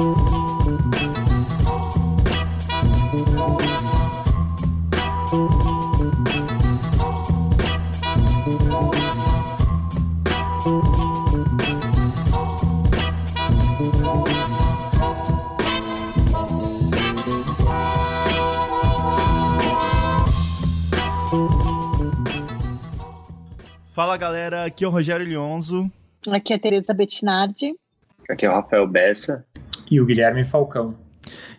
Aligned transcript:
Fala 0.00 0.16
galera, 24.16 24.64
aqui 24.64 24.82
é 24.82 24.88
o 24.88 24.90
Rogério 24.90 25.26
Lionzo. 25.26 25.92
Aqui 26.30 26.54
é 26.54 26.56
a 26.56 26.58
Tereza 26.58 26.94
Bettinardi. 26.94 27.74
Aqui 28.30 28.46
é 28.46 28.50
o 28.50 28.54
Rafael 28.54 28.86
Bessa. 28.86 29.44
E 29.90 30.00
o 30.00 30.06
Guilherme 30.06 30.44
Falcão. 30.44 30.96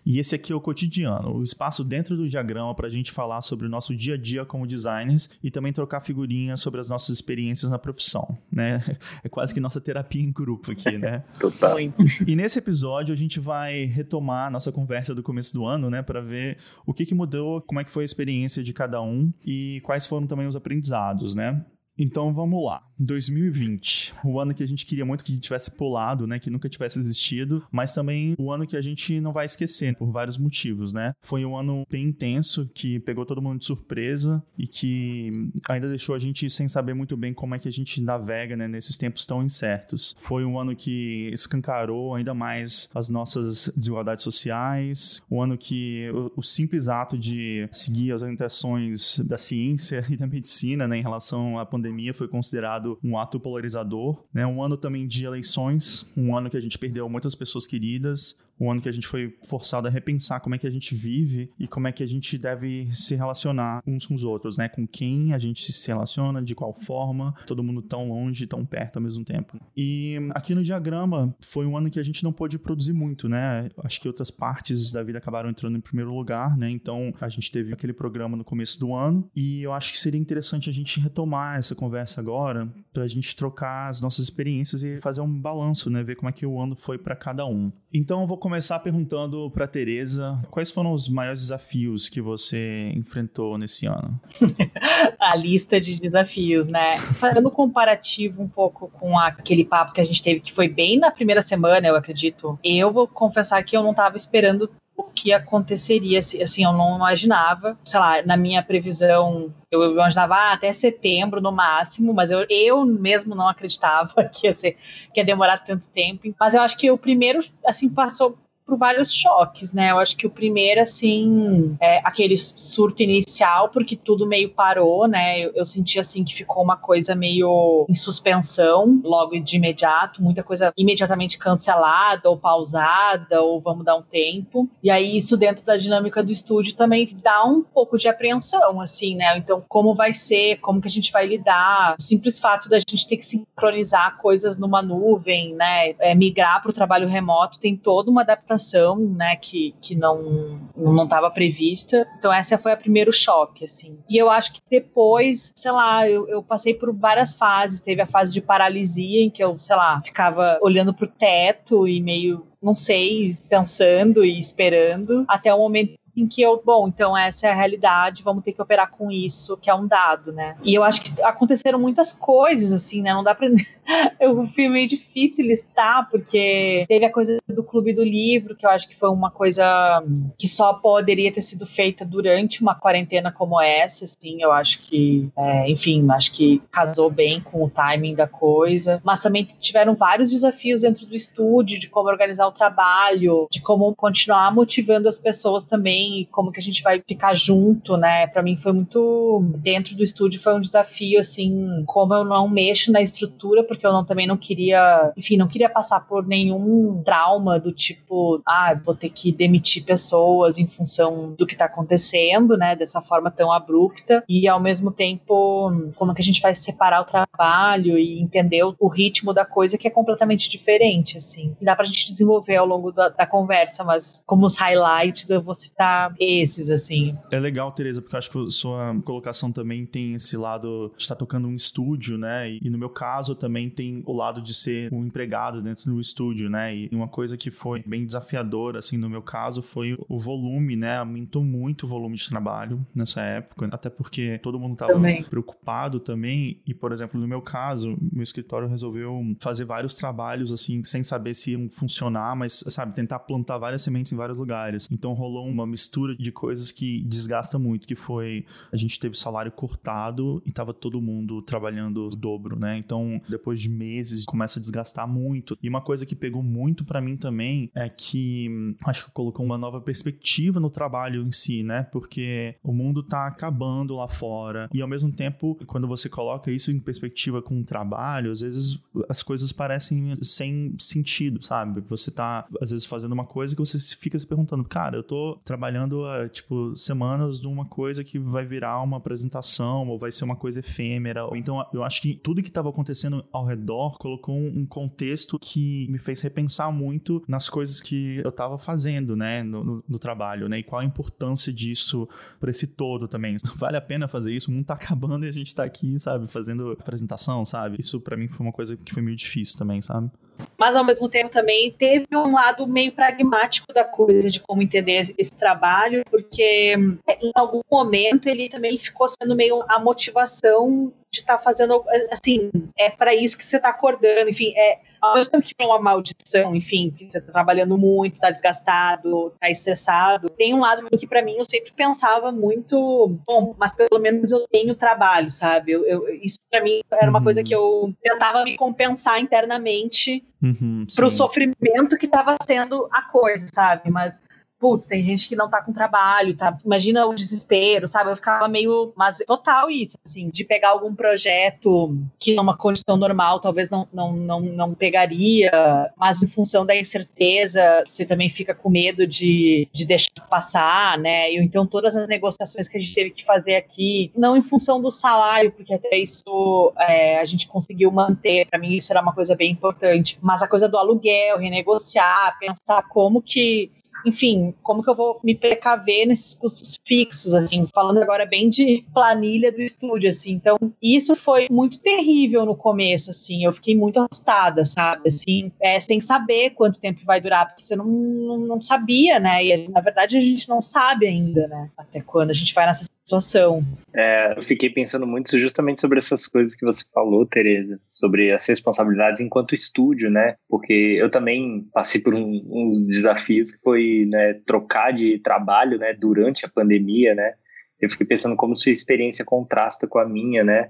E 0.05 0.19
esse 0.19 0.33
aqui 0.33 0.51
é 0.51 0.55
o 0.55 0.61
Cotidiano, 0.61 1.35
o 1.35 1.43
espaço 1.43 1.83
dentro 1.83 2.17
do 2.17 2.27
diagrama 2.27 2.73
para 2.73 2.87
a 2.87 2.89
gente 2.89 3.11
falar 3.11 3.41
sobre 3.41 3.67
o 3.67 3.69
nosso 3.69 3.95
dia 3.95 4.15
a 4.15 4.17
dia 4.17 4.43
como 4.43 4.65
designers 4.65 5.29
e 5.43 5.51
também 5.51 5.71
trocar 5.71 6.01
figurinhas 6.01 6.59
sobre 6.59 6.79
as 6.79 6.89
nossas 6.89 7.09
experiências 7.09 7.69
na 7.69 7.77
profissão, 7.77 8.37
né? 8.51 8.81
É 9.23 9.29
quase 9.29 9.53
que 9.53 9.59
nossa 9.59 9.79
terapia 9.79 10.21
em 10.21 10.31
grupo 10.31 10.71
aqui, 10.71 10.97
né? 10.97 11.23
Total. 11.39 11.77
E 11.79 12.35
nesse 12.35 12.57
episódio 12.57 13.13
a 13.13 13.17
gente 13.17 13.39
vai 13.39 13.85
retomar 13.85 14.47
a 14.47 14.49
nossa 14.49 14.71
conversa 14.71 15.13
do 15.13 15.21
começo 15.21 15.53
do 15.53 15.65
ano, 15.65 15.89
né? 15.89 16.01
Para 16.01 16.21
ver 16.21 16.57
o 16.85 16.93
que, 16.93 17.05
que 17.05 17.13
mudou, 17.13 17.61
como 17.61 17.79
é 17.79 17.83
que 17.83 17.91
foi 17.91 18.03
a 18.03 18.05
experiência 18.05 18.63
de 18.63 18.73
cada 18.73 19.01
um 19.01 19.31
e 19.45 19.81
quais 19.83 20.07
foram 20.07 20.25
também 20.25 20.47
os 20.47 20.55
aprendizados, 20.55 21.35
né? 21.35 21.63
Então 22.01 22.33
vamos 22.33 22.65
lá. 22.65 22.81
2020, 23.05 24.13
o 24.23 24.39
ano 24.39 24.53
que 24.53 24.63
a 24.63 24.67
gente 24.67 24.85
queria 24.85 25.05
muito 25.05 25.23
que 25.23 25.37
tivesse 25.37 25.71
pulado, 25.71 26.27
né, 26.27 26.39
que 26.39 26.49
nunca 26.49 26.69
tivesse 26.69 26.99
existido, 26.99 27.63
mas 27.71 27.93
também 27.93 28.35
o 28.37 28.51
ano 28.51 28.67
que 28.67 28.77
a 28.77 28.81
gente 28.81 29.19
não 29.19 29.33
vai 29.33 29.45
esquecer 29.45 29.95
por 29.95 30.11
vários 30.11 30.37
motivos, 30.37 30.93
né? 30.93 31.13
Foi 31.21 31.43
um 31.43 31.57
ano 31.57 31.85
bem 31.89 32.05
intenso 32.05 32.69
que 32.73 32.99
pegou 32.99 33.25
todo 33.25 33.41
mundo 33.41 33.59
de 33.59 33.65
surpresa 33.65 34.43
e 34.57 34.67
que 34.67 35.49
ainda 35.67 35.89
deixou 35.89 36.13
a 36.15 36.19
gente 36.19 36.49
sem 36.49 36.67
saber 36.67 36.93
muito 36.93 37.17
bem 37.17 37.33
como 37.33 37.55
é 37.55 37.59
que 37.59 37.67
a 37.67 37.71
gente 37.71 38.01
navega, 38.01 38.55
né, 38.55 38.67
nesses 38.67 38.95
tempos 38.97 39.25
tão 39.25 39.43
incertos. 39.43 40.15
Foi 40.21 40.45
um 40.45 40.59
ano 40.59 40.75
que 40.75 41.29
escancarou 41.33 42.15
ainda 42.15 42.33
mais 42.33 42.89
as 42.93 43.09
nossas 43.09 43.71
desigualdades 43.75 44.23
sociais, 44.23 45.23
um 45.29 45.41
ano 45.41 45.57
que 45.57 46.09
o, 46.11 46.31
o 46.37 46.43
simples 46.43 46.87
ato 46.87 47.17
de 47.17 47.67
seguir 47.71 48.11
as 48.11 48.21
orientações 48.21 49.19
da 49.19 49.37
ciência 49.37 50.05
e 50.09 50.15
da 50.15 50.27
medicina, 50.27 50.87
né, 50.87 50.97
em 50.97 51.01
relação 51.01 51.57
à 51.57 51.65
pandemia 51.65 51.90
foi 52.13 52.27
considerado 52.27 52.97
um 53.03 53.17
ato 53.17 53.39
polarizador, 53.39 54.23
né? 54.33 54.45
Um 54.45 54.61
ano 54.63 54.77
também 54.77 55.07
de 55.07 55.25
eleições, 55.25 56.09
um 56.15 56.35
ano 56.35 56.49
que 56.49 56.57
a 56.57 56.61
gente 56.61 56.77
perdeu 56.77 57.07
muitas 57.09 57.35
pessoas 57.35 57.67
queridas, 57.67 58.37
um 58.61 58.71
ano 58.71 58.79
que 58.79 58.87
a 58.87 58.91
gente 58.91 59.07
foi 59.07 59.35
forçado 59.43 59.87
a 59.87 59.91
repensar 59.91 60.39
como 60.39 60.53
é 60.53 60.57
que 60.57 60.67
a 60.67 60.69
gente 60.69 60.93
vive 60.93 61.49
e 61.59 61.67
como 61.67 61.87
é 61.87 61.91
que 61.91 62.03
a 62.03 62.07
gente 62.07 62.37
deve 62.37 62.87
se 62.93 63.15
relacionar 63.15 63.81
uns 63.87 64.05
com 64.05 64.13
os 64.13 64.23
outros, 64.23 64.55
né? 64.55 64.69
Com 64.69 64.87
quem 64.87 65.33
a 65.33 65.39
gente 65.39 65.71
se 65.73 65.87
relaciona, 65.87 66.43
de 66.43 66.53
qual 66.53 66.71
forma, 66.71 67.33
todo 67.47 67.63
mundo 67.63 67.81
tão 67.81 68.07
longe, 68.07 68.45
tão 68.45 68.63
perto 68.63 68.97
ao 68.97 69.01
mesmo 69.01 69.25
tempo. 69.25 69.59
E 69.75 70.17
aqui 70.35 70.53
no 70.53 70.63
diagrama 70.63 71.35
foi 71.41 71.65
um 71.65 71.75
ano 71.75 71.89
que 71.89 71.99
a 71.99 72.03
gente 72.03 72.23
não 72.23 72.31
pôde 72.31 72.59
produzir 72.59 72.93
muito, 72.93 73.27
né? 73.27 73.69
Acho 73.83 73.99
que 73.99 74.07
outras 74.07 74.29
partes 74.29 74.91
da 74.91 75.01
vida 75.01 75.17
acabaram 75.17 75.49
entrando 75.49 75.77
em 75.77 75.81
primeiro 75.81 76.13
lugar, 76.13 76.55
né? 76.55 76.69
Então 76.69 77.13
a 77.19 77.29
gente 77.29 77.51
teve 77.51 77.73
aquele 77.73 77.93
programa 77.93 78.37
no 78.37 78.43
começo 78.43 78.79
do 78.79 78.93
ano 78.93 79.27
e 79.35 79.63
eu 79.63 79.73
acho 79.73 79.91
que 79.91 79.99
seria 79.99 80.21
interessante 80.21 80.69
a 80.69 80.73
gente 80.73 80.99
retomar 80.99 81.57
essa 81.57 81.73
conversa 81.73 82.21
agora 82.21 82.71
para 82.93 83.03
a 83.03 83.07
gente 83.07 83.35
trocar 83.35 83.89
as 83.89 83.99
nossas 83.99 84.25
experiências 84.25 84.83
e 84.83 84.99
fazer 85.01 85.21
um 85.21 85.41
balanço, 85.41 85.89
né? 85.89 86.03
Ver 86.03 86.15
como 86.15 86.29
é 86.29 86.31
que 86.31 86.45
o 86.45 86.59
ano 86.59 86.75
foi 86.75 86.99
para 86.99 87.15
cada 87.15 87.45
um. 87.47 87.71
Então 87.93 88.21
eu 88.21 88.27
vou 88.27 88.37
começar 88.37 88.79
perguntando 88.79 89.51
para 89.51 89.67
Teresa, 89.67 90.41
quais 90.49 90.71
foram 90.71 90.93
os 90.93 91.09
maiores 91.09 91.41
desafios 91.41 92.07
que 92.07 92.21
você 92.21 92.91
enfrentou 92.95 93.57
nesse 93.57 93.85
ano? 93.85 94.19
a 95.19 95.35
lista 95.35 95.79
de 95.79 95.99
desafios, 95.99 96.67
né? 96.67 96.97
Fazendo 96.97 97.49
um 97.49 97.51
comparativo 97.51 98.41
um 98.41 98.47
pouco 98.47 98.89
com 98.89 99.17
aquele 99.19 99.65
papo 99.65 99.91
que 99.91 99.99
a 99.99 100.05
gente 100.05 100.23
teve 100.23 100.39
que 100.39 100.53
foi 100.53 100.69
bem 100.69 100.97
na 100.97 101.11
primeira 101.11 101.41
semana, 101.41 101.87
eu 101.87 101.95
acredito. 101.95 102.57
Eu 102.63 102.91
vou 102.93 103.07
confessar 103.07 103.61
que 103.63 103.75
eu 103.75 103.83
não 103.83 103.91
estava 103.91 104.15
esperando 104.15 104.69
o 105.01 105.11
que 105.13 105.33
aconteceria, 105.33 106.19
assim, 106.19 106.63
eu 106.63 106.71
não 106.71 106.95
imaginava, 106.95 107.77
sei 107.83 107.99
lá, 107.99 108.21
na 108.21 108.37
minha 108.37 108.61
previsão, 108.61 109.53
eu 109.69 109.91
imaginava 109.91 110.35
ah, 110.35 110.53
até 110.53 110.71
setembro 110.71 111.41
no 111.41 111.51
máximo, 111.51 112.13
mas 112.13 112.31
eu, 112.31 112.45
eu 112.49 112.85
mesmo 112.85 113.35
não 113.35 113.47
acreditava 113.47 114.23
que 114.33 114.47
ia, 114.47 114.53
ser, 114.53 114.77
que 115.13 115.19
ia 115.19 115.25
demorar 115.25 115.59
tanto 115.59 115.89
tempo, 115.89 116.33
mas 116.39 116.55
eu 116.55 116.61
acho 116.61 116.77
que 116.77 116.89
o 116.91 116.97
primeiro, 116.97 117.39
assim, 117.65 117.89
passou 117.89 118.37
por 118.71 118.77
vários 118.77 119.13
choques, 119.13 119.73
né? 119.73 119.91
Eu 119.91 119.99
acho 119.99 120.15
que 120.15 120.25
o 120.25 120.29
primeiro, 120.29 120.79
assim, 120.79 121.75
é 121.81 121.97
aquele 122.05 122.37
surto 122.37 123.03
inicial, 123.03 123.67
porque 123.67 123.97
tudo 123.97 124.25
meio 124.25 124.49
parou, 124.49 125.09
né? 125.09 125.41
Eu, 125.41 125.51
eu, 125.55 125.65
senti, 125.65 125.99
assim, 125.99 126.23
que 126.23 126.33
ficou 126.33 126.63
uma 126.63 126.77
coisa 126.77 127.13
meio 127.13 127.85
em 127.89 127.93
suspensão 127.93 129.01
logo 129.03 129.37
de 129.37 129.57
imediato, 129.57 130.23
muita 130.23 130.41
coisa 130.41 130.71
imediatamente 130.77 131.37
cancelada 131.37 132.29
ou 132.29 132.37
pausada, 132.37 133.41
ou 133.41 133.59
vamos 133.59 133.83
dar 133.83 133.97
um 133.97 134.01
tempo. 134.01 134.69
E 134.81 134.89
aí, 134.89 135.17
isso 135.17 135.35
dentro 135.35 135.65
da 135.65 135.75
dinâmica 135.75 136.23
do 136.23 136.31
estúdio 136.31 136.73
também 136.73 137.09
dá 137.21 137.43
um 137.43 137.61
pouco 137.61 137.97
de 137.97 138.07
apreensão, 138.07 138.79
assim, 138.79 139.15
né? 139.17 139.37
Então, 139.37 139.61
como 139.67 139.93
vai 139.93 140.13
ser, 140.13 140.59
como 140.61 140.79
que 140.79 140.87
a 140.87 140.91
gente 140.91 141.11
vai 141.11 141.27
lidar? 141.27 141.95
O 141.99 142.01
simples 142.01 142.39
fato 142.39 142.69
da 142.69 142.79
gente 142.79 143.05
ter 143.05 143.17
que 143.17 143.25
sincronizar 143.25 144.17
coisas 144.17 144.57
numa 144.57 144.81
nuvem, 144.81 145.55
né? 145.55 145.89
É, 145.99 146.15
migrar 146.15 146.61
para 146.61 146.71
o 146.71 146.73
trabalho 146.73 147.09
remoto 147.09 147.59
tem 147.59 147.75
toda 147.75 148.09
uma 148.09 148.21
adaptação 148.21 148.60
né, 148.97 149.35
que, 149.35 149.73
que 149.81 149.95
não 149.95 150.59
não 150.75 151.03
estava 151.03 151.29
prevista. 151.29 152.07
Então 152.17 152.31
essa 152.31 152.57
foi 152.57 152.71
a 152.71 152.77
primeiro 152.77 153.11
choque, 153.11 153.65
assim. 153.65 153.97
E 154.09 154.17
eu 154.17 154.29
acho 154.29 154.53
que 154.53 154.61
depois, 154.69 155.51
sei 155.55 155.71
lá, 155.71 156.07
eu, 156.07 156.27
eu 156.27 156.43
passei 156.43 156.73
por 156.73 156.93
várias 156.93 157.35
fases. 157.35 157.79
Teve 157.79 158.01
a 158.01 158.05
fase 158.05 158.33
de 158.33 158.41
paralisia 158.41 159.23
em 159.23 159.29
que 159.29 159.43
eu, 159.43 159.57
sei 159.57 159.75
lá, 159.75 160.01
ficava 160.03 160.59
olhando 160.61 160.93
pro 160.93 161.07
teto 161.07 161.87
e 161.87 162.01
meio 162.01 162.45
não 162.61 162.75
sei, 162.75 163.35
pensando 163.49 164.23
e 164.23 164.37
esperando, 164.37 165.25
até 165.27 165.51
o 165.51 165.57
momento 165.57 165.95
em 166.15 166.27
que 166.27 166.41
eu, 166.41 166.61
bom, 166.63 166.87
então 166.87 167.17
essa 167.17 167.47
é 167.47 167.51
a 167.51 167.55
realidade, 167.55 168.23
vamos 168.23 168.43
ter 168.43 168.53
que 168.53 168.61
operar 168.61 168.91
com 168.91 169.11
isso, 169.11 169.57
que 169.57 169.69
é 169.69 169.73
um 169.73 169.87
dado, 169.87 170.31
né? 170.31 170.55
E 170.63 170.73
eu 170.73 170.83
acho 170.83 171.01
que 171.01 171.21
aconteceram 171.21 171.79
muitas 171.79 172.13
coisas, 172.13 172.73
assim, 172.73 173.01
né? 173.01 173.13
Não 173.13 173.23
dá 173.23 173.33
pra. 173.33 173.47
eu 174.19 174.45
fui 174.47 174.67
meio 174.67 174.87
difícil 174.87 175.45
listar, 175.45 176.09
porque 176.09 176.85
teve 176.87 177.05
a 177.05 177.11
coisa 177.11 177.37
do 177.47 177.63
Clube 177.63 177.93
do 177.93 178.03
Livro, 178.03 178.55
que 178.55 178.65
eu 178.65 178.69
acho 178.69 178.87
que 178.87 178.95
foi 178.95 179.09
uma 179.09 179.31
coisa 179.31 180.03
que 180.37 180.47
só 180.47 180.73
poderia 180.73 181.31
ter 181.31 181.41
sido 181.41 181.65
feita 181.65 182.05
durante 182.05 182.61
uma 182.61 182.75
quarentena 182.75 183.31
como 183.31 183.61
essa, 183.61 184.05
assim. 184.05 184.41
Eu 184.41 184.51
acho 184.51 184.81
que, 184.81 185.29
é, 185.37 185.69
enfim, 185.69 186.05
acho 186.11 186.33
que 186.33 186.61
casou 186.71 187.09
bem 187.09 187.41
com 187.41 187.63
o 187.63 187.69
timing 187.69 188.15
da 188.15 188.27
coisa. 188.27 189.01
Mas 189.03 189.19
também 189.19 189.47
tiveram 189.59 189.95
vários 189.95 190.29
desafios 190.31 190.81
dentro 190.81 191.05
do 191.05 191.15
estúdio, 191.15 191.79
de 191.79 191.89
como 191.89 192.09
organizar 192.09 192.47
o 192.47 192.51
trabalho, 192.51 193.47
de 193.51 193.61
como 193.61 193.93
continuar 193.95 194.53
motivando 194.53 195.07
as 195.07 195.17
pessoas 195.17 195.63
também 195.63 196.00
também, 196.01 196.27
como 196.31 196.51
que 196.51 196.59
a 196.59 196.63
gente 196.63 196.81
vai 196.81 197.01
ficar 197.07 197.35
junto, 197.35 197.95
né? 197.97 198.27
Para 198.27 198.41
mim 198.41 198.57
foi 198.57 198.71
muito 198.71 199.43
dentro 199.57 199.95
do 199.95 200.03
estúdio 200.03 200.41
foi 200.41 200.55
um 200.55 200.61
desafio 200.61 201.19
assim, 201.19 201.83
como 201.85 202.13
eu 202.13 202.25
não 202.25 202.49
mexo 202.49 202.91
na 202.91 203.01
estrutura 203.01 203.63
porque 203.63 203.85
eu 203.85 203.93
não 203.93 204.03
também 204.03 204.25
não 204.25 204.37
queria, 204.37 205.11
enfim, 205.15 205.37
não 205.37 205.47
queria 205.47 205.69
passar 205.69 206.01
por 206.01 206.25
nenhum 206.25 207.01
trauma 207.03 207.59
do 207.59 207.71
tipo, 207.71 208.41
ah, 208.45 208.73
vou 208.83 208.95
ter 208.95 209.09
que 209.09 209.31
demitir 209.31 209.83
pessoas 209.83 210.57
em 210.57 210.67
função 210.67 211.35
do 211.37 211.45
que 211.45 211.55
tá 211.55 211.65
acontecendo, 211.65 212.57
né, 212.57 212.75
dessa 212.75 213.01
forma 213.01 213.29
tão 213.29 213.51
abrupta 213.51 214.23
e 214.27 214.47
ao 214.47 214.59
mesmo 214.59 214.91
tempo 214.91 215.71
como 215.95 216.13
que 216.13 216.21
a 216.21 216.25
gente 216.25 216.41
vai 216.41 216.55
separar 216.55 217.01
o 217.01 217.05
trabalho 217.05 217.97
e 217.97 218.21
entender 218.21 218.63
o 218.63 218.87
ritmo 218.87 219.33
da 219.33 219.45
coisa 219.45 219.77
que 219.77 219.87
é 219.87 219.91
completamente 219.91 220.49
diferente, 220.49 221.17
assim. 221.17 221.55
E 221.61 221.65
dá 221.65 221.75
pra 221.75 221.85
gente 221.85 222.05
desenvolver 222.05 222.55
ao 222.55 222.65
longo 222.65 222.91
da, 222.91 223.09
da 223.09 223.25
conversa, 223.25 223.83
mas 223.83 224.23
como 224.25 224.45
os 224.45 224.57
highlights 224.57 225.29
eu 225.29 225.41
vou 225.41 225.53
citar 225.53 225.90
esses, 226.19 226.69
assim. 226.69 227.17
É 227.31 227.39
legal, 227.39 227.71
Tereza, 227.71 228.01
porque 228.01 228.15
eu 228.15 228.19
acho 228.19 228.31
que 228.31 228.51
sua 228.51 228.95
colocação 229.03 229.51
também 229.51 229.85
tem 229.85 230.13
esse 230.13 230.37
lado 230.37 230.91
de 230.95 231.03
estar 231.03 231.15
tocando 231.15 231.47
um 231.47 231.55
estúdio, 231.55 232.17
né? 232.17 232.51
E 232.61 232.69
no 232.69 232.77
meu 232.77 232.89
caso 232.89 233.35
também 233.35 233.69
tem 233.69 234.03
o 234.05 234.13
lado 234.13 234.41
de 234.41 234.53
ser 234.53 234.93
um 234.93 235.05
empregado 235.05 235.61
dentro 235.61 235.91
do 235.91 235.99
estúdio, 235.99 236.49
né? 236.49 236.75
E 236.75 236.89
uma 236.91 237.07
coisa 237.07 237.37
que 237.37 237.51
foi 237.51 237.83
bem 237.85 238.05
desafiadora, 238.05 238.79
assim, 238.79 238.97
no 238.97 239.09
meu 239.09 239.21
caso, 239.21 239.61
foi 239.61 239.97
o 240.07 240.19
volume, 240.19 240.75
né? 240.75 240.97
Aumentou 240.97 241.43
muito 241.43 241.85
o 241.85 241.89
volume 241.89 242.15
de 242.15 242.27
trabalho 242.27 242.85
nessa 242.93 243.21
época, 243.21 243.69
até 243.71 243.89
porque 243.89 244.39
todo 244.43 244.59
mundo 244.59 244.73
estava 244.73 244.93
preocupado 245.29 245.99
também. 245.99 246.59
E, 246.65 246.73
por 246.73 246.91
exemplo, 246.91 247.19
no 247.19 247.27
meu 247.27 247.41
caso, 247.41 247.97
meu 248.11 248.23
escritório 248.23 248.67
resolveu 248.67 249.21
fazer 249.39 249.65
vários 249.65 249.95
trabalhos, 249.95 250.51
assim, 250.51 250.83
sem 250.83 251.03
saber 251.03 251.33
se 251.33 251.51
iam 251.51 251.69
funcionar, 251.69 252.35
mas, 252.35 252.63
sabe, 252.69 252.93
tentar 252.93 253.19
plantar 253.19 253.57
várias 253.57 253.81
sementes 253.81 254.11
em 254.11 254.15
vários 254.15 254.37
lugares. 254.37 254.87
Então 254.91 255.13
rolou 255.13 255.47
uma 255.47 255.65
mistura 255.81 256.15
de 256.15 256.31
coisas 256.31 256.71
que 256.71 257.01
desgasta 257.03 257.57
muito, 257.57 257.87
que 257.87 257.95
foi 257.95 258.45
a 258.71 258.77
gente 258.77 258.99
teve 258.99 259.17
salário 259.17 259.51
cortado 259.51 260.41
e 260.45 260.51
tava 260.51 260.73
todo 260.73 261.01
mundo 261.01 261.41
trabalhando 261.41 262.07
o 262.07 262.15
dobro, 262.15 262.57
né? 262.57 262.77
Então, 262.77 263.21
depois 263.27 263.59
de 263.59 263.69
meses, 263.69 264.25
começa 264.25 264.59
a 264.59 264.61
desgastar 264.61 265.07
muito. 265.07 265.57
E 265.61 265.67
uma 265.67 265.81
coisa 265.81 266.05
que 266.05 266.15
pegou 266.15 266.43
muito 266.43 266.85
para 266.85 267.01
mim 267.01 267.17
também 267.17 267.71
é 267.73 267.89
que 267.89 268.47
hum, 268.49 268.75
acho 268.85 269.05
que 269.05 269.11
colocou 269.11 269.45
uma 269.45 269.57
nova 269.57 269.81
perspectiva 269.81 270.59
no 270.59 270.69
trabalho 270.69 271.23
em 271.23 271.31
si, 271.31 271.63
né? 271.63 271.83
Porque 271.83 272.55
o 272.63 272.73
mundo 272.73 273.01
tá 273.01 273.27
acabando 273.27 273.95
lá 273.95 274.07
fora 274.07 274.69
e 274.73 274.81
ao 274.81 274.87
mesmo 274.87 275.11
tempo, 275.11 275.57
quando 275.65 275.87
você 275.87 276.07
coloca 276.07 276.51
isso 276.51 276.71
em 276.71 276.79
perspectiva 276.79 277.41
com 277.41 277.59
o 277.59 277.63
trabalho, 277.63 278.31
às 278.31 278.41
vezes 278.41 278.79
as 279.09 279.23
coisas 279.23 279.51
parecem 279.51 280.15
sem 280.21 280.75
sentido, 280.79 281.43
sabe? 281.43 281.81
Você 281.89 282.11
tá 282.11 282.45
às 282.61 282.71
vezes 282.71 282.85
fazendo 282.85 283.13
uma 283.13 283.25
coisa 283.25 283.55
que 283.55 283.59
você 283.59 283.79
fica 283.79 284.17
se 284.17 284.27
perguntando, 284.27 284.63
cara, 284.63 284.97
eu 284.97 285.03
tô 285.03 285.39
trabalhando 285.43 285.70
há, 285.79 286.29
tipo 286.29 286.75
semanas 286.75 287.41
numa 287.41 287.65
coisa 287.65 288.03
que 288.03 288.17
vai 288.19 288.45
virar 288.45 288.81
uma 288.81 288.97
apresentação 288.97 289.87
ou 289.87 289.97
vai 289.97 290.11
ser 290.11 290.23
uma 290.23 290.35
coisa 290.35 290.59
efêmera. 290.59 291.27
Então, 291.35 291.65
eu 291.73 291.83
acho 291.83 292.01
que 292.01 292.15
tudo 292.15 292.41
que 292.41 292.49
estava 292.49 292.69
acontecendo 292.69 293.23
ao 293.31 293.45
redor 293.45 293.97
colocou 293.97 294.35
um 294.35 294.65
contexto 294.65 295.37
que 295.39 295.87
me 295.89 295.97
fez 295.97 296.21
repensar 296.21 296.71
muito 296.71 297.23
nas 297.27 297.49
coisas 297.49 297.79
que 297.79 298.17
eu 298.17 298.29
estava 298.29 298.57
fazendo, 298.57 299.15
né, 299.15 299.43
no, 299.43 299.63
no, 299.63 299.83
no, 299.87 299.99
trabalho, 299.99 300.49
né, 300.49 300.59
e 300.59 300.63
qual 300.63 300.81
a 300.81 300.85
importância 300.85 301.51
disso 301.53 302.07
para 302.39 302.49
esse 302.49 302.67
todo 302.67 303.07
também. 303.07 303.37
Vale 303.55 303.77
a 303.77 303.81
pena 303.81 304.07
fazer 304.07 304.33
isso? 304.33 304.49
O 304.49 304.53
mundo 304.53 304.65
tá 304.65 304.73
acabando 304.73 305.25
e 305.25 305.29
a 305.29 305.31
gente 305.31 305.53
tá 305.53 305.63
aqui, 305.63 305.99
sabe, 305.99 306.27
fazendo 306.27 306.71
apresentação, 306.71 307.45
sabe? 307.45 307.77
Isso 307.79 307.99
para 307.99 308.17
mim 308.17 308.27
foi 308.27 308.45
uma 308.45 308.53
coisa 308.53 308.75
que 308.75 308.93
foi 308.93 309.01
meio 309.01 309.15
difícil 309.15 309.57
também, 309.57 309.81
sabe? 309.81 310.09
Mas 310.57 310.75
ao 310.75 310.83
mesmo 310.83 311.09
tempo 311.09 311.29
também 311.29 311.71
teve 311.71 312.05
um 312.13 312.33
lado 312.33 312.67
meio 312.67 312.91
pragmático 312.91 313.73
da 313.73 313.83
coisa 313.83 314.29
de 314.29 314.39
como 314.39 314.61
entender 314.61 315.13
esse 315.17 315.35
trabalho, 315.35 316.03
porque 316.09 316.75
em 316.75 317.31
algum 317.33 317.61
momento 317.71 318.27
ele 318.27 318.47
também 318.47 318.77
ficou 318.77 319.07
sendo 319.07 319.35
meio 319.35 319.63
a 319.67 319.79
motivação 319.79 320.93
de 321.11 321.19
estar 321.19 321.37
tá 321.37 321.43
fazendo 321.43 321.83
assim, 322.11 322.49
é 322.77 322.89
para 322.89 323.13
isso 323.13 323.37
que 323.37 323.43
você 323.43 323.57
está 323.57 323.69
acordando, 323.69 324.29
enfim, 324.29 324.53
é 324.55 324.79
ao 325.01 325.15
mesmo 325.15 325.31
tempo 325.31 325.43
que 325.45 325.55
é 325.57 325.65
uma 325.65 325.79
maldição, 325.79 326.55
enfim, 326.55 326.91
que 326.91 327.09
você 327.09 327.17
está 327.17 327.31
trabalhando 327.31 327.75
muito, 327.77 328.13
está 328.13 328.29
desgastado, 328.29 329.29
está 329.33 329.49
estressado, 329.49 330.29
tem 330.29 330.53
um 330.53 330.59
lado 330.59 330.87
que 330.97 331.07
para 331.07 331.23
mim 331.23 331.37
eu 331.37 331.45
sempre 331.45 331.73
pensava 331.75 332.31
muito, 332.31 333.19
bom, 333.25 333.55
mas 333.57 333.75
pelo 333.75 333.99
menos 333.99 334.31
eu 334.31 334.47
tenho 334.47 334.75
trabalho, 334.75 335.31
sabe? 335.31 335.71
Eu, 335.71 335.85
eu 335.87 336.07
isso 336.15 336.37
para 336.51 336.61
mim 336.61 336.81
era 336.91 337.09
uma 337.09 337.19
uhum. 337.19 337.23
coisa 337.23 337.43
que 337.43 337.55
eu 337.55 337.93
tentava 338.03 338.43
me 338.43 338.57
compensar 338.57 339.19
internamente 339.19 340.23
uhum, 340.43 340.85
pro 340.93 341.09
sofrimento 341.09 341.97
que 341.97 342.05
estava 342.05 342.35
sendo 342.43 342.89
a 342.91 343.01
coisa, 343.03 343.47
sabe? 343.53 343.89
Mas 343.89 344.21
putz, 344.61 344.85
tem 344.85 345.03
gente 345.03 345.27
que 345.27 345.35
não 345.35 345.49
tá 345.49 345.59
com 345.59 345.73
trabalho, 345.73 346.37
tá? 346.37 346.55
Imagina 346.63 347.07
o 347.07 347.15
desespero, 347.15 347.87
sabe? 347.87 348.11
Eu 348.11 348.15
ficava 348.15 348.47
meio. 348.47 348.93
Mas 348.95 349.17
total 349.25 349.71
isso, 349.71 349.97
assim, 350.05 350.29
de 350.29 350.45
pegar 350.45 350.69
algum 350.69 350.93
projeto 350.93 351.97
que 352.19 352.35
numa 352.35 352.55
condição 352.55 352.95
normal 352.95 353.39
talvez 353.39 353.71
não, 353.71 353.87
não, 353.91 354.13
não, 354.13 354.39
não 354.39 354.73
pegaria, 354.75 355.51
mas 355.97 356.21
em 356.21 356.27
função 356.27 356.63
da 356.63 356.75
incerteza, 356.75 357.83
você 357.85 358.05
também 358.05 358.29
fica 358.29 358.53
com 358.53 358.69
medo 358.69 359.07
de, 359.07 359.67
de 359.73 359.87
deixar 359.87 360.11
passar, 360.29 360.99
né? 360.99 361.31
E 361.31 361.37
então 361.37 361.65
todas 361.65 361.97
as 361.97 362.07
negociações 362.07 362.69
que 362.69 362.77
a 362.77 362.79
gente 362.79 362.93
teve 362.93 363.09
que 363.09 363.25
fazer 363.25 363.55
aqui, 363.55 364.11
não 364.15 364.37
em 364.37 364.41
função 364.41 364.79
do 364.79 364.91
salário, 364.91 365.51
porque 365.51 365.73
até 365.73 365.97
isso 365.97 366.71
é, 366.77 367.19
a 367.19 367.25
gente 367.25 367.47
conseguiu 367.47 367.91
manter, 367.91 368.45
para 368.45 368.59
mim 368.59 368.75
isso 368.75 368.93
era 368.93 369.01
uma 369.01 369.13
coisa 369.13 369.35
bem 369.35 369.51
importante, 369.51 370.19
mas 370.21 370.43
a 370.43 370.47
coisa 370.47 370.69
do 370.69 370.77
aluguel, 370.77 371.39
renegociar, 371.39 372.37
pensar 372.39 372.83
como 372.83 373.21
que 373.21 373.71
enfim, 374.05 374.53
como 374.63 374.83
que 374.83 374.89
eu 374.89 374.95
vou 374.95 375.19
me 375.23 375.35
precaver 375.35 376.07
nesses 376.07 376.33
custos 376.33 376.77
fixos, 376.85 377.33
assim, 377.33 377.67
falando 377.73 378.01
agora 378.01 378.25
bem 378.25 378.49
de 378.49 378.85
planilha 378.93 379.51
do 379.51 379.61
estúdio, 379.61 380.09
assim. 380.09 380.31
Então, 380.33 380.57
isso 380.81 381.15
foi 381.15 381.47
muito 381.49 381.79
terrível 381.79 382.45
no 382.45 382.55
começo, 382.55 383.11
assim. 383.11 383.43
Eu 383.43 383.53
fiquei 383.53 383.75
muito 383.75 383.99
assustada, 383.99 384.63
sabe? 384.65 385.07
Assim, 385.07 385.51
é, 385.61 385.79
sem 385.79 385.99
saber 385.99 386.51
quanto 386.51 386.79
tempo 386.79 387.01
vai 387.05 387.21
durar, 387.21 387.47
porque 387.47 387.63
você 387.63 387.75
não, 387.75 387.85
não, 387.85 388.37
não 388.37 388.61
sabia, 388.61 389.19
né? 389.19 389.45
E 389.45 389.67
na 389.67 389.81
verdade 389.81 390.17
a 390.17 390.21
gente 390.21 390.47
não 390.49 390.61
sabe 390.61 391.07
ainda, 391.07 391.47
né? 391.47 391.69
Até 391.77 392.01
quando 392.01 392.31
a 392.31 392.33
gente 392.33 392.53
vai 392.53 392.65
nessa 392.65 392.85
situação. 393.11 393.63
É, 393.93 394.37
eu 394.37 394.43
fiquei 394.43 394.69
pensando 394.69 395.05
muito 395.05 395.37
justamente 395.37 395.81
sobre 395.81 395.97
essas 395.97 396.27
coisas 396.27 396.55
que 396.55 396.65
você 396.65 396.85
falou, 396.93 397.25
Tereza, 397.25 397.79
sobre 397.89 398.31
as 398.31 398.47
responsabilidades 398.47 399.19
enquanto 399.19 399.53
estúdio, 399.53 400.09
né? 400.09 400.35
Porque 400.47 400.73
eu 400.73 401.09
também 401.09 401.67
passei 401.73 402.01
por 402.01 402.13
um, 402.13 402.41
um 402.49 402.85
desafios 402.87 403.51
que 403.51 403.59
foi 403.61 404.05
né, 404.07 404.35
trocar 404.45 404.91
de 404.91 405.19
trabalho, 405.19 405.77
né, 405.77 405.93
durante 405.93 406.45
a 406.45 406.49
pandemia, 406.49 407.13
né? 407.13 407.33
Eu 407.79 407.89
fiquei 407.89 408.05
pensando 408.05 408.35
como 408.35 408.55
sua 408.55 408.71
experiência 408.71 409.25
contrasta 409.25 409.87
com 409.87 409.99
a 409.99 410.07
minha, 410.07 410.43
né? 410.43 410.69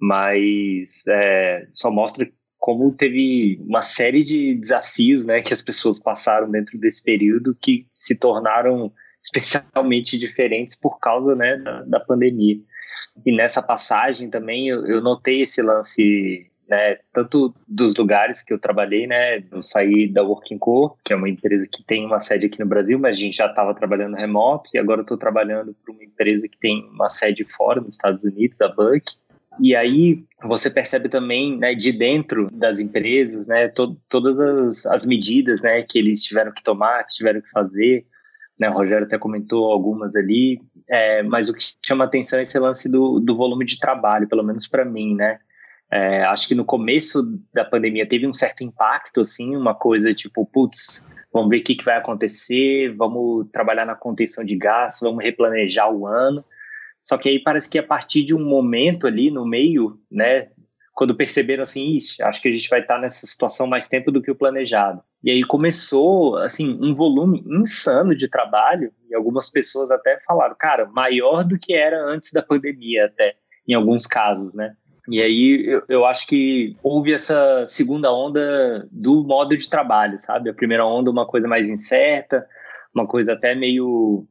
Mas 0.00 1.02
é, 1.08 1.66
só 1.74 1.90
mostra 1.90 2.28
como 2.58 2.92
teve 2.92 3.58
uma 3.60 3.82
série 3.82 4.24
de 4.24 4.54
desafios, 4.54 5.26
né, 5.26 5.42
que 5.42 5.52
as 5.52 5.60
pessoas 5.60 6.00
passaram 6.00 6.50
dentro 6.50 6.78
desse 6.78 7.04
período 7.04 7.54
que 7.60 7.86
se 7.94 8.14
tornaram 8.14 8.90
especialmente 9.24 10.18
diferentes 10.18 10.76
por 10.76 10.98
causa 11.00 11.34
né, 11.34 11.56
da, 11.56 11.82
da 11.82 12.00
pandemia. 12.00 12.60
E 13.24 13.34
nessa 13.34 13.62
passagem 13.62 14.28
também 14.28 14.68
eu, 14.68 14.86
eu 14.86 15.00
notei 15.00 15.42
esse 15.42 15.62
lance 15.62 16.50
né, 16.68 16.98
tanto 17.12 17.54
dos 17.66 17.94
lugares 17.94 18.42
que 18.42 18.52
eu 18.52 18.58
trabalhei, 18.58 19.06
né, 19.06 19.42
eu 19.50 19.62
saí 19.62 20.08
da 20.08 20.22
Working 20.22 20.58
Co, 20.58 20.96
que 21.04 21.12
é 21.12 21.16
uma 21.16 21.28
empresa 21.28 21.66
que 21.66 21.82
tem 21.84 22.06
uma 22.06 22.20
sede 22.20 22.46
aqui 22.46 22.58
no 22.58 22.66
Brasil, 22.66 22.98
mas 22.98 23.16
a 23.16 23.20
gente 23.20 23.36
já 23.36 23.46
estava 23.46 23.74
trabalhando 23.74 24.16
remoto, 24.16 24.70
e 24.72 24.78
agora 24.78 25.02
estou 25.02 25.18
trabalhando 25.18 25.76
para 25.84 25.92
uma 25.92 26.04
empresa 26.04 26.48
que 26.48 26.58
tem 26.58 26.88
uma 26.88 27.08
sede 27.08 27.44
fora, 27.44 27.80
nos 27.80 27.96
Estados 27.96 28.22
Unidos, 28.24 28.58
a 28.62 28.68
Buck, 28.68 29.12
e 29.60 29.76
aí 29.76 30.24
você 30.42 30.70
percebe 30.70 31.08
também, 31.08 31.56
né, 31.58 31.74
de 31.74 31.92
dentro 31.92 32.48
das 32.50 32.80
empresas, 32.80 33.46
né, 33.46 33.68
to 33.68 33.96
todas 34.08 34.40
as, 34.40 34.86
as 34.86 35.04
medidas, 35.04 35.62
né, 35.62 35.82
que 35.82 35.98
eles 35.98 36.22
tiveram 36.22 36.50
que 36.50 36.62
tomar, 36.62 37.04
que 37.04 37.14
tiveram 37.14 37.42
que 37.42 37.50
fazer, 37.50 38.06
né, 38.58 38.68
o 38.70 38.72
Rogério 38.72 39.06
até 39.06 39.18
comentou 39.18 39.70
algumas 39.70 40.14
ali, 40.14 40.60
é, 40.88 41.22
mas 41.22 41.48
o 41.48 41.54
que 41.54 41.64
chama 41.84 42.04
atenção 42.04 42.38
é 42.38 42.42
esse 42.42 42.58
lance 42.58 42.88
do, 42.88 43.18
do 43.18 43.36
volume 43.36 43.64
de 43.64 43.78
trabalho, 43.78 44.28
pelo 44.28 44.42
menos 44.42 44.68
para 44.68 44.84
mim, 44.84 45.14
né? 45.14 45.38
É, 45.90 46.24
acho 46.24 46.48
que 46.48 46.54
no 46.54 46.64
começo 46.64 47.22
da 47.52 47.64
pandemia 47.64 48.08
teve 48.08 48.26
um 48.26 48.32
certo 48.32 48.64
impacto, 48.64 49.20
assim, 49.20 49.54
uma 49.54 49.74
coisa 49.74 50.12
tipo, 50.14 50.44
putz, 50.46 51.04
vamos 51.32 51.50
ver 51.50 51.58
o 51.58 51.62
que, 51.62 51.74
que 51.74 51.84
vai 51.84 51.96
acontecer, 51.96 52.94
vamos 52.96 53.46
trabalhar 53.52 53.84
na 53.84 53.94
contenção 53.94 54.44
de 54.44 54.56
gastos, 54.56 55.00
vamos 55.00 55.22
replanejar 55.22 55.92
o 55.92 56.06
ano. 56.06 56.44
Só 57.02 57.18
que 57.18 57.28
aí 57.28 57.38
parece 57.38 57.68
que 57.68 57.78
a 57.78 57.82
partir 57.82 58.24
de 58.24 58.34
um 58.34 58.42
momento 58.44 59.06
ali 59.06 59.30
no 59.30 59.46
meio, 59.46 59.98
né, 60.10 60.48
quando 60.94 61.14
perceberam 61.14 61.64
assim, 61.64 61.96
Ixi, 61.96 62.22
acho 62.22 62.40
que 62.40 62.48
a 62.48 62.52
gente 62.52 62.70
vai 62.70 62.80
estar 62.80 62.98
nessa 63.00 63.26
situação 63.26 63.66
mais 63.66 63.88
tempo 63.88 64.12
do 64.12 64.22
que 64.22 64.30
o 64.30 64.34
planejado. 64.34 65.02
E 65.22 65.30
aí 65.30 65.42
começou, 65.42 66.36
assim, 66.36 66.78
um 66.80 66.94
volume 66.94 67.42
insano 67.46 68.14
de 68.14 68.28
trabalho, 68.28 68.92
e 69.10 69.14
algumas 69.14 69.50
pessoas 69.50 69.90
até 69.90 70.20
falaram, 70.24 70.54
cara, 70.56 70.86
maior 70.86 71.42
do 71.42 71.58
que 71.58 71.74
era 71.74 72.00
antes 72.00 72.32
da 72.32 72.42
pandemia, 72.42 73.06
até, 73.06 73.34
em 73.66 73.74
alguns 73.74 74.06
casos, 74.06 74.54
né? 74.54 74.76
E 75.08 75.20
aí 75.20 75.66
eu, 75.66 75.82
eu 75.88 76.04
acho 76.06 76.26
que 76.26 76.76
houve 76.82 77.12
essa 77.12 77.66
segunda 77.66 78.12
onda 78.12 78.88
do 78.90 79.22
modo 79.24 79.56
de 79.56 79.68
trabalho, 79.68 80.18
sabe? 80.18 80.48
A 80.48 80.54
primeira 80.54 80.86
onda, 80.86 81.10
uma 81.10 81.26
coisa 81.26 81.46
mais 81.46 81.68
incerta, 81.68 82.46
uma 82.94 83.06
coisa 83.06 83.32
até 83.34 83.54
meio 83.54 84.26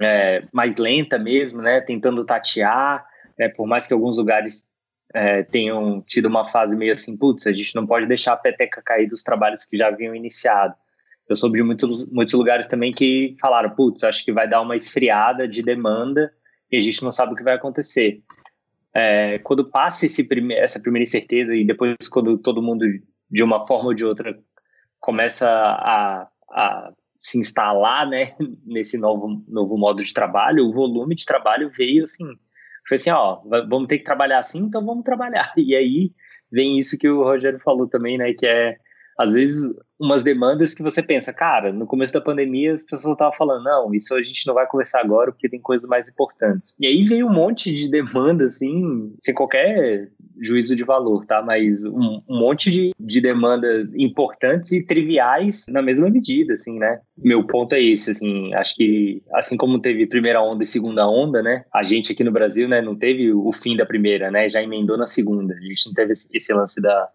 é, 0.00 0.44
mais 0.52 0.76
lenta 0.76 1.18
mesmo, 1.18 1.62
né? 1.62 1.80
Tentando 1.80 2.24
tatear, 2.24 3.04
né? 3.38 3.48
por 3.48 3.66
mais 3.66 3.86
que 3.86 3.94
alguns 3.94 4.16
lugares 4.16 4.64
é, 5.14 5.44
tenham 5.44 6.02
tido 6.02 6.26
uma 6.26 6.48
fase 6.48 6.74
meio 6.74 6.92
assim, 6.92 7.16
putz, 7.16 7.46
a 7.46 7.52
gente 7.52 7.74
não 7.76 7.86
pode 7.86 8.06
deixar 8.06 8.32
a 8.32 8.36
peteca 8.36 8.82
cair 8.82 9.08
dos 9.08 9.22
trabalhos 9.22 9.64
que 9.64 9.76
já 9.76 9.86
haviam 9.86 10.14
iniciado. 10.14 10.74
Eu 11.28 11.36
soube 11.36 11.56
de 11.56 11.62
muitos, 11.62 12.10
muitos 12.10 12.34
lugares 12.34 12.66
também 12.66 12.92
que 12.92 13.36
falaram, 13.40 13.70
putz, 13.70 14.02
acho 14.02 14.24
que 14.24 14.32
vai 14.32 14.48
dar 14.48 14.60
uma 14.60 14.74
esfriada 14.74 15.46
de 15.46 15.62
demanda 15.62 16.32
e 16.70 16.76
a 16.76 16.80
gente 16.80 17.02
não 17.04 17.12
sabe 17.12 17.32
o 17.32 17.36
que 17.36 17.44
vai 17.44 17.54
acontecer. 17.54 18.22
É, 18.92 19.38
quando 19.38 19.70
passa 19.70 20.06
esse 20.06 20.22
prime 20.24 20.54
essa 20.54 20.80
primeira 20.80 21.04
incerteza 21.04 21.54
e 21.54 21.64
depois 21.64 21.96
quando 22.10 22.36
todo 22.36 22.62
mundo, 22.62 22.84
de 23.30 23.42
uma 23.42 23.64
forma 23.66 23.88
ou 23.88 23.94
de 23.94 24.04
outra, 24.04 24.36
começa 25.00 25.48
a, 25.48 26.28
a 26.50 26.92
se 27.16 27.38
instalar 27.38 28.08
né, 28.08 28.34
nesse 28.66 28.98
novo, 28.98 29.44
novo 29.48 29.78
modo 29.78 30.02
de 30.02 30.12
trabalho, 30.12 30.66
o 30.66 30.72
volume 30.72 31.14
de 31.14 31.24
trabalho 31.24 31.70
veio 31.74 32.02
assim, 32.02 32.24
foi 32.88 32.96
assim, 32.96 33.10
ó, 33.10 33.40
vamos 33.68 33.86
ter 33.88 33.98
que 33.98 34.04
trabalhar 34.04 34.38
assim, 34.38 34.60
então 34.60 34.84
vamos 34.84 35.04
trabalhar. 35.04 35.52
E 35.56 35.74
aí 35.74 36.12
vem 36.50 36.78
isso 36.78 36.98
que 36.98 37.08
o 37.08 37.22
Rogério 37.22 37.58
falou 37.60 37.88
também, 37.88 38.18
né, 38.18 38.32
que 38.34 38.46
é 38.46 38.76
às 39.18 39.32
vezes 39.32 39.70
umas 39.98 40.22
demandas 40.22 40.74
que 40.74 40.82
você 40.82 41.02
pensa, 41.02 41.32
cara, 41.32 41.72
no 41.72 41.86
começo 41.86 42.12
da 42.12 42.20
pandemia 42.20 42.72
as 42.72 42.84
pessoas 42.84 43.12
estavam 43.12 43.32
falando, 43.36 43.64
não, 43.64 43.94
isso 43.94 44.14
a 44.14 44.22
gente 44.22 44.46
não 44.46 44.54
vai 44.54 44.66
conversar 44.66 45.00
agora 45.00 45.30
porque 45.30 45.48
tem 45.48 45.60
coisas 45.60 45.88
mais 45.88 46.08
importantes. 46.08 46.74
E 46.80 46.86
aí 46.86 47.04
veio 47.04 47.26
um 47.26 47.32
monte 47.32 47.72
de 47.72 47.88
demanda, 47.88 48.44
assim, 48.46 49.14
sem 49.22 49.34
qualquer 49.34 50.10
juízo 50.40 50.74
de 50.74 50.84
valor, 50.84 51.24
tá? 51.24 51.42
Mas 51.42 51.84
um, 51.84 52.20
um 52.28 52.38
monte 52.38 52.70
de, 52.70 52.92
de 52.98 53.20
demandas 53.20 53.88
importantes 53.94 54.72
e 54.72 54.84
triviais 54.84 55.66
na 55.68 55.80
mesma 55.80 56.10
medida, 56.10 56.54
assim, 56.54 56.78
né? 56.78 57.00
Meu 57.16 57.46
ponto 57.46 57.74
é 57.74 57.80
esse, 57.80 58.10
assim, 58.10 58.52
acho 58.54 58.74
que 58.74 59.22
assim 59.32 59.56
como 59.56 59.80
teve 59.80 60.06
primeira 60.06 60.42
onda 60.42 60.64
e 60.64 60.66
segunda 60.66 61.08
onda, 61.08 61.40
né? 61.40 61.64
A 61.72 61.82
gente 61.82 62.12
aqui 62.12 62.24
no 62.24 62.32
Brasil, 62.32 62.68
né, 62.68 62.82
não 62.82 62.96
teve 62.96 63.32
o 63.32 63.52
fim 63.52 63.76
da 63.76 63.86
primeira, 63.86 64.30
né? 64.30 64.48
Já 64.48 64.62
emendou 64.62 64.98
na 64.98 65.06
segunda. 65.06 65.54
A 65.54 65.60
gente 65.60 65.86
não 65.86 65.94
teve 65.94 66.12
esse 66.12 66.52
lance 66.52 66.80
da, 66.80 67.08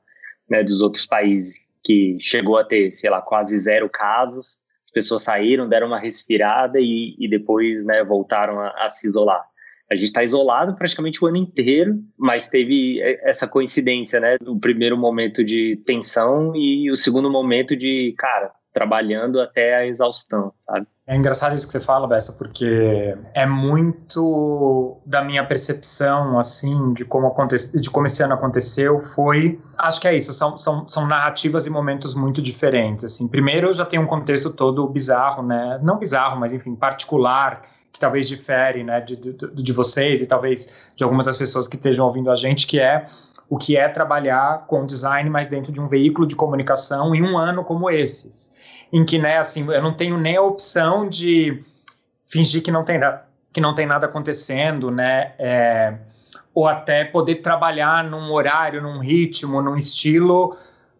né, 0.50 0.64
dos 0.64 0.82
outros 0.82 1.06
países 1.06 1.69
que 1.90 2.18
chegou 2.20 2.56
a 2.56 2.64
ter, 2.64 2.92
sei 2.92 3.10
lá, 3.10 3.20
quase 3.20 3.58
zero 3.58 3.90
casos. 3.90 4.60
As 4.84 4.92
pessoas 4.92 5.24
saíram, 5.24 5.68
deram 5.68 5.88
uma 5.88 6.00
respirada 6.00 6.80
e, 6.80 7.16
e 7.18 7.28
depois 7.28 7.84
né, 7.84 8.04
voltaram 8.04 8.60
a, 8.60 8.86
a 8.86 8.92
se 8.92 9.08
isolar. 9.08 9.44
A 9.90 9.96
gente 9.96 10.06
está 10.06 10.24
isolado 10.24 10.76
praticamente 10.76 11.24
o 11.26 11.28
ano 11.28 11.38
inteiro, 11.38 12.00
mas 12.16 12.48
teve 12.48 13.02
essa 13.24 13.48
coincidência, 13.48 14.20
né? 14.20 14.38
Do 14.38 14.60
primeiro 14.60 14.96
momento 14.96 15.44
de 15.44 15.82
tensão 15.84 16.56
e 16.56 16.92
o 16.92 16.96
segundo 16.96 17.28
momento 17.28 17.76
de, 17.76 18.14
cara, 18.16 18.52
trabalhando 18.80 19.42
até 19.42 19.76
a 19.76 19.86
exaustão, 19.86 20.54
sabe? 20.58 20.88
É 21.06 21.14
engraçado 21.14 21.54
isso 21.54 21.68
que 21.68 21.74
você 21.74 21.82
fala, 21.82 22.08
Bessa, 22.08 22.32
porque 22.32 23.14
é 23.34 23.46
muito 23.46 25.02
da 25.06 25.22
minha 25.22 25.44
percepção, 25.44 26.40
assim, 26.40 26.94
de 26.94 27.04
como, 27.04 27.28
aconte... 27.28 27.58
de 27.78 27.90
como 27.90 28.06
esse 28.06 28.24
ano 28.24 28.36
aconteceu, 28.36 28.98
foi... 28.98 29.60
Acho 29.78 30.00
que 30.00 30.08
é 30.08 30.16
isso, 30.16 30.32
são, 30.32 30.58
são, 30.58 30.88
são 30.88 31.06
narrativas 31.06 31.66
e 31.66 31.70
momentos 31.70 32.16
muito 32.16 32.42
diferentes, 32.42 33.04
assim. 33.04 33.28
Primeiro, 33.28 33.70
já 33.74 33.84
tem 33.86 34.00
um 34.00 34.08
contexto 34.08 34.50
todo 34.50 34.88
bizarro, 34.88 35.44
né? 35.44 35.78
Não 35.84 36.00
bizarro, 36.00 36.40
mas, 36.40 36.54
enfim, 36.54 36.74
particular, 36.74 37.64
que 37.92 38.00
talvez 38.00 38.30
difere, 38.30 38.82
né, 38.82 39.02
de, 39.02 39.18
de, 39.18 39.34
de 39.34 39.74
vocês 39.74 40.22
e 40.22 40.26
talvez 40.26 40.92
de 40.96 41.04
algumas 41.04 41.26
das 41.26 41.36
pessoas 41.36 41.68
que 41.68 41.76
estejam 41.76 42.06
ouvindo 42.06 42.32
a 42.32 42.36
gente, 42.38 42.66
que 42.66 42.80
é 42.80 43.08
o 43.50 43.58
que 43.58 43.76
é 43.76 43.90
trabalhar 43.90 44.68
com 44.68 44.86
design, 44.86 45.30
mas 45.30 45.50
dentro 45.50 45.72
de 45.72 45.82
um 45.82 45.88
veículo 45.88 46.26
de 46.26 46.36
comunicação 46.36 47.14
em 47.14 47.24
um 47.24 47.38
ano 47.38 47.66
como 47.66 47.90
esses 47.90 48.58
em 48.92 49.06
que, 49.06 49.20
né, 49.20 49.38
assim, 49.38 49.66
eu 49.72 49.82
não 49.82 49.94
tenho 49.94 50.18
nem 50.18 50.36
a 50.36 50.42
opção 50.42 51.08
de 51.08 51.64
fingir 52.26 52.62
que 52.62 52.72
não 52.72 52.84
tem, 52.84 53.00
que 53.54 53.62
não 53.62 53.74
tem 53.74 53.86
nada 53.86 54.08
acontecendo, 54.08 54.90
né, 54.90 55.34
é, 55.38 55.96
ou 56.54 56.68
até 56.68 57.06
poder 57.06 57.36
trabalhar 57.36 58.04
num 58.04 58.32
horário, 58.32 58.82
num 58.82 59.00
ritmo, 59.00 59.62
num 59.62 59.78
estilo 59.78 60.58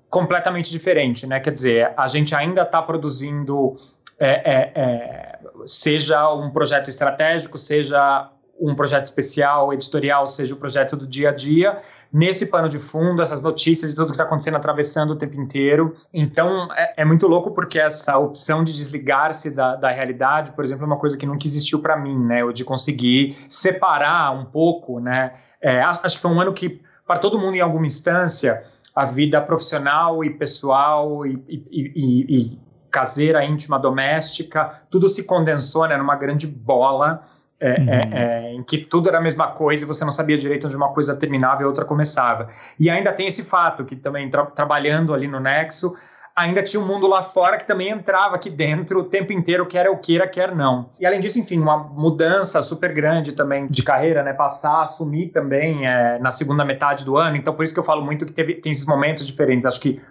completamente 0.10 0.72
diferente, 0.72 1.28
né, 1.28 1.40
quer 1.40 1.52
dizer, 1.52 1.94
a 1.96 2.08
gente 2.08 2.34
ainda 2.36 2.64
está 2.64 2.82
produzindo, 2.82 3.76
é, 4.20 4.30
é, 4.30 4.72
é, 4.76 5.40
seja 5.66 6.34
um 6.34 6.50
projeto 6.50 6.90
estratégico, 6.90 7.58
seja 7.58 8.30
um 8.60 8.76
projeto 8.76 9.06
especial, 9.06 9.74
editorial, 9.74 10.28
seja 10.28 10.54
o 10.54 10.58
projeto 10.58 10.98
do 10.98 11.08
dia 11.08 11.30
a 11.30 11.32
dia, 11.32 11.80
nesse 12.12 12.48
pano 12.48 12.68
de 12.68 12.78
fundo, 12.78 13.22
essas 13.22 13.42
notícias 13.42 13.94
e 13.94 13.96
tudo 13.96 14.08
que 14.08 14.12
está 14.12 14.24
acontecendo 14.24 14.58
atravessando 14.58 15.12
o 15.12 15.16
tempo 15.16 15.40
inteiro. 15.40 15.94
Então, 16.14 16.68
é, 16.76 17.02
é, 17.02 17.06
muito 17.06 17.28
louco 17.28 17.52
porque 17.52 17.80
essa 17.80 18.18
opção 18.18 18.64
de 18.64 18.74
desligar-se 18.74 19.52
da, 19.52 19.76
da 19.76 19.90
realidade, 19.90 20.52
por 20.52 20.64
exemplo, 20.66 20.84
é 20.84 20.88
uma 20.88 20.98
coisa 20.98 21.18
que 21.18 21.26
nunca 21.26 21.48
existiu 21.48 21.82
para 21.82 21.98
mim, 21.98 22.18
né? 22.18 22.44
O 22.44 22.52
de 22.52 22.66
conseguir 22.66 23.38
separar 23.48 24.32
um 24.32 24.46
pouco, 24.46 25.00
né? 25.00 25.34
É, 25.62 25.82
acho, 25.82 26.02
acho 26.04 26.16
que 26.18 26.22
foi 26.22 26.32
um 26.32 26.42
ano 26.42 26.54
que, 26.54 26.82
para 27.08 27.20
todo 27.20 27.40
mundo 27.40 27.56
em 27.56 27.62
alguma 27.62 27.86
instância, 27.86 28.64
a 28.96 29.06
vida 29.06 29.40
profissional 29.42 30.24
e 30.24 30.30
pessoal 30.30 31.26
e, 31.26 31.42
e, 31.48 31.64
e, 31.72 32.38
e 32.38 32.60
caseira, 32.90 33.46
íntima, 33.46 33.80
doméstica, 33.80 34.82
tudo 34.90 35.08
se 35.08 35.24
condensou 35.24 35.88
né, 35.88 35.96
numa 35.96 36.16
grande 36.16 36.48
bola 36.48 37.22
é, 37.60 37.72
é, 37.72 37.74
uhum. 37.76 38.14
é, 38.14 38.54
em 38.54 38.64
que 38.64 38.78
tudo 38.78 39.10
era 39.10 39.18
a 39.18 39.22
mesma 39.22 39.48
coisa 39.48 39.84
e 39.84 39.88
você 39.88 40.06
não 40.06 40.12
sabia 40.12 40.38
direito 40.38 40.66
onde 40.66 40.76
uma 40.76 40.94
coisa 40.94 41.16
terminava 41.16 41.62
e 41.62 41.66
outra 41.66 41.84
começava. 41.84 42.48
E 42.80 42.90
ainda 42.90 43.12
tem 43.12 43.28
esse 43.28 43.44
fato 43.44 43.84
que 43.84 43.96
também 43.96 44.30
tra 44.30 44.46
trabalhando 44.46 45.14
ali 45.14 45.28
no 45.28 45.40
Nexo, 45.40 45.96
ainda 46.36 46.64
tinha 46.64 46.82
um 46.82 46.86
mundo 46.86 47.06
lá 47.06 47.22
fora 47.22 47.58
que 47.58 47.68
também 47.68 47.90
entrava 47.90 48.36
aqui 48.36 48.50
dentro 48.50 49.00
o 49.00 49.04
tempo 49.04 49.34
inteiro, 49.34 49.66
quer 49.66 49.88
eu 49.88 49.98
queira, 49.98 50.26
quer 50.26 50.56
não. 50.56 50.90
E 51.00 51.06
além 51.06 51.20
disso, 51.20 51.40
enfim, 51.40 51.60
uma 51.60 51.78
mudança 51.78 52.62
super 52.62 52.94
grande 52.94 53.34
também 53.34 53.68
de 53.68 53.84
carreira, 53.84 54.24
né? 54.24 54.34
Passar, 54.34 54.84
assumir 54.84 55.28
também 55.28 55.86
é, 55.86 56.18
na 56.20 56.32
segunda 56.32 56.64
metade 56.64 57.04
do 57.04 57.18
ano. 57.18 57.36
Então, 57.36 57.54
por 57.54 57.64
isso 57.64 57.74
que 57.74 57.80
eu 57.80 57.84
falo 57.84 58.04
muito 58.04 58.26
que 58.26 58.32
teve, 58.32 58.56
tem 58.56 58.72
esses 58.72 58.86
momentos 58.86 59.28
diferentes. 59.28 59.66
Acho 59.66 59.82
que 59.82 60.02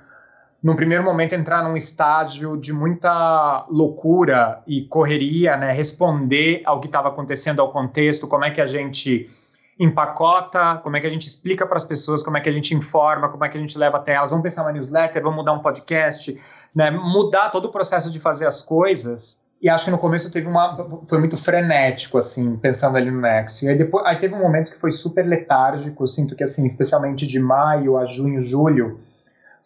num 0.63 0.75
primeiro 0.75 1.05
momento 1.05 1.35
entrar 1.35 1.63
num 1.63 1.77
estágio 1.77 2.57
de 2.57 2.73
muita 2.73 3.65
loucura 3.71 4.61
e 4.67 4.83
correria, 4.83 5.57
né, 5.57 5.73
responder 5.73 6.63
ao 6.65 6.81
que 6.81 6.87
estava 6.87 7.09
acontecendo, 7.09 7.61
ao 7.61 7.71
contexto, 7.71 8.27
como 8.27 8.45
é 8.45 8.51
que 8.51 8.61
a 8.61 8.67
gente 8.67 9.31
empacota, 9.79 10.81
como 10.83 10.97
é 10.97 11.01
que 11.01 11.07
a 11.07 11.11
gente 11.11 11.29
explica 11.29 11.65
para 11.65 11.77
as 11.77 11.85
pessoas, 11.85 12.23
como 12.25 12.37
é 12.37 12.41
que 12.41 12.49
a 12.49 12.53
gente 12.53 12.75
informa, 12.75 13.29
como 13.29 13.45
é 13.45 13.49
que 13.49 13.57
a 13.57 13.61
gente 13.61 13.79
leva 13.79 13.99
até 13.99 14.15
elas, 14.15 14.31
vamos 14.31 14.43
pensar 14.43 14.63
uma 14.63 14.73
newsletter, 14.73 15.23
vamos 15.23 15.37
mudar 15.37 15.53
um 15.53 15.61
podcast, 15.61 16.37
né, 16.75 16.91
mudar 16.91 17.51
todo 17.51 17.67
o 17.67 17.71
processo 17.71 18.11
de 18.11 18.19
fazer 18.19 18.47
as 18.47 18.61
coisas. 18.61 19.47
E 19.63 19.69
acho 19.69 19.85
que 19.85 19.91
no 19.91 19.99
começo 19.99 20.31
teve 20.31 20.47
uma 20.47 21.01
foi 21.09 21.19
muito 21.19 21.37
frenético 21.37 22.19
assim, 22.19 22.57
pensando 22.57 22.97
ali 22.97 23.11
no 23.11 23.21
Nexo. 23.21 23.65
E 23.65 23.69
aí 23.69 23.79
depois 23.79 24.05
aí 24.07 24.17
teve 24.17 24.35
um 24.35 24.39
momento 24.39 24.71
que 24.71 24.79
foi 24.79 24.91
super 24.91 25.25
letárgico, 25.25 26.07
sinto 26.07 26.37
que 26.37 26.45
assim, 26.45 26.65
especialmente 26.65 27.27
de 27.27 27.41
maio 27.41 27.97
a 27.97 28.05
junho, 28.05 28.41
julho, 28.41 29.01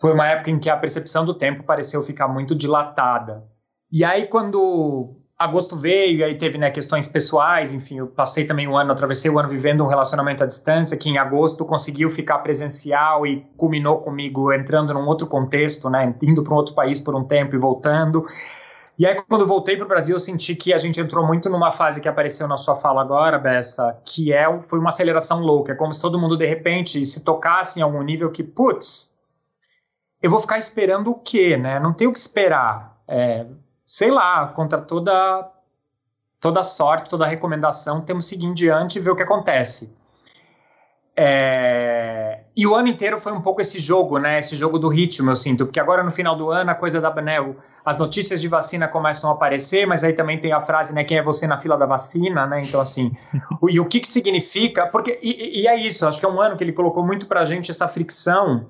foi 0.03 0.13
uma 0.13 0.27
época 0.27 0.51
em 0.51 0.59
que 0.59 0.69
a 0.69 0.77
percepção 0.77 1.25
do 1.25 1.33
tempo 1.33 1.63
pareceu 1.63 2.03
ficar 2.03 2.27
muito 2.27 2.57
dilatada. 2.57 3.45
E 3.91 4.05
aí, 4.05 4.27
quando 4.27 5.17
agosto 5.39 5.77
veio, 5.77 6.19
e 6.19 6.25
aí 6.25 6.35
teve 6.35 6.59
né, 6.59 6.73
questões 6.73 7.07
pessoais, 7.07 7.73
enfim, 7.73 7.99
eu 7.99 8.09
passei 8.09 8.45
também 8.45 8.67
um 8.67 8.77
ano, 8.77 8.91
atravessei 8.91 9.31
o 9.31 9.39
ano 9.39 9.49
vivendo 9.49 9.85
um 9.85 9.87
relacionamento 9.87 10.43
à 10.43 10.47
distância, 10.47 10.97
que 10.97 11.09
em 11.09 11.19
agosto 11.19 11.65
conseguiu 11.65 12.11
ficar 12.11 12.41
presencial 12.41 13.25
e 13.25 13.47
culminou 13.57 14.01
comigo 14.01 14.53
entrando 14.53 14.93
num 14.93 15.07
outro 15.07 15.29
contexto, 15.29 15.89
né, 15.89 16.13
indo 16.21 16.43
para 16.43 16.53
um 16.53 16.57
outro 16.57 16.75
país 16.75 17.01
por 17.01 17.15
um 17.15 17.23
tempo 17.23 17.55
e 17.55 17.59
voltando. 17.59 18.25
E 18.99 19.07
aí, 19.07 19.17
quando 19.29 19.47
voltei 19.47 19.77
para 19.77 19.87
o 19.87 19.89
Brasil, 19.89 20.17
eu 20.17 20.21
senti 20.21 20.57
que 20.57 20.73
a 20.73 20.79
gente 20.79 21.01
entrou 21.01 21.25
muito 21.25 21.49
numa 21.49 21.71
fase 21.71 22.01
que 22.01 22.09
apareceu 22.09 22.49
na 22.49 22.57
sua 22.57 22.75
fala 22.75 23.01
agora, 23.01 23.39
Bessa, 23.39 23.97
que 24.05 24.33
é, 24.33 24.61
foi 24.63 24.81
uma 24.81 24.89
aceleração 24.89 25.39
louca. 25.39 25.71
É 25.71 25.75
como 25.77 25.95
se 25.95 26.03
todo 26.03 26.19
mundo, 26.19 26.37
de 26.37 26.45
repente, 26.45 27.07
se 27.07 27.21
tocasse 27.21 27.79
em 27.79 27.83
algum 27.83 28.03
nível 28.03 28.33
que, 28.33 28.43
putz, 28.43 29.12
eu 30.23 30.31
vou 30.31 30.41
ficar 30.41 30.59
esperando 30.59 31.11
o 31.11 31.15
quê, 31.15 31.57
né? 31.57 31.81
Não 31.81 31.93
tenho 31.93 32.11
o 32.11 32.13
que 32.13 32.19
esperar. 32.19 32.97
É, 33.09 33.47
sei 33.85 34.11
lá, 34.11 34.47
contra 34.49 34.81
toda 34.81 35.51
toda 36.41 36.63
sorte, 36.65 37.09
toda 37.09 37.25
recomendação, 37.25 38.01
temos 38.01 38.25
que 38.25 38.31
seguir 38.31 38.47
em 38.47 38.53
diante 38.55 38.99
e 38.99 39.01
ver 39.01 39.11
o 39.11 39.17
que 39.17 39.23
acontece. 39.23 39.95
É... 41.17 42.41
E 42.57 42.67
o 42.67 42.75
ano 42.75 42.89
inteiro 42.89 43.21
foi 43.21 43.33
um 43.33 43.41
pouco 43.41 43.61
esse 43.61 43.79
jogo, 43.79 44.19
né? 44.19 44.39
Esse 44.39 44.57
jogo 44.57 44.79
do 44.79 44.89
ritmo, 44.89 45.31
eu 45.31 45.37
sinto, 45.37 45.65
porque 45.65 45.79
agora 45.79 46.03
no 46.03 46.11
final 46.11 46.35
do 46.35 46.51
ano 46.51 46.71
a 46.71 46.75
coisa 46.75 47.01
da 47.01 47.15
né, 47.23 47.37
as 47.85 47.97
notícias 47.97 48.41
de 48.41 48.49
vacina 48.49 48.89
começam 48.89 49.31
a 49.31 49.35
aparecer, 49.35 49.87
mas 49.87 50.03
aí 50.03 50.15
também 50.15 50.39
tem 50.39 50.53
a 50.53 50.61
frase, 50.61 50.93
né? 50.93 51.05
Quem 51.05 51.19
é 51.19 51.23
você 51.23 51.47
na 51.47 51.59
fila 51.59 51.77
da 51.77 51.87
vacina, 51.87 52.47
né? 52.47 52.63
Então 52.63 52.81
assim, 52.81 53.13
o, 53.61 53.71
e 53.71 53.79
o 53.79 53.87
que 53.87 54.01
que 54.01 54.09
significa? 54.09 54.87
Porque 54.87 55.19
e, 55.23 55.63
e, 55.63 55.69
é 55.69 55.77
isso, 55.77 56.07
acho 56.07 56.19
que 56.19 56.27
é 56.27 56.29
um 56.29 56.41
ano 56.41 56.57
que 56.57 56.65
ele 56.65 56.73
colocou 56.73 57.07
muito 57.07 57.27
para 57.27 57.45
gente 57.45 57.71
essa 57.71 57.87
fricção 57.87 58.67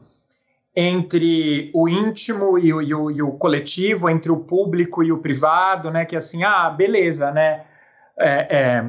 entre 0.75 1.71
o 1.75 1.88
íntimo 1.88 2.59
e 2.59 2.73
o, 2.73 2.81
e, 2.81 2.95
o, 2.95 3.11
e 3.11 3.23
o, 3.23 3.33
coletivo, 3.33 4.09
entre 4.09 4.33
o 4.33 4.38
público 4.38 5.02
e 5.02 5.12
o 5.12 5.19
privado, 5.19 5.91
né? 5.91 6.05
Que 6.05 6.17
assim, 6.17 6.43
ah, 6.45 6.71
beleza, 6.71 7.31
né? 7.31 7.64
É, 8.19 8.57
é, 8.57 8.85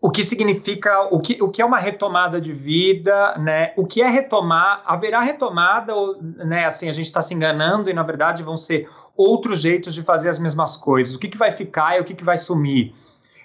o 0.00 0.10
que 0.10 0.22
significa, 0.22 1.08
o 1.10 1.18
que, 1.18 1.42
o 1.42 1.48
que 1.48 1.62
é 1.62 1.64
uma 1.64 1.78
retomada 1.78 2.38
de 2.38 2.52
vida, 2.52 3.36
né? 3.38 3.72
O 3.76 3.86
que 3.86 4.02
é 4.02 4.08
retomar, 4.08 4.82
haverá 4.84 5.20
retomada, 5.20 5.94
ou, 5.94 6.20
né? 6.22 6.66
Assim, 6.66 6.88
a 6.88 6.92
gente 6.92 7.06
está 7.06 7.22
se 7.22 7.32
enganando 7.32 7.88
e 7.88 7.94
na 7.94 8.02
verdade 8.02 8.42
vão 8.42 8.56
ser 8.56 8.88
outros 9.16 9.60
jeitos 9.60 9.94
de 9.94 10.02
fazer 10.02 10.28
as 10.28 10.38
mesmas 10.38 10.76
coisas. 10.76 11.14
O 11.14 11.18
que, 11.18 11.28
que 11.28 11.38
vai 11.38 11.52
ficar 11.52 11.96
e 11.96 12.00
o 12.00 12.04
que, 12.04 12.14
que 12.14 12.24
vai 12.24 12.36
sumir? 12.36 12.92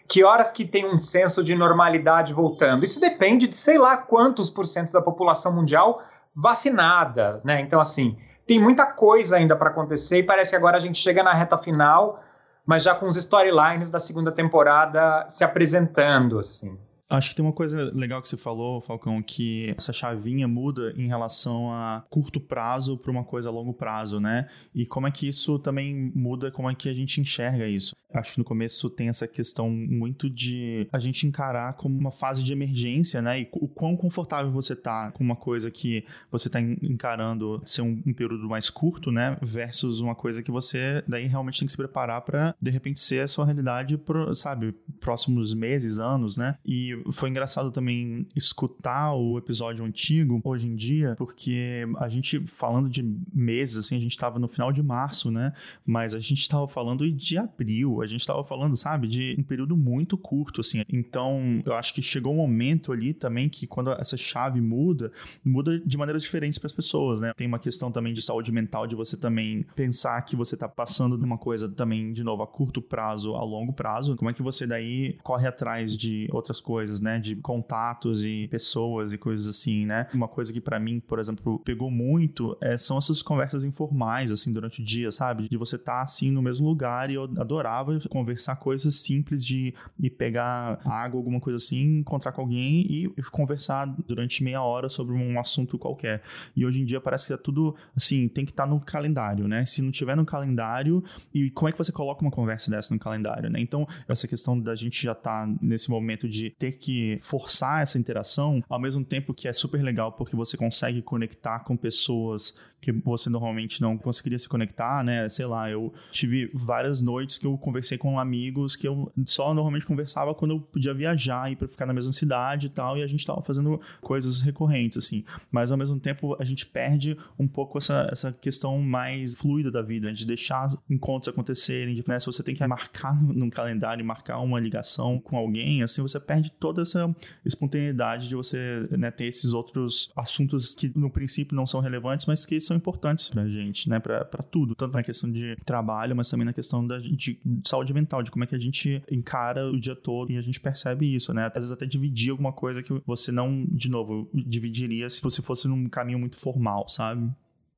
Que 0.06 0.26
horas 0.26 0.52
que 0.52 0.66
tem 0.66 0.86
um 0.86 1.00
senso 1.00 1.42
de 1.42 1.56
normalidade 1.56 2.34
voltando? 2.34 2.86
Isso 2.86 3.00
depende 3.00 3.48
de 3.48 3.56
sei 3.56 3.78
lá 3.78 3.96
quantos 3.96 4.50
por 4.50 4.66
cento 4.66 4.92
da 4.92 5.02
população 5.02 5.54
mundial 5.54 6.02
vacinada, 6.36 7.42
né? 7.44 7.60
Então, 7.60 7.80
assim, 7.80 8.18
tem 8.46 8.60
muita 8.60 8.86
coisa 8.86 9.38
ainda 9.38 9.56
para 9.56 9.70
acontecer 9.70 10.20
e 10.20 10.24
parece 10.24 10.52
que 10.52 10.56
agora 10.56 10.78
a 10.78 10.80
gente 10.80 11.00
chega 11.00 11.24
na 11.24 11.34
reta 11.34 11.58
final, 11.58 12.22
mas 12.66 12.84
já 12.84 12.96
com 12.96 13.08
os 13.08 13.18
storylines 13.18 13.90
da 13.90 14.00
segunda 14.00 14.32
temporada 14.32 15.26
se 15.30 15.44
apresentando, 15.44 16.38
assim. 16.38 16.78
Acho 17.12 17.30
que 17.30 17.36
tem 17.36 17.44
uma 17.44 17.52
coisa 17.52 17.92
legal 17.94 18.22
que 18.22 18.28
você 18.30 18.38
falou, 18.38 18.80
Falcão, 18.80 19.22
que 19.22 19.76
essa 19.78 19.92
chavinha 19.92 20.48
muda 20.48 20.94
em 20.96 21.08
relação 21.08 21.70
a 21.70 22.06
curto 22.10 22.40
prazo 22.40 22.98
para 22.98 23.12
uma 23.12 23.26
coisa 23.26 23.50
a 23.50 23.52
longo 23.52 23.74
prazo, 23.74 24.18
né? 24.22 24.48
E 24.74 24.86
como 24.86 25.08
é 25.08 25.12
que 25.12 25.28
isso 25.28 25.60
também 25.60 26.10
muda, 26.16 26.50
como 26.50 26.70
é 26.70 26.74
que 26.74 26.88
a 26.88 26.94
gente 26.94 27.20
enxerga 27.20 27.68
isso. 27.68 27.94
Acho 28.14 28.34
que 28.34 28.40
no 28.40 28.46
começo 28.46 28.90
tem 28.90 29.10
essa 29.10 29.28
questão 29.28 29.70
muito 29.70 30.30
de 30.30 30.88
a 30.92 31.00
gente 31.00 31.26
encarar 31.26 31.74
como 31.74 31.98
uma 31.98 32.12
fase 32.12 32.44
de 32.44 32.52
emergência, 32.52 33.22
né? 33.22 33.42
E 33.42 33.50
o 33.54 33.68
quão 33.68 33.96
confortável 33.96 34.52
você 34.52 34.76
tá 34.76 35.12
com 35.12 35.24
uma 35.24 35.36
coisa 35.36 35.72
que 35.72 36.06
você 36.30 36.50
tá 36.50 36.60
encarando 36.62 37.62
ser 37.66 37.82
um, 37.82 38.02
um 38.06 38.14
período 38.14 38.48
mais 38.48 38.70
curto, 38.70 39.12
né? 39.12 39.38
Versus 39.42 40.00
uma 40.00 40.16
coisa 40.16 40.44
que 40.44 40.52
você 40.52 41.04
daí 41.08 41.28
realmente 41.28 41.60
tem 41.60 41.66
que 41.66 41.72
se 41.72 41.78
preparar 41.78 42.22
para 42.22 42.56
de 42.62 42.70
repente 42.70 43.00
ser 43.00 43.24
a 43.24 43.28
sua 43.28 43.46
realidade, 43.46 43.98
pro, 43.98 44.34
sabe, 44.36 44.74
próximos 45.00 45.54
meses, 45.54 45.98
anos, 45.98 46.36
né? 46.36 46.58
E 46.66 47.01
foi 47.12 47.30
engraçado 47.30 47.72
também 47.72 48.28
escutar 48.36 49.14
o 49.14 49.38
episódio 49.38 49.86
antigo 49.86 50.42
hoje 50.44 50.68
em 50.68 50.76
dia, 50.76 51.16
porque 51.18 51.88
a 51.98 52.10
gente 52.10 52.40
falando 52.48 52.90
de 52.90 53.04
meses, 53.34 53.78
assim, 53.78 53.98
a 53.98 54.00
gente 54.00 54.12
estava 54.12 54.40
no 54.40 54.48
final 54.48 54.72
de 54.72 54.84
março, 54.84 55.32
né? 55.32 55.54
Mas 55.86 56.14
a 56.14 56.20
gente 56.20 56.42
estava 56.42 56.68
falando 56.68 57.10
de 57.12 57.38
abril, 57.38 58.02
a 58.02 58.06
gente 58.06 58.22
estava 58.22 58.44
falando, 58.44 58.76
sabe, 58.76 59.08
de 59.08 59.36
um 59.38 59.44
período 59.44 59.76
muito 59.78 60.18
curto, 60.18 60.62
assim. 60.62 60.84
Então, 60.90 61.62
eu 61.66 61.74
acho 61.74 61.94
que 61.94 62.02
chegou 62.02 62.34
um 62.34 62.38
momento 62.38 62.92
ali 62.92 63.14
também 63.14 63.50
que 63.50 63.68
quando 63.68 63.92
essa 63.92 64.18
chave 64.18 64.60
muda, 64.62 65.12
muda 65.44 65.80
de 65.80 65.98
maneiras 65.98 66.24
diferentes 66.24 66.60
para 66.60 66.68
as 66.68 66.74
pessoas, 66.74 67.20
né? 67.20 67.34
Tem 67.36 67.48
uma 67.48 67.60
questão 67.60 67.92
também 67.92 68.14
de 68.14 68.22
saúde 68.22 68.52
mental, 68.52 68.88
de 68.88 68.96
você 68.96 69.16
também 69.16 69.66
pensar 69.76 70.22
que 70.24 70.36
você 70.36 70.56
está 70.56 70.68
passando 70.68 71.18
de 71.18 71.24
uma 71.24 71.38
coisa 71.38 71.70
também, 71.70 72.12
de 72.12 72.24
novo, 72.24 72.44
a 72.44 72.48
curto 72.48 72.82
prazo, 72.82 73.36
a 73.36 73.44
longo 73.44 73.74
prazo. 73.74 74.16
Como 74.16 74.30
é 74.30 74.34
que 74.34 74.42
você 74.42 74.68
daí 74.68 75.18
corre 75.24 75.48
atrás 75.48 75.96
de 75.96 76.28
outras 76.32 76.60
coisas? 76.60 76.91
Coisas, 76.92 77.00
né? 77.00 77.20
De 77.20 77.36
contatos 77.38 78.24
e 78.26 78.48
pessoas 78.50 79.14
e 79.14 79.18
coisas 79.18 79.48
assim, 79.48 79.86
né? 79.86 80.08
Uma 80.14 80.28
coisa 80.28 80.52
que 80.52 80.60
para 80.60 80.80
mim, 80.80 81.00
por 81.00 81.20
exemplo, 81.20 81.60
pegou 81.60 81.90
muito 81.90 82.58
é, 82.62 82.78
são 82.78 82.98
essas 82.98 83.22
conversas 83.22 83.64
informais, 83.64 84.32
assim, 84.32 84.52
durante 84.52 84.82
o 84.82 84.84
dia, 84.84 85.12
sabe? 85.12 85.48
De 85.48 85.58
você 85.58 85.76
estar, 85.78 86.00
tá, 86.00 86.02
assim, 86.02 86.30
no 86.32 86.42
mesmo 86.42 86.68
lugar 86.68 87.10
e 87.10 87.16
eu 87.16 87.24
adorava 87.24 88.00
conversar 88.10 88.58
coisas 88.58 88.96
simples 88.96 89.46
de 89.46 89.74
ir 90.00 90.10
pegar 90.10 90.80
água, 90.86 91.20
alguma 91.20 91.40
coisa 91.40 91.58
assim, 91.58 92.00
encontrar 92.00 92.32
com 92.32 92.42
alguém 92.42 92.86
e 92.90 93.10
conversar 93.32 93.86
durante 94.08 94.44
meia 94.44 94.62
hora 94.62 94.90
sobre 94.90 95.16
um 95.16 95.40
assunto 95.40 95.78
qualquer. 95.78 96.22
E 96.56 96.66
hoje 96.66 96.82
em 96.82 96.86
dia 96.86 97.00
parece 97.00 97.28
que 97.28 97.34
é 97.34 97.38
tudo, 97.38 97.76
assim, 97.96 98.28
tem 98.28 98.46
que 98.46 98.52
estar 98.52 98.66
tá 98.66 98.70
no 98.70 98.80
calendário, 98.80 99.48
né? 99.48 99.66
Se 99.66 99.82
não 99.82 99.92
tiver 99.92 100.16
no 100.16 100.26
calendário, 100.26 101.04
e 101.34 101.50
como 101.52 101.70
é 101.70 101.72
que 101.72 101.78
você 101.78 101.92
coloca 101.92 102.22
uma 102.22 102.32
conversa 102.32 102.70
dessa 102.70 102.94
no 102.94 103.00
calendário, 103.00 103.50
né? 103.50 103.60
Então, 103.60 103.88
essa 104.08 104.28
questão 104.28 104.60
da 104.60 104.76
gente 104.76 105.02
já 105.02 105.12
estar 105.14 105.46
tá 105.46 105.54
nesse 105.62 105.90
momento 105.90 106.28
de 106.28 106.50
ter 106.50 106.72
que 106.82 107.20
forçar 107.22 107.84
essa 107.84 107.98
interação, 107.98 108.64
ao 108.68 108.80
mesmo 108.80 109.06
tempo 109.06 109.34
que 109.34 109.48
é 109.48 109.54
super 109.54 109.82
legal 109.82 110.12
porque 110.12 110.36
você 110.36 110.58
consegue 110.58 111.02
conectar 111.02 111.60
com 111.60 111.78
pessoas 111.78 112.56
que 112.82 112.92
você 112.92 113.30
normalmente 113.30 113.80
não 113.80 113.98
conseguiria 113.98 114.40
se 114.40 114.50
conectar, 114.50 115.04
né? 115.04 115.30
Sei 115.30 115.46
lá, 115.46 115.70
eu 115.70 115.94
tive 116.12 116.50
várias 116.54 117.00
noites 117.00 117.38
que 117.38 117.46
eu 117.46 117.58
conversei 117.58 117.98
com 117.98 118.20
amigos 118.20 118.76
que 118.76 118.88
eu 118.88 119.12
só 119.26 119.54
normalmente 119.54 119.86
conversava 119.86 120.34
quando 120.34 120.52
eu 120.52 120.60
podia 120.60 120.94
viajar 120.94 121.52
e 121.52 121.56
para 121.56 121.68
ficar 121.68 121.86
na 121.86 121.94
mesma 121.94 122.12
cidade 122.12 122.68
e 122.68 122.70
tal, 122.70 122.98
e 122.98 123.04
a 123.04 123.08
gente 123.08 123.26
tava 123.26 123.42
fazendo 123.44 123.80
coisas 124.02 124.42
recorrentes 124.42 124.98
assim. 124.98 125.24
Mas 125.52 125.72
ao 125.72 125.78
mesmo 125.78 126.00
tempo 126.00 126.36
a 126.40 126.44
gente 126.44 126.66
perde 126.66 127.16
um 127.38 127.48
pouco 127.48 127.78
essa, 127.78 128.10
essa 128.12 128.32
questão 128.32 128.80
mais 128.82 129.36
fluida 129.36 129.70
da 129.70 129.82
vida, 129.82 130.12
de 130.12 130.26
deixar 130.26 130.70
encontros 130.90 131.30
acontecerem, 131.30 131.94
de, 131.94 132.04
né, 132.08 132.20
se 132.20 132.26
você 132.26 132.42
tem 132.42 132.56
que 132.56 132.66
marcar 132.66 133.22
num 133.22 133.50
calendário, 133.50 134.04
marcar 134.04 134.40
uma 134.40 134.60
ligação 134.60 135.20
com 135.20 135.38
alguém, 135.38 135.84
assim 135.84 136.02
você 136.02 136.20
perde 136.20 136.52
toda 136.60 136.82
essa 136.82 137.14
espontaneidade 137.46 138.28
de 138.28 138.36
você 138.36 138.88
né, 138.92 139.12
ter 139.12 139.26
esses 139.26 139.54
outros 139.54 140.12
assuntos 140.16 140.74
que 140.74 140.92
no 140.96 141.12
princípio 141.12 141.56
não 141.56 141.66
são 141.66 141.80
relevantes, 141.80 142.26
mas 142.26 142.46
que 142.46 142.60
são 142.60 142.71
importantes 142.76 143.30
pra 143.30 143.48
gente, 143.48 143.90
né? 143.90 144.00
Pra, 144.00 144.24
tudo. 144.24 144.76
Tanto 144.76 144.94
na 144.94 145.04
questão 145.04 145.32
de 145.32 145.56
trabalho, 145.66 146.16
mas 146.16 146.30
também 146.30 146.46
na 146.46 146.54
questão 146.54 146.86
da, 146.86 146.98
de, 146.98 147.16
de 147.16 147.40
saúde 147.66 147.94
mental, 147.94 148.24
de 148.24 148.32
como 148.32 148.44
é 148.44 148.48
que 148.48 148.56
a 148.56 148.60
gente 148.60 149.02
encara 149.10 149.70
o 149.70 149.80
dia 149.80 149.96
todo 149.96 150.32
e 150.32 150.38
a 150.38 150.42
gente 150.42 150.60
percebe 150.60 151.14
isso, 151.14 151.34
né? 151.34 151.46
Às 151.48 151.54
vezes 151.56 151.72
até 151.72 151.86
dividir 151.86 152.32
alguma 152.32 152.54
coisa 152.54 152.82
que 152.84 153.02
você 153.06 153.32
não, 153.32 153.66
de 153.70 153.90
novo, 153.90 154.30
dividiria 154.34 155.10
se 155.10 155.22
você 155.22 155.42
fosse 155.42 155.68
num 155.68 155.88
caminho 155.90 156.20
muito 156.20 156.38
formal, 156.38 156.88
sabe? 156.90 157.30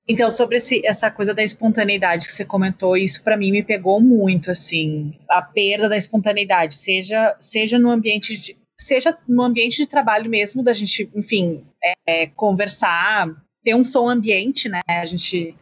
Então, 0.07 0.29
sobre 0.29 0.57
esse, 0.57 0.85
essa 0.85 1.09
coisa 1.09 1.33
da 1.33 1.43
espontaneidade 1.43 2.27
que 2.27 2.33
você 2.33 2.43
comentou, 2.43 2.97
isso 2.97 3.23
para 3.23 3.37
mim 3.37 3.51
me 3.51 3.63
pegou 3.63 4.01
muito, 4.01 4.51
assim, 4.51 5.13
a 5.29 5.41
perda 5.41 5.87
da 5.87 5.95
espontaneidade, 5.95 6.75
seja, 6.75 7.35
seja 7.39 7.79
no 7.79 7.89
ambiente 7.89 8.37
de, 8.37 8.57
seja 8.77 9.17
no 9.27 9.41
ambiente 9.41 9.77
de 9.77 9.87
trabalho 9.87 10.29
mesmo, 10.29 10.61
da 10.61 10.73
gente, 10.73 11.09
enfim, 11.15 11.63
é, 12.05 12.27
conversar 12.27 13.29
ter 13.63 13.75
um 13.75 13.83
som 13.83 14.09
ambiente, 14.09 14.67
né? 14.67 14.81
A 14.87 15.05
gente 15.05 15.55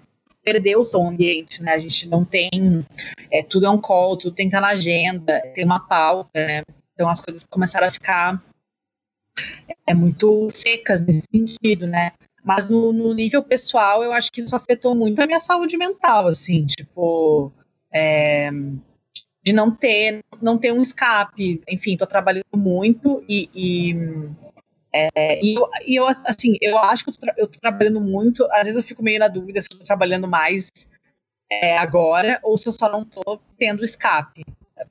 perdeu 0.44 0.80
o 0.80 0.84
som 0.84 1.10
ambiente, 1.10 1.62
né? 1.62 1.74
A 1.74 1.80
gente 1.80 2.08
não 2.08 2.26
tem, 2.26 2.86
é, 3.32 3.44
tudo 3.44 3.66
é 3.66 3.70
um 3.70 3.80
call, 3.80 4.18
tudo 4.18 4.36
tem 4.36 4.50
que 4.50 4.56
estar 4.56 4.62
na 4.62 4.74
agenda, 4.74 5.40
tem 5.54 5.64
uma 5.64 5.80
pauta, 5.80 6.32
né? 6.34 6.64
Então 6.94 7.10
as 7.10 7.22
coisas 7.22 7.46
começaram 7.46 7.88
a 7.88 7.92
ficar 7.92 8.44
é, 9.86 9.94
muito 9.94 10.48
secas 10.50 11.06
nesse 11.06 11.26
sentido, 11.32 11.88
né? 11.88 12.12
Mas 12.44 12.70
no, 12.70 12.92
no, 12.92 13.14
nível 13.14 13.44
pessoal, 13.44 14.04
eu 14.04 14.12
acho 14.12 14.32
que 14.32 14.42
isso 14.42 14.56
afetou 14.56 14.96
muito 14.96 15.22
a 15.22 15.28
minha 15.28 15.40
saúde 15.40 15.78
mental, 15.78 16.28
assim, 16.28 16.66
tipo, 16.66 17.52
é, 17.94 18.50
de 19.44 19.54
não 19.54 19.70
ter, 19.70 20.24
não 20.42 20.58
ter 20.58 20.72
um 20.72 20.82
escape. 20.82 21.62
Enfim, 21.70 21.98
tô 21.98 22.08
trabalhando 22.08 22.58
muito 22.58 23.24
e, 23.30 23.50
e 23.54 23.94
é, 24.94 25.40
e, 25.44 25.56
eu, 25.56 25.70
e 25.88 25.96
eu, 25.96 26.08
assim, 26.08 26.58
eu 26.62 26.78
acho 26.78 27.06
que 27.06 27.12
eu 27.12 27.14
tô, 27.16 27.28
eu 27.38 27.48
tô, 27.48 27.60
trabalhando 27.60 28.02
muito, 28.02 28.46
às 28.52 28.68
vezes 28.68 28.78
eu 28.78 28.84
fico 28.84 29.02
meio 29.02 29.20
na 29.20 29.28
dúvida 29.28 29.60
se 29.62 29.68
eu 29.72 29.80
tô 29.80 29.86
trabalhando 29.86 30.28
mais 30.28 30.70
é, 31.50 31.78
agora 31.78 32.40
ou 32.44 32.58
se 32.58 32.68
eu 32.68 32.74
só 32.74 32.92
não 32.92 33.06
tô 33.06 33.40
tendo 33.58 33.84
escape. 33.84 34.44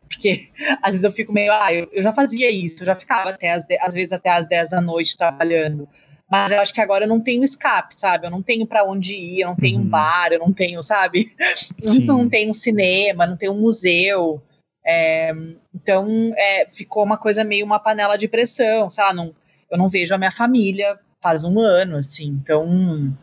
Porque 0.09 0.49
às 0.83 0.93
vezes 0.93 1.05
eu 1.05 1.13
fico 1.13 1.33
meio, 1.33 1.53
ah, 1.53 1.73
eu, 1.73 1.89
eu 1.93 2.03
já 2.03 2.13
fazia 2.13 2.51
isso, 2.51 2.83
eu 2.83 2.87
já 2.87 2.95
ficava 2.95 3.31
até 3.31 3.53
as, 3.53 3.67
às 3.81 3.95
vezes 3.95 4.13
até 4.13 4.31
às 4.31 4.49
10 4.49 4.71
da 4.71 4.81
noite 4.81 5.17
trabalhando. 5.17 5.89
Mas 6.31 6.53
eu 6.53 6.61
acho 6.61 6.73
que 6.73 6.81
agora 6.81 7.05
eu 7.05 7.09
não 7.09 7.21
tenho 7.21 7.43
escape, 7.43 7.97
sabe? 7.97 8.25
Eu 8.25 8.31
não 8.31 8.41
tenho 8.41 8.65
para 8.65 8.85
onde 8.85 9.15
ir, 9.17 9.41
eu 9.41 9.49
não 9.49 9.57
tenho 9.57 9.79
uhum. 9.79 9.85
um 9.85 9.89
bar, 9.89 10.33
eu 10.33 10.39
não 10.39 10.53
tenho, 10.53 10.81
sabe? 10.81 11.33
Não, 12.07 12.19
não 12.19 12.29
tenho 12.29 12.51
um 12.51 12.53
cinema, 12.53 13.27
não 13.27 13.37
tenho 13.37 13.53
um 13.53 13.61
museu. 13.61 14.41
É, 14.85 15.33
então, 15.75 16.33
é, 16.37 16.69
ficou 16.73 17.03
uma 17.03 17.19
coisa 17.19 17.43
meio 17.43 17.67
uma 17.67 17.81
panela 17.81 18.17
de 18.17 18.29
pressão, 18.29 18.91
sabe? 18.91 19.17
Não, 19.17 19.35
eu 19.71 19.79
não 19.79 19.89
vejo 19.89 20.15
a 20.15 20.19
minha 20.19 20.33
família 20.33 20.99
faz 21.23 21.45
um 21.45 21.59
ano, 21.61 21.97
assim, 21.97 22.29
então 22.29 23.15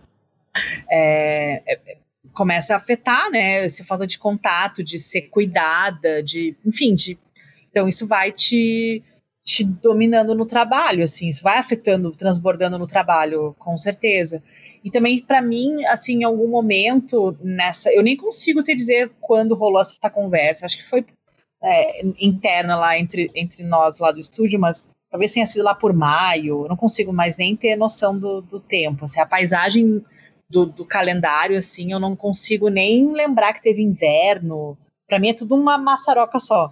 é, 0.89 1.62
é, 1.67 1.97
começa 2.33 2.73
a 2.73 2.77
afetar, 2.77 3.29
né, 3.31 3.65
essa 3.65 3.83
falta 3.83 4.05
de 4.05 4.19
contato, 4.19 4.83
de 4.83 4.99
ser 4.99 5.23
cuidada, 5.23 6.21
de, 6.21 6.55
enfim, 6.65 6.93
de, 6.93 7.17
então 7.69 7.88
isso 7.88 8.07
vai 8.07 8.31
te, 8.31 9.03
te 9.43 9.63
dominando 9.63 10.36
no 10.36 10.45
trabalho, 10.45 11.03
assim, 11.03 11.27
isso 11.27 11.41
vai 11.41 11.57
afetando, 11.57 12.12
transbordando 12.12 12.77
no 12.77 12.88
trabalho, 12.88 13.55
com 13.57 13.75
certeza. 13.75 14.43
E 14.83 14.91
também, 14.91 15.21
para 15.21 15.41
mim, 15.41 15.83
assim, 15.86 16.19
em 16.19 16.23
algum 16.23 16.47
momento 16.47 17.38
nessa. 17.41 17.91
Eu 17.91 18.01
nem 18.01 18.15
consigo 18.15 18.63
te 18.63 18.73
dizer 18.73 19.12
quando 19.19 19.55
rolou 19.55 19.81
essa 19.81 20.10
conversa. 20.10 20.65
Acho 20.65 20.77
que 20.77 20.83
foi 20.83 21.05
é, 21.62 22.05
interna 22.19 22.75
lá 22.75 22.97
entre, 22.97 23.29
entre 23.36 23.63
nós 23.63 23.99
lá 23.99 24.12
do 24.12 24.19
estúdio, 24.19 24.60
mas 24.60 24.89
talvez 25.10 25.34
tenha 25.34 25.46
sido 25.46 25.63
lá 25.63 25.74
por 25.74 25.93
maio, 25.93 26.67
não 26.67 26.76
consigo 26.76 27.13
mais 27.13 27.38
nem 27.38 27.56
ter 27.56 27.76
noção 27.76 28.17
do, 28.17 28.41
do 28.41 28.60
tempo. 28.60 29.06
Assim, 29.06 29.20
a 29.20 29.26
paisagem 29.26 30.04
do, 30.50 30.65
do, 30.65 30.86
calendário, 30.86 31.58
assim, 31.58 31.91
eu 31.91 32.00
não 32.00 32.15
consigo 32.15 32.70
nem 32.70 33.12
lembrar 33.12 33.54
que 33.54 33.62
teve 33.62 33.82
inverno. 33.82 34.78
Para 35.08 35.20
mim 35.20 35.30
é 35.30 35.34
tudo 35.34 35.56
uma 35.56 35.78
maçaroca 35.78 36.39
só. 36.39 36.72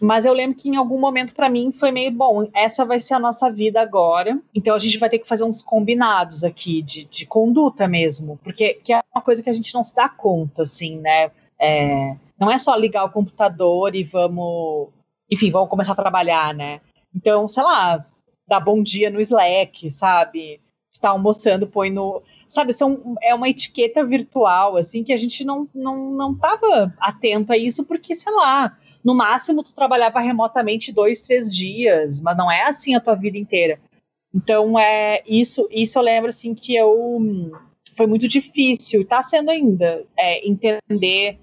Mas 0.00 0.24
eu 0.24 0.32
lembro 0.32 0.56
que 0.56 0.68
em 0.68 0.76
algum 0.76 0.98
momento 0.98 1.34
para 1.34 1.48
mim 1.48 1.72
foi 1.72 1.90
meio 1.90 2.10
bom. 2.10 2.48
Essa 2.54 2.84
vai 2.84 3.00
ser 3.00 3.14
a 3.14 3.18
nossa 3.18 3.50
vida 3.50 3.80
agora. 3.80 4.40
Então 4.54 4.74
a 4.74 4.78
gente 4.78 4.98
vai 4.98 5.08
ter 5.08 5.18
que 5.18 5.28
fazer 5.28 5.44
uns 5.44 5.60
combinados 5.60 6.44
aqui 6.44 6.82
de, 6.82 7.04
de 7.04 7.26
conduta 7.26 7.88
mesmo, 7.88 8.38
porque 8.44 8.74
que 8.74 8.92
é 8.92 9.00
uma 9.14 9.22
coisa 9.22 9.42
que 9.42 9.50
a 9.50 9.52
gente 9.52 9.74
não 9.74 9.82
se 9.82 9.94
dá 9.94 10.08
conta, 10.08 10.62
assim, 10.62 10.98
né? 10.98 11.30
É, 11.60 12.16
não 12.38 12.50
é 12.50 12.56
só 12.56 12.76
ligar 12.76 13.04
o 13.04 13.10
computador 13.10 13.94
e 13.96 14.04
vamos, 14.04 14.88
enfim, 15.28 15.50
vamos 15.50 15.68
começar 15.68 15.92
a 15.92 15.96
trabalhar, 15.96 16.54
né? 16.54 16.80
Então, 17.14 17.48
sei 17.48 17.62
lá, 17.62 18.06
dá 18.46 18.58
bom 18.58 18.82
dia 18.82 19.10
no 19.10 19.20
Slack, 19.20 19.90
sabe? 19.90 20.60
Está 20.90 21.10
almoçando, 21.10 21.66
põe 21.66 21.90
no. 21.90 22.22
Sabe, 22.46 22.72
são, 22.72 23.16
é 23.22 23.34
uma 23.34 23.48
etiqueta 23.48 24.02
virtual, 24.04 24.76
assim, 24.78 25.04
que 25.04 25.12
a 25.12 25.18
gente 25.18 25.44
não, 25.44 25.68
não, 25.74 26.10
não 26.12 26.34
tava 26.34 26.94
atento 26.98 27.52
a 27.52 27.58
isso, 27.58 27.84
porque, 27.84 28.14
sei 28.14 28.32
lá, 28.32 28.78
no 29.04 29.14
máximo 29.14 29.62
tu 29.62 29.74
trabalhava 29.74 30.18
remotamente 30.18 30.90
dois, 30.90 31.20
três 31.20 31.54
dias, 31.54 32.22
mas 32.22 32.36
não 32.36 32.50
é 32.50 32.62
assim 32.62 32.94
a 32.94 33.00
tua 33.00 33.14
vida 33.14 33.36
inteira. 33.36 33.78
Então, 34.34 34.78
é 34.78 35.22
isso, 35.26 35.68
isso 35.70 35.98
eu 35.98 36.02
lembro, 36.02 36.28
assim, 36.28 36.54
que 36.54 36.74
eu. 36.74 37.18
Foi 37.94 38.06
muito 38.06 38.28
difícil, 38.28 39.02
está 39.02 39.22
sendo 39.22 39.50
ainda, 39.50 40.04
é, 40.16 40.48
entender 40.48 41.38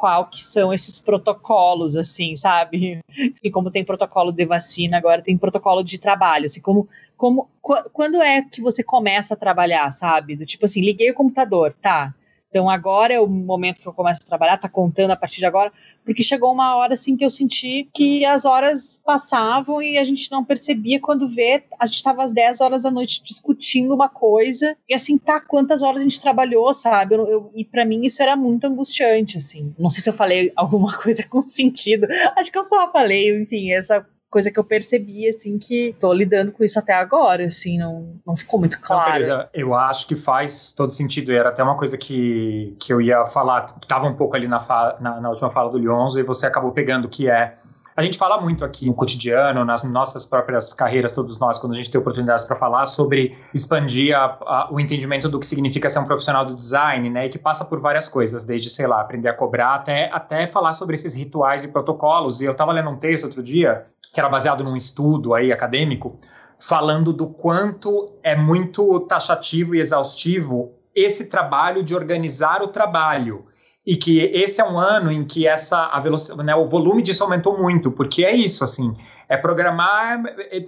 qual 0.00 0.24
que 0.24 0.42
são 0.42 0.72
esses 0.72 0.98
protocolos, 0.98 1.94
assim, 1.94 2.34
sabe? 2.34 3.00
Assim, 3.12 3.50
como 3.50 3.70
tem 3.70 3.84
protocolo 3.84 4.32
de 4.32 4.46
vacina, 4.46 4.96
agora 4.96 5.20
tem 5.20 5.36
protocolo 5.36 5.82
de 5.84 5.98
trabalho, 5.98 6.46
assim, 6.46 6.62
como, 6.62 6.88
como 7.18 7.50
quando 7.92 8.22
é 8.22 8.40
que 8.40 8.62
você 8.62 8.82
começa 8.82 9.34
a 9.34 9.36
trabalhar, 9.36 9.90
sabe? 9.90 10.36
Do 10.36 10.46
tipo 10.46 10.64
assim, 10.64 10.80
liguei 10.80 11.10
o 11.10 11.14
computador, 11.14 11.74
tá? 11.74 12.14
Então 12.50 12.68
agora 12.68 13.14
é 13.14 13.20
o 13.20 13.28
momento 13.28 13.80
que 13.80 13.86
eu 13.86 13.92
começo 13.92 14.20
a 14.24 14.26
trabalhar, 14.26 14.58
tá 14.58 14.68
contando 14.68 15.12
a 15.12 15.16
partir 15.16 15.38
de 15.38 15.46
agora, 15.46 15.72
porque 16.04 16.20
chegou 16.20 16.52
uma 16.52 16.74
hora 16.74 16.94
assim 16.94 17.16
que 17.16 17.24
eu 17.24 17.30
senti 17.30 17.88
que 17.94 18.24
as 18.24 18.44
horas 18.44 19.00
passavam 19.04 19.80
e 19.80 19.96
a 19.96 20.02
gente 20.02 20.28
não 20.32 20.44
percebia 20.44 21.00
quando 21.00 21.28
vê, 21.28 21.62
a 21.78 21.86
gente 21.86 21.96
estava 21.96 22.24
às 22.24 22.32
10 22.32 22.60
horas 22.60 22.82
da 22.82 22.90
noite 22.90 23.22
discutindo 23.22 23.94
uma 23.94 24.08
coisa 24.08 24.76
e 24.88 24.94
assim, 24.94 25.16
tá, 25.16 25.40
quantas 25.40 25.84
horas 25.84 26.00
a 26.00 26.02
gente 26.02 26.20
trabalhou, 26.20 26.74
sabe? 26.74 27.14
Eu, 27.14 27.28
eu, 27.28 27.50
e 27.54 27.64
para 27.64 27.84
mim 27.84 28.02
isso 28.02 28.20
era 28.20 28.34
muito 28.34 28.66
angustiante, 28.66 29.36
assim. 29.36 29.72
Não 29.78 29.88
sei 29.88 30.02
se 30.02 30.10
eu 30.10 30.14
falei 30.14 30.52
alguma 30.56 30.92
coisa 30.98 31.22
com 31.22 31.40
sentido. 31.40 32.08
Acho 32.36 32.50
que 32.50 32.58
eu 32.58 32.64
só 32.64 32.90
falei, 32.90 33.40
enfim, 33.40 33.72
essa 33.72 34.04
coisa 34.30 34.50
que 34.50 34.58
eu 34.58 34.64
percebi, 34.64 35.28
assim, 35.28 35.58
que 35.58 35.94
tô 35.98 36.12
lidando 36.12 36.52
com 36.52 36.62
isso 36.62 36.78
até 36.78 36.94
agora, 36.94 37.44
assim, 37.44 37.76
não, 37.76 38.14
não 38.24 38.36
ficou 38.36 38.60
muito 38.60 38.80
claro. 38.80 39.04
Não, 39.04 39.12
Teresa, 39.12 39.50
eu 39.52 39.74
acho 39.74 40.06
que 40.06 40.14
faz 40.14 40.72
todo 40.72 40.92
sentido, 40.92 41.32
era 41.32 41.48
até 41.48 41.62
uma 41.62 41.76
coisa 41.76 41.98
que, 41.98 42.76
que 42.78 42.92
eu 42.92 43.00
ia 43.00 43.24
falar, 43.26 43.66
que 43.66 43.86
tava 43.86 44.06
um 44.06 44.14
pouco 44.14 44.36
ali 44.36 44.46
na, 44.46 44.58
na, 45.00 45.20
na 45.20 45.30
última 45.30 45.50
fala 45.50 45.70
do 45.70 45.78
Lyonzo, 45.78 46.20
e 46.20 46.22
você 46.22 46.46
acabou 46.46 46.70
pegando, 46.70 47.08
que 47.08 47.28
é 47.28 47.54
a 47.96 48.02
gente 48.02 48.16
fala 48.16 48.40
muito 48.40 48.64
aqui 48.64 48.86
no 48.86 48.94
cotidiano, 48.94 49.64
nas 49.64 49.82
nossas 49.82 50.24
próprias 50.24 50.72
carreiras, 50.72 51.12
todos 51.12 51.40
nós, 51.40 51.58
quando 51.58 51.72
a 51.72 51.76
gente 51.76 51.90
tem 51.90 52.00
oportunidades 52.00 52.44
para 52.44 52.56
falar 52.56 52.86
sobre 52.86 53.36
expandir 53.52 54.16
a, 54.16 54.38
a, 54.40 54.68
o 54.70 54.78
entendimento 54.78 55.28
do 55.28 55.38
que 55.38 55.46
significa 55.46 55.90
ser 55.90 55.98
um 55.98 56.04
profissional 56.04 56.44
do 56.44 56.54
design, 56.54 57.10
né? 57.10 57.26
E 57.26 57.28
que 57.28 57.38
passa 57.38 57.64
por 57.64 57.80
várias 57.80 58.08
coisas, 58.08 58.44
desde, 58.44 58.70
sei 58.70 58.86
lá, 58.86 59.00
aprender 59.00 59.28
a 59.28 59.34
cobrar 59.34 59.74
até, 59.74 60.08
até 60.12 60.46
falar 60.46 60.72
sobre 60.72 60.94
esses 60.94 61.14
rituais 61.14 61.64
e 61.64 61.68
protocolos. 61.68 62.40
E 62.40 62.44
eu 62.44 62.52
estava 62.52 62.72
lendo 62.72 62.90
um 62.90 62.96
texto 62.96 63.24
outro 63.24 63.42
dia, 63.42 63.84
que 64.14 64.20
era 64.20 64.28
baseado 64.28 64.62
num 64.62 64.76
estudo 64.76 65.34
aí 65.34 65.52
acadêmico, 65.52 66.18
falando 66.58 67.12
do 67.12 67.28
quanto 67.28 68.12
é 68.22 68.36
muito 68.36 69.00
taxativo 69.00 69.74
e 69.74 69.80
exaustivo 69.80 70.72
esse 70.94 71.26
trabalho 71.26 71.82
de 71.82 71.94
organizar 71.94 72.62
o 72.62 72.68
trabalho 72.68 73.46
e 73.86 73.96
que 73.96 74.20
esse 74.20 74.60
é 74.60 74.64
um 74.64 74.78
ano 74.78 75.10
em 75.10 75.24
que 75.24 75.46
essa 75.46 75.86
a 75.86 76.00
velocidade, 76.00 76.42
né, 76.44 76.54
o 76.54 76.66
volume 76.66 77.02
disso 77.02 77.24
aumentou 77.24 77.58
muito, 77.58 77.90
porque 77.90 78.24
é 78.24 78.32
isso 78.32 78.62
assim, 78.62 78.96
é 79.28 79.36
programar 79.36 80.22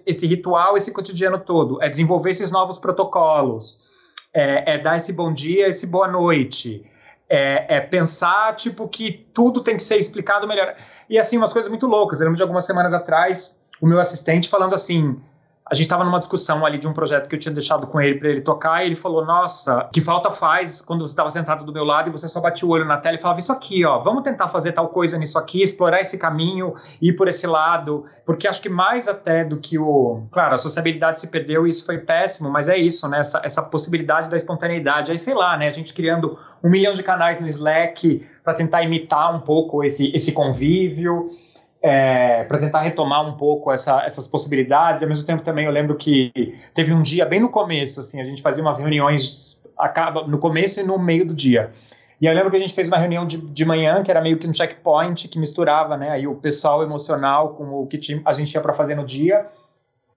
esse 0.07 0.27
ritual, 0.27 0.77
esse 0.77 0.93
cotidiano 0.93 1.39
todo, 1.39 1.83
é 1.83 1.89
desenvolver 1.89 2.31
esses 2.31 2.51
novos 2.51 2.79
protocolos, 2.79 3.91
é, 4.33 4.75
é 4.75 4.79
dar 4.79 4.97
esse 4.97 5.13
bom 5.13 5.33
dia, 5.33 5.69
esse 5.69 5.87
boa 5.87 6.09
noite, 6.09 6.85
é, 7.29 7.77
é, 7.77 7.81
pensar 7.81 8.55
tipo 8.57 8.89
que 8.89 9.13
tudo 9.33 9.61
tem 9.61 9.77
que 9.77 9.83
ser 9.83 9.97
explicado 9.97 10.49
melhor 10.49 10.75
e 11.09 11.19
assim 11.19 11.37
umas 11.37 11.53
coisas 11.53 11.69
muito 11.69 11.87
loucas. 11.87 12.21
Eu 12.21 12.25
lembro 12.25 12.37
de 12.37 12.43
algumas 12.43 12.65
semanas 12.65 12.93
atrás 12.93 13.61
o 13.81 13.87
meu 13.87 13.99
assistente 13.99 14.49
falando 14.49 14.75
assim 14.75 15.21
a 15.73 15.75
gente 15.75 15.85
estava 15.85 16.05
numa 16.05 16.19
discussão 16.19 16.67
ali 16.67 16.77
de 16.77 16.87
um 16.87 16.93
projeto 16.93 17.27
que 17.27 17.35
eu 17.35 17.39
tinha 17.39 17.51
deixado 17.51 17.87
com 17.87 17.99
ele 17.99 18.19
para 18.19 18.29
ele 18.29 18.43
tocar, 18.43 18.83
e 18.83 18.89
ele 18.89 18.95
falou: 18.95 19.25
Nossa, 19.25 19.89
que 19.91 20.03
falta 20.03 20.31
faz 20.31 20.83
quando 20.83 21.01
você 21.01 21.13
estava 21.13 21.31
sentado 21.31 21.65
do 21.65 21.73
meu 21.73 21.83
lado 21.83 22.11
e 22.11 22.13
você 22.13 22.29
só 22.29 22.43
batia 22.43 22.69
o 22.69 22.71
olho 22.71 22.85
na 22.85 22.99
tela 22.99 23.17
e 23.17 23.19
falava: 23.19 23.41
Isso 23.41 23.51
aqui, 23.51 23.83
ó, 23.83 23.99
vamos 24.01 24.23
tentar 24.23 24.49
fazer 24.49 24.73
tal 24.73 24.91
coisa 24.91 25.17
nisso 25.17 25.39
aqui, 25.39 25.63
explorar 25.63 26.03
esse 26.03 26.19
caminho, 26.19 26.75
ir 27.01 27.15
por 27.15 27.27
esse 27.27 27.47
lado, 27.47 28.05
porque 28.27 28.47
acho 28.47 28.61
que 28.61 28.69
mais 28.69 29.09
até 29.09 29.47
do 29.47 29.57
que 29.57 29.79
o. 29.79 30.25
Claro, 30.31 30.55
a 30.55 30.59
sociabilidade 30.59 31.23
se 31.23 31.29
perdeu 31.29 31.67
e 31.67 31.71
isso 31.71 31.87
foi 31.87 31.97
péssimo, 31.97 32.51
mas 32.51 32.69
é 32.69 32.77
isso, 32.77 33.09
né? 33.09 33.21
Essa, 33.21 33.41
essa 33.43 33.63
possibilidade 33.63 34.29
da 34.29 34.37
espontaneidade. 34.37 35.11
Aí, 35.11 35.19
sei 35.19 35.33
lá, 35.33 35.57
né? 35.57 35.69
A 35.69 35.73
gente 35.73 35.95
criando 35.95 36.37
um 36.63 36.69
milhão 36.69 36.93
de 36.93 37.03
canais 37.03 37.41
no 37.41 37.47
Slack 37.47 38.27
para 38.45 38.53
tentar 38.53 38.83
imitar 38.83 39.35
um 39.35 39.41
pouco 39.41 39.83
esse, 39.83 40.13
esse 40.15 40.33
convívio 40.33 41.29
é, 41.83 42.45
para 42.45 42.59
tentar 42.59 42.81
retomar 42.81 43.27
um 43.27 43.37
pouco 43.37 43.73
essa, 43.73 44.03
essas 44.05 44.27
possibilidades. 44.27 45.03
Ao 45.03 45.09
mesmo 45.09 45.25
tempo, 45.25 45.43
também 45.43 45.67
eu 45.67 45.73
lembro 45.73 45.97
que 45.97 46.55
teve 46.73 46.93
um 46.93 47.03
dia 47.03 47.27
bem 47.27 47.41
no 47.41 47.49
começo, 47.49 48.01
assim, 48.01 48.21
a 48.21 48.25
gente 48.25 48.41
fazia 48.41 48.63
umas 48.63 48.79
reuniões 48.79 49.61
acaba 49.77 50.27
no 50.27 50.39
começo 50.39 50.81
e 50.81 50.83
no 50.83 50.99
meio 50.99 51.27
do 51.27 51.35
dia. 51.35 51.73
E 52.21 52.27
eu 52.27 52.33
lembro 52.33 52.51
que 52.51 52.57
a 52.57 52.61
gente 52.61 52.73
fez 52.73 52.87
uma 52.87 52.99
reunião 52.99 53.27
de, 53.27 53.39
de 53.39 53.65
manhã, 53.65 54.03
que 54.05 54.11
era 54.11 54.21
meio 54.21 54.39
que 54.39 54.49
um 54.49 54.55
checkpoint, 54.55 55.27
que 55.27 55.39
misturava, 55.41 55.97
né, 55.97 56.11
aí 56.11 56.27
o 56.27 56.37
pessoal 56.37 56.83
emocional 56.83 57.55
com 57.55 57.65
o 57.65 57.87
que 57.87 57.99
a 58.25 58.33
gente 58.33 58.51
tinha 58.51 58.61
para 58.61 58.73
fazer 58.73 58.95
no 58.95 59.05
dia. 59.05 59.49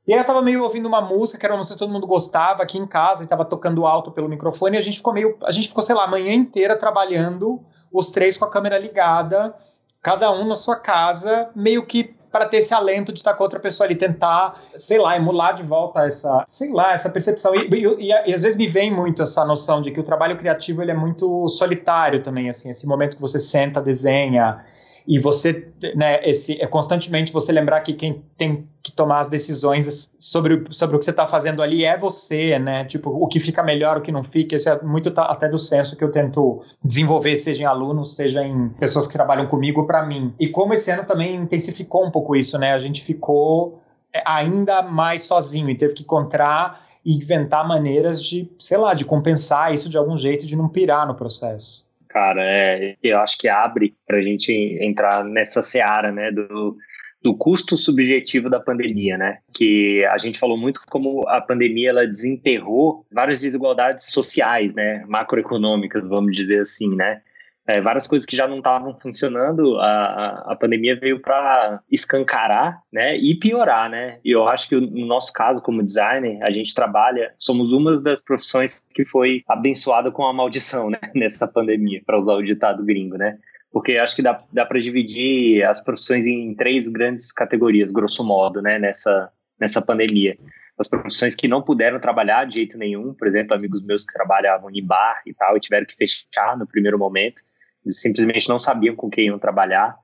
E 0.07 0.13
aí 0.13 0.19
eu 0.19 0.23
tava 0.23 0.39
meio 0.43 0.61
ouvindo 0.63 0.85
uma 0.85 1.01
música, 1.01 1.39
que 1.39 1.45
era 1.47 1.55
uma 1.55 1.59
música 1.59 1.75
que 1.75 1.79
todo 1.79 1.91
mundo 1.91 2.05
gostava 2.05 2.61
aqui 2.61 2.77
em 2.77 2.85
casa, 2.85 3.23
e 3.23 3.27
tava 3.27 3.43
tocando 3.43 3.87
alto 3.87 4.11
pelo 4.11 4.29
microfone, 4.29 4.75
e 4.75 4.79
a 4.79 4.83
gente 4.83 4.97
ficou 4.97 5.13
meio, 5.13 5.35
a 5.43 5.49
gente 5.49 5.67
ficou, 5.67 5.81
sei 5.81 5.95
lá, 5.95 6.03
a 6.03 6.07
manhã 6.07 6.31
inteira 6.31 6.75
trabalhando, 6.75 7.59
os 7.91 8.11
três 8.11 8.37
com 8.37 8.45
a 8.45 8.51
câmera 8.51 8.77
ligada, 8.77 9.55
cada 10.01 10.31
um 10.31 10.47
na 10.47 10.55
sua 10.55 10.75
casa, 10.75 11.49
meio 11.55 11.85
que 11.85 12.15
para 12.35 12.45
ter 12.45 12.57
esse 12.57 12.73
alento 12.73 13.13
de 13.13 13.19
estar 13.19 13.33
com 13.33 13.43
outra 13.43 13.61
pessoa 13.61 13.87
ali, 13.87 13.95
tentar, 13.95 14.61
sei 14.75 14.97
lá, 14.97 15.15
emular 15.15 15.55
de 15.55 15.63
volta 15.63 16.05
essa, 16.05 16.43
sei 16.47 16.69
lá, 16.69 16.91
essa 16.91 17.09
percepção. 17.09 17.55
E, 17.55 17.69
e, 17.73 18.09
e, 18.09 18.33
às 18.33 18.41
vezes 18.41 18.57
me 18.57 18.67
vem 18.67 18.93
muito 18.93 19.21
essa 19.21 19.45
noção 19.45 19.81
de 19.81 19.89
que 19.89 20.01
o 20.01 20.03
trabalho 20.03 20.37
criativo 20.37 20.81
ele 20.81 20.91
é 20.91 20.93
muito 20.93 21.47
solitário 21.47 22.21
também, 22.21 22.49
assim, 22.49 22.69
esse 22.69 22.85
momento 22.85 23.15
que 23.15 23.21
você 23.21 23.39
senta, 23.39 23.81
desenha, 23.81 24.65
e 25.07 25.19
você, 25.19 25.71
né, 25.95 26.27
esse, 26.27 26.59
é 26.59 26.65
constantemente 26.65 27.31
você 27.31 27.51
lembrar 27.51 27.81
que 27.81 27.93
quem 27.93 28.23
tem 28.37 28.67
que 28.81 28.91
tomar 28.91 29.19
as 29.19 29.29
decisões 29.29 30.11
sobre, 30.17 30.63
sobre 30.71 30.95
o 30.95 30.99
que 30.99 31.05
você 31.05 31.11
está 31.11 31.27
fazendo 31.27 31.61
ali 31.61 31.85
é 31.85 31.97
você, 31.97 32.57
né, 32.57 32.85
tipo, 32.85 33.09
o 33.09 33.27
que 33.27 33.39
fica 33.39 33.61
melhor, 33.61 33.97
o 33.97 34.01
que 34.01 34.11
não 34.11 34.23
fica, 34.23 34.55
esse 34.55 34.69
é 34.69 34.81
muito 34.81 35.13
até 35.15 35.47
do 35.47 35.59
senso 35.59 35.95
que 35.95 36.03
eu 36.03 36.11
tento 36.11 36.61
desenvolver, 36.83 37.37
seja 37.37 37.63
em 37.63 37.65
alunos, 37.65 38.15
seja 38.15 38.43
em 38.43 38.69
pessoas 38.69 39.05
que 39.05 39.13
trabalham 39.13 39.47
comigo, 39.47 39.85
para 39.85 40.05
mim. 40.05 40.33
E 40.39 40.47
como 40.47 40.73
esse 40.73 40.89
ano 40.89 41.03
também 41.03 41.35
intensificou 41.35 42.05
um 42.05 42.11
pouco 42.11 42.35
isso, 42.35 42.57
né, 42.57 42.73
a 42.73 42.79
gente 42.79 43.03
ficou 43.03 43.81
é, 44.11 44.23
ainda 44.25 44.81
mais 44.81 45.23
sozinho 45.23 45.69
e 45.69 45.77
teve 45.77 45.93
que 45.93 46.03
encontrar 46.03 46.83
e 47.05 47.15
inventar 47.15 47.67
maneiras 47.67 48.23
de, 48.23 48.51
sei 48.57 48.79
lá, 48.79 48.95
de 48.95 49.05
compensar 49.05 49.71
isso 49.71 49.87
de 49.87 49.97
algum 49.97 50.17
jeito, 50.17 50.47
de 50.47 50.55
não 50.55 50.67
pirar 50.67 51.07
no 51.07 51.13
processo 51.13 51.84
cara. 52.15 52.41
É, 52.41 52.95
eu 53.03 53.19
acho 53.19 53.37
que 53.37 53.49
abre 53.49 53.93
para 54.07 54.17
a 54.17 54.21
gente 54.21 54.53
entrar 54.79 55.25
nessa 55.25 55.61
seara, 55.61 56.13
né, 56.13 56.31
do, 56.31 56.77
do 57.21 57.35
custo 57.35 57.77
subjetivo 57.77 58.49
da 58.49 58.57
pandemia, 58.57 59.17
né? 59.17 59.39
Que 59.53 60.05
a 60.05 60.17
gente 60.17 60.39
falou 60.39 60.57
muito 60.57 60.79
como 60.87 61.27
a 61.27 61.41
pandemia 61.41 61.89
ela 61.89 62.07
desenterrou 62.07 63.05
várias 63.11 63.41
desigualdades 63.41 64.05
sociais, 64.05 64.73
né, 64.73 65.03
macroeconômicas, 65.09 66.07
vamos 66.07 66.33
dizer 66.33 66.61
assim, 66.61 66.95
né? 66.95 67.21
É, 67.67 67.81
várias 67.81 68.07
coisas 68.07 68.25
que 68.25 68.35
já 68.35 68.47
não 68.47 68.59
estavam 68.59 68.97
funcionando, 68.97 69.77
a, 69.79 70.51
a 70.51 70.55
pandemia 70.55 70.97
veio 70.99 71.19
para 71.19 71.81
escancarar, 71.91 72.79
né, 72.93 73.15
e 73.15 73.35
piorar, 73.35 73.89
né? 73.89 74.19
E 74.23 74.31
eu 74.31 74.47
acho 74.47 74.69
que 74.69 74.75
no 74.75 75.05
nosso 75.05 75.33
caso 75.33 75.61
como 75.61 75.83
designer, 75.83 76.41
a 76.43 76.51
gente 76.51 76.73
trabalha, 76.75 77.33
somos 77.39 77.71
uma 77.71 77.99
das 77.99 78.23
profissões 78.23 78.83
que 78.93 79.03
foi 79.03 79.41
abençoada 79.47 80.11
com 80.11 80.25
a 80.25 80.33
maldição, 80.33 80.89
né, 80.89 80.99
nessa 81.15 81.47
pandemia, 81.47 82.01
para 82.05 82.19
usar 82.19 82.33
o 82.33 82.43
ditado 82.43 82.83
gringo, 82.83 83.17
né? 83.17 83.37
Porque 83.71 83.97
acho 83.97 84.15
que 84.15 84.21
dá, 84.21 84.41
dá 84.53 84.65
para 84.65 84.79
dividir 84.79 85.63
as 85.63 85.81
profissões 85.81 86.25
em 86.27 86.53
três 86.55 86.87
grandes 86.87 87.31
categorias, 87.31 87.91
grosso 87.91 88.23
modo, 88.23 88.61
né, 88.61 88.77
nessa, 88.77 89.29
nessa 89.59 89.81
pandemia 89.81 90.37
as 90.77 90.89
profissões 90.89 91.35
que 91.35 91.47
não 91.47 91.61
puderam 91.61 91.99
trabalhar 91.99 92.45
de 92.45 92.57
jeito 92.57 92.77
nenhum, 92.77 93.13
por 93.13 93.27
exemplo, 93.27 93.55
amigos 93.55 93.81
meus 93.81 94.05
que 94.05 94.13
trabalhavam 94.13 94.69
em 94.69 94.85
bar 94.85 95.21
e 95.25 95.33
tal, 95.33 95.55
e 95.55 95.59
tiveram 95.59 95.85
que 95.85 95.95
fechar 95.95 96.57
no 96.57 96.67
primeiro 96.67 96.99
momento, 96.99 97.41
simplesmente 97.87 98.49
não 98.49 98.59
sabiam 98.59 98.95
com 98.95 99.09
quem 99.09 99.27
iam 99.27 99.39
trabalhar, 99.39 99.95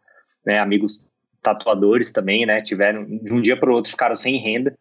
né? 0.46 0.60
Amigos 0.60 1.04
tatuadores 1.42 2.12
também, 2.12 2.46
né? 2.46 2.62
Tiveram 2.62 3.06
de 3.06 3.34
um 3.34 3.42
dia 3.42 3.58
para 3.58 3.70
o 3.70 3.74
outro 3.74 3.92
ficaram 3.92 4.16
sem 4.16 4.38
renda, 4.38 4.78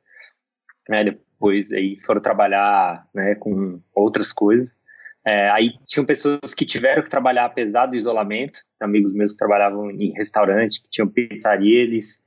né? 0.88 1.04
Depois 1.04 1.72
aí 1.72 1.98
foram 2.04 2.20
trabalhar, 2.20 3.06
né? 3.14 3.34
Com 3.34 3.80
outras 3.94 4.32
coisas. 4.32 4.78
É, 5.26 5.50
aí 5.50 5.72
tinham 5.86 6.06
pessoas 6.06 6.54
que 6.54 6.64
tiveram 6.64 7.02
que 7.02 7.10
trabalhar 7.10 7.44
apesar 7.44 7.86
do 7.86 7.96
isolamento, 7.96 8.60
amigos 8.80 9.12
meus 9.12 9.32
que 9.32 9.38
trabalhavam 9.38 9.90
em 9.90 10.12
restaurante, 10.12 10.82
que 10.82 10.88
tinham 10.88 11.08
pizzaria, 11.08 11.82
eles, 11.82 12.22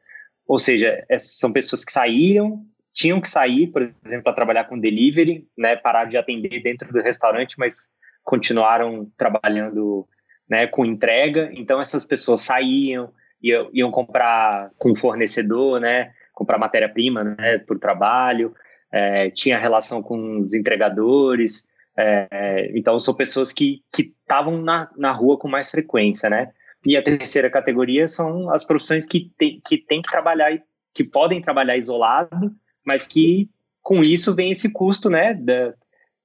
ou 0.48 0.60
seja, 0.60 1.04
são 1.18 1.52
pessoas 1.52 1.84
que 1.84 1.92
saíram, 1.92 2.64
tinham 2.94 3.20
que 3.20 3.28
sair, 3.28 3.68
por 3.68 3.82
exemplo, 4.06 4.24
para 4.24 4.34
trabalhar 4.34 4.66
com 4.66 4.80
delivery, 4.80 5.48
né? 5.58 5.76
Parar 5.76 6.06
de 6.06 6.18
atender 6.18 6.62
dentro 6.62 6.92
do 6.92 7.02
restaurante, 7.02 7.56
mas 7.58 7.90
continuaram 8.24 9.12
trabalhando 9.18 10.08
né, 10.54 10.68
com 10.68 10.86
entrega. 10.86 11.50
Então 11.54 11.82
essas 11.82 12.06
pessoas 12.06 12.42
saíam, 12.42 13.10
iam, 13.42 13.70
iam 13.74 13.90
comprar 13.90 14.70
com 14.78 14.96
fornecedor, 14.96 15.80
né, 15.80 16.14
comprar 16.32 16.60
matéria-prima, 16.60 17.24
né, 17.24 17.58
por 17.58 17.80
trabalho. 17.80 18.54
É, 18.92 19.32
tinha 19.32 19.58
relação 19.58 20.04
com 20.04 20.42
os 20.42 20.54
entregadores. 20.54 21.66
É, 21.98 22.72
então 22.76 23.00
são 23.00 23.16
pessoas 23.16 23.52
que 23.52 23.82
estavam 23.98 24.62
na, 24.62 24.88
na 24.96 25.12
rua 25.12 25.40
com 25.40 25.48
mais 25.48 25.72
frequência, 25.72 26.30
né? 26.30 26.52
E 26.86 26.96
a 26.96 27.02
terceira 27.02 27.50
categoria 27.50 28.08
são 28.08 28.52
as 28.52 28.64
profissões 28.64 29.08
que 29.08 29.32
tem 29.36 29.60
que, 29.66 29.78
tem 29.78 30.02
que 30.02 30.12
trabalhar, 30.12 30.52
que 30.94 31.04
podem 31.04 31.42
trabalhar 31.42 31.78
isolado, 31.78 32.52
mas 32.86 33.08
que 33.08 33.50
com 33.82 34.02
isso 34.02 34.36
vem 34.36 34.52
esse 34.52 34.72
custo, 34.72 35.10
né? 35.10 35.34
Da, 35.34 35.74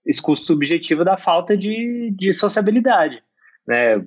esse 0.05 0.21
custo 0.21 0.45
subjetivo 0.45 1.05
da 1.05 1.17
falta 1.17 1.57
de, 1.57 2.11
de 2.15 2.33
sociabilidade 2.33 3.23
né? 3.69 4.05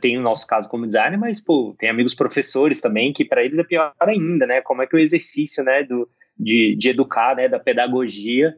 tem 0.00 0.18
o 0.18 0.22
nosso 0.22 0.46
caso 0.46 0.68
como 0.68 0.86
designer, 0.86 1.18
mas, 1.18 1.40
pô, 1.40 1.74
tem 1.78 1.88
amigos 1.88 2.14
professores 2.14 2.80
também, 2.80 3.12
que 3.12 3.24
para 3.24 3.44
eles 3.44 3.58
é 3.58 3.64
pior 3.64 3.94
ainda, 4.00 4.46
né? 4.46 4.60
Como 4.60 4.82
é 4.82 4.86
que 4.86 4.96
o 4.96 4.98
exercício, 4.98 5.62
né, 5.62 5.84
do, 5.84 6.08
de, 6.38 6.74
de 6.76 6.90
educar, 6.90 7.36
né, 7.36 7.48
da 7.48 7.60
pedagogia 7.60 8.56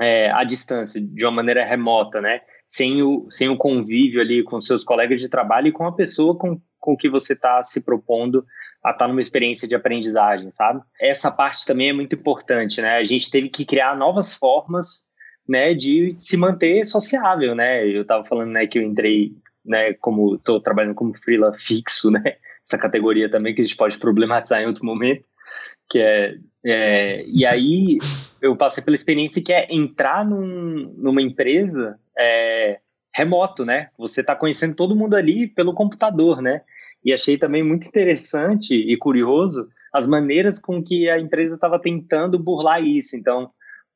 é, 0.00 0.30
à 0.30 0.44
distância, 0.44 1.00
de 1.00 1.24
uma 1.24 1.32
maneira 1.32 1.64
remota, 1.64 2.20
né? 2.20 2.40
Sem 2.66 3.02
o, 3.02 3.26
sem 3.30 3.48
o 3.48 3.56
convívio 3.56 4.20
ali 4.20 4.42
com 4.42 4.60
seus 4.60 4.84
colegas 4.84 5.20
de 5.20 5.28
trabalho 5.28 5.68
e 5.68 5.72
com 5.72 5.86
a 5.86 5.92
pessoa 5.92 6.36
com, 6.36 6.60
com 6.80 6.96
que 6.96 7.08
você 7.08 7.34
está 7.34 7.62
se 7.62 7.80
propondo 7.80 8.44
a 8.82 8.90
estar 8.90 9.04
tá 9.04 9.08
numa 9.08 9.20
experiência 9.20 9.68
de 9.68 9.74
aprendizagem, 9.74 10.50
sabe? 10.50 10.82
Essa 11.00 11.30
parte 11.30 11.64
também 11.64 11.90
é 11.90 11.92
muito 11.92 12.14
importante, 12.16 12.82
né? 12.82 12.96
A 12.96 13.04
gente 13.04 13.30
teve 13.30 13.48
que 13.48 13.64
criar 13.64 13.96
novas 13.96 14.34
formas, 14.34 15.06
né, 15.46 15.74
de 15.74 16.14
se 16.16 16.36
manter 16.36 16.84
sociável, 16.86 17.54
né? 17.54 17.86
Eu 17.86 18.02
estava 18.02 18.24
falando, 18.24 18.50
né, 18.50 18.66
que 18.66 18.78
eu 18.78 18.82
entrei, 18.82 19.32
né, 19.64 19.94
como 19.94 20.36
estou 20.36 20.60
trabalhando 20.60 20.94
como 20.94 21.14
freela 21.14 21.52
fixo, 21.56 22.10
né? 22.10 22.22
Essa 22.66 22.78
categoria 22.78 23.30
também 23.30 23.54
que 23.54 23.60
a 23.60 23.64
gente 23.64 23.76
pode 23.76 23.98
problematizar 23.98 24.60
em 24.60 24.66
outro 24.66 24.84
momento, 24.86 25.28
que 25.88 25.98
é, 25.98 26.36
é 26.64 27.24
e 27.26 27.44
aí 27.44 27.98
eu 28.40 28.56
passei 28.56 28.82
pela 28.82 28.96
experiência 28.96 29.42
que 29.42 29.52
é 29.52 29.66
entrar 29.70 30.24
num, 30.24 30.94
numa 30.96 31.20
empresa 31.20 31.98
é, 32.18 32.78
remoto, 33.14 33.64
né? 33.64 33.90
Você 33.98 34.20
está 34.20 34.34
conhecendo 34.34 34.74
todo 34.74 34.96
mundo 34.96 35.14
ali 35.14 35.46
pelo 35.46 35.74
computador, 35.74 36.42
né? 36.42 36.62
E 37.04 37.12
achei 37.12 37.36
também 37.36 37.62
muito 37.62 37.86
interessante 37.86 38.74
e 38.74 38.96
curioso 38.96 39.68
as 39.92 40.08
maneiras 40.08 40.58
com 40.58 40.82
que 40.82 41.08
a 41.08 41.20
empresa 41.20 41.54
estava 41.54 41.78
tentando 41.78 42.38
burlar 42.38 42.82
isso. 42.82 43.16
Então, 43.16 43.50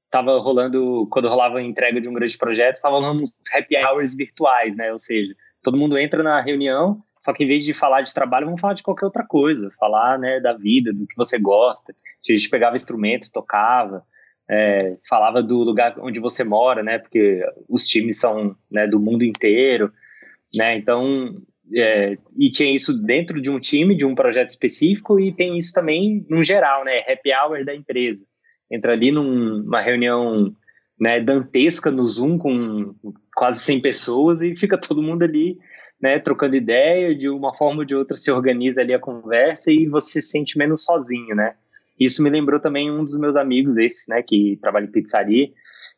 estava 0.05 0.39
rolando, 0.39 1.07
quando 1.11 1.29
rolava 1.29 1.59
a 1.59 1.63
entrega 1.63 2.01
de 2.01 2.09
um 2.09 2.15
grande 2.15 2.39
projeto, 2.39 2.77
estava 2.77 2.97
rolando 2.97 3.23
uns 3.23 3.33
happy 3.53 3.77
hours 3.77 4.15
virtuais, 4.15 4.77
né? 4.77 4.93
Ou 4.93 4.99
seja, 4.99 5.35
todo 5.63 5.77
mundo 5.77 5.99
entra 5.99 6.23
na 6.23 6.41
reunião, 6.41 7.03
só 7.21 7.33
que 7.33 7.45
em 7.45 7.49
vez 7.49 7.65
de 7.65 7.75
falar 7.75 8.03
de 8.03 8.15
trabalho, 8.15 8.47
vamos 8.47 8.61
falar 8.61 8.75
de 8.75 8.83
qualquer 8.83 9.07
outra 9.07 9.25
coisa, 9.27 9.71
falar 9.79 10.19
né, 10.19 10.41
da 10.41 10.53
vida, 10.53 10.93
do 10.93 11.07
que 11.07 11.17
você 11.17 11.39
gosta. 11.39 11.93
A 12.29 12.33
gente 12.33 12.49
pegava 12.49 12.77
instrumentos, 12.77 13.31
tocava, 13.31 14.05
é, 14.49 14.97
falava 15.09 15.43
do 15.43 15.59
lugar 15.59 15.97
onde 15.99 16.21
você 16.21 16.43
mora, 16.43 16.83
né? 16.83 16.99
Porque 16.99 17.45
os 17.69 17.87
times 17.87 18.19
são 18.19 18.57
né, 18.71 18.87
do 18.87 18.99
mundo 18.99 19.25
inteiro, 19.25 19.93
né? 20.57 20.77
Então, 20.77 21.37
é, 21.75 22.17
e 22.37 22.51
tinha 22.51 22.75
isso 22.75 22.95
dentro 22.95 23.43
de 23.43 23.51
um 23.51 23.61
time, 23.61 23.95
de 23.95 24.07
um 24.07 24.15
projeto 24.15 24.49
específico, 24.51 25.21
e 25.21 25.33
tem 25.33 25.59
isso 25.59 25.73
também 25.73 26.25
no 26.31 26.43
geral, 26.43 26.85
né? 26.85 27.01
Happy 27.01 27.31
hour 27.33 27.65
da 27.65 27.75
empresa. 27.75 28.25
Entra 28.71 28.93
ali 28.93 29.11
numa 29.11 29.81
reunião 29.81 30.55
né, 31.01 31.21
dantesca 31.21 31.91
no 31.91 32.07
Zoom 32.09 32.39
com 32.39 32.95
quase 33.35 33.61
100 33.61 33.81
pessoas 33.81 34.43
e 34.43 34.57
fica 34.57 34.79
todo 34.79 35.03
mundo 35.03 35.23
ali 35.23 35.59
né, 36.01 36.19
trocando 36.19 36.57
ideia, 36.57 37.15
de 37.15 37.29
uma 37.29 37.55
forma 37.55 37.81
ou 37.81 37.85
de 37.85 37.95
outra 37.95 38.17
se 38.17 38.31
organiza 38.31 38.81
ali 38.81 38.95
a 38.95 38.99
conversa 38.99 39.71
e 39.71 39.87
você 39.87 40.21
se 40.21 40.31
sente 40.31 40.57
menos 40.57 40.85
sozinho, 40.85 41.35
né? 41.35 41.55
Isso 41.99 42.23
me 42.23 42.31
lembrou 42.31 42.61
também 42.61 42.91
um 42.91 43.05
dos 43.05 43.19
meus 43.19 43.35
amigos, 43.35 43.77
esse, 43.77 44.09
né, 44.09 44.23
que 44.23 44.57
trabalha 44.61 44.85
em 44.85 44.93
pizzaria, 44.93 45.49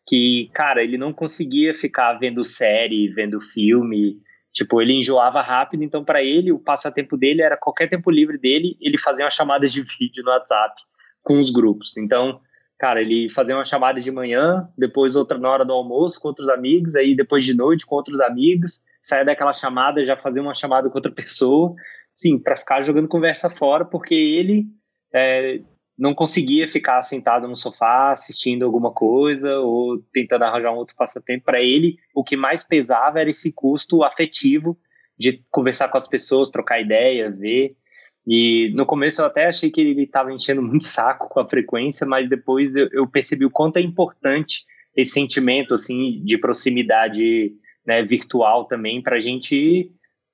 que, 0.06 0.50
cara, 0.54 0.82
ele 0.82 0.96
não 0.96 1.12
conseguia 1.12 1.74
ficar 1.74 2.14
vendo 2.14 2.42
série, 2.42 3.08
vendo 3.08 3.40
filme, 3.40 4.18
tipo, 4.50 4.80
ele 4.80 4.94
enjoava 4.94 5.42
rápido, 5.42 5.84
então 5.84 6.02
para 6.02 6.22
ele 6.22 6.50
o 6.50 6.58
passatempo 6.58 7.18
dele 7.18 7.42
era 7.42 7.56
qualquer 7.56 7.86
tempo 7.86 8.10
livre 8.10 8.38
dele, 8.38 8.78
ele 8.80 8.96
fazia 8.96 9.26
uma 9.26 9.30
chamada 9.30 9.66
de 9.66 9.82
vídeo 9.98 10.24
no 10.24 10.30
WhatsApp 10.30 10.74
com 11.22 11.38
os 11.38 11.50
grupos. 11.50 11.98
Então, 11.98 12.40
cara, 12.80 13.02
ele 13.02 13.28
fazia 13.28 13.54
uma 13.54 13.64
chamada 13.64 14.00
de 14.00 14.10
manhã, 14.10 14.66
depois 14.76 15.14
outra 15.14 15.36
na 15.36 15.50
hora 15.50 15.66
do 15.66 15.72
almoço 15.74 16.18
com 16.18 16.28
outros 16.28 16.48
amigos, 16.48 16.96
aí 16.96 17.14
depois 17.14 17.44
de 17.44 17.52
noite 17.52 17.84
com 17.84 17.94
outros 17.94 18.18
amigos, 18.20 18.80
saia 19.02 19.22
daquela 19.22 19.52
chamada 19.52 20.02
já 20.02 20.16
fazia 20.16 20.40
uma 20.40 20.54
chamada 20.54 20.88
com 20.88 20.96
outra 20.96 21.12
pessoa, 21.12 21.74
sim, 22.14 22.38
para 22.38 22.56
ficar 22.56 22.82
jogando 22.82 23.06
conversa 23.06 23.50
fora, 23.50 23.84
porque 23.84 24.14
ele 24.14 24.64
é, 25.14 25.60
não 25.98 26.14
conseguia 26.14 26.66
ficar 26.66 27.02
sentado 27.02 27.46
no 27.46 27.54
sofá 27.54 28.12
assistindo 28.12 28.64
alguma 28.64 28.90
coisa 28.90 29.58
ou 29.58 29.98
tentando 30.10 30.44
arranjar 30.44 30.72
um 30.72 30.78
outro 30.78 30.96
passatempo. 30.96 31.44
Para 31.44 31.60
ele, 31.60 31.98
o 32.14 32.24
que 32.24 32.34
mais 32.34 32.64
pesava 32.64 33.20
era 33.20 33.28
esse 33.28 33.52
custo 33.52 34.02
afetivo 34.02 34.78
de 35.18 35.44
conversar 35.50 35.88
com 35.88 35.98
as 35.98 36.08
pessoas, 36.08 36.48
trocar 36.48 36.80
ideia, 36.80 37.30
ver. 37.30 37.76
E 38.32 38.72
no 38.76 38.86
começo 38.86 39.20
eu 39.20 39.26
até 39.26 39.46
achei 39.46 39.72
que 39.72 39.80
ele 39.80 40.04
estava 40.04 40.32
enchendo 40.32 40.62
muito 40.62 40.84
saco 40.86 41.28
com 41.28 41.40
a 41.40 41.48
frequência, 41.48 42.06
mas 42.06 42.30
depois 42.30 42.72
eu, 42.76 42.88
eu 42.92 43.04
percebi 43.08 43.44
o 43.44 43.50
quanto 43.50 43.78
é 43.78 43.80
importante 43.80 44.64
esse 44.96 45.10
sentimento 45.10 45.74
assim 45.74 46.22
de 46.24 46.38
proximidade 46.38 47.52
né, 47.84 48.04
virtual 48.04 48.66
também 48.66 49.02
para 49.02 49.16
a 49.16 49.18
gente 49.18 49.90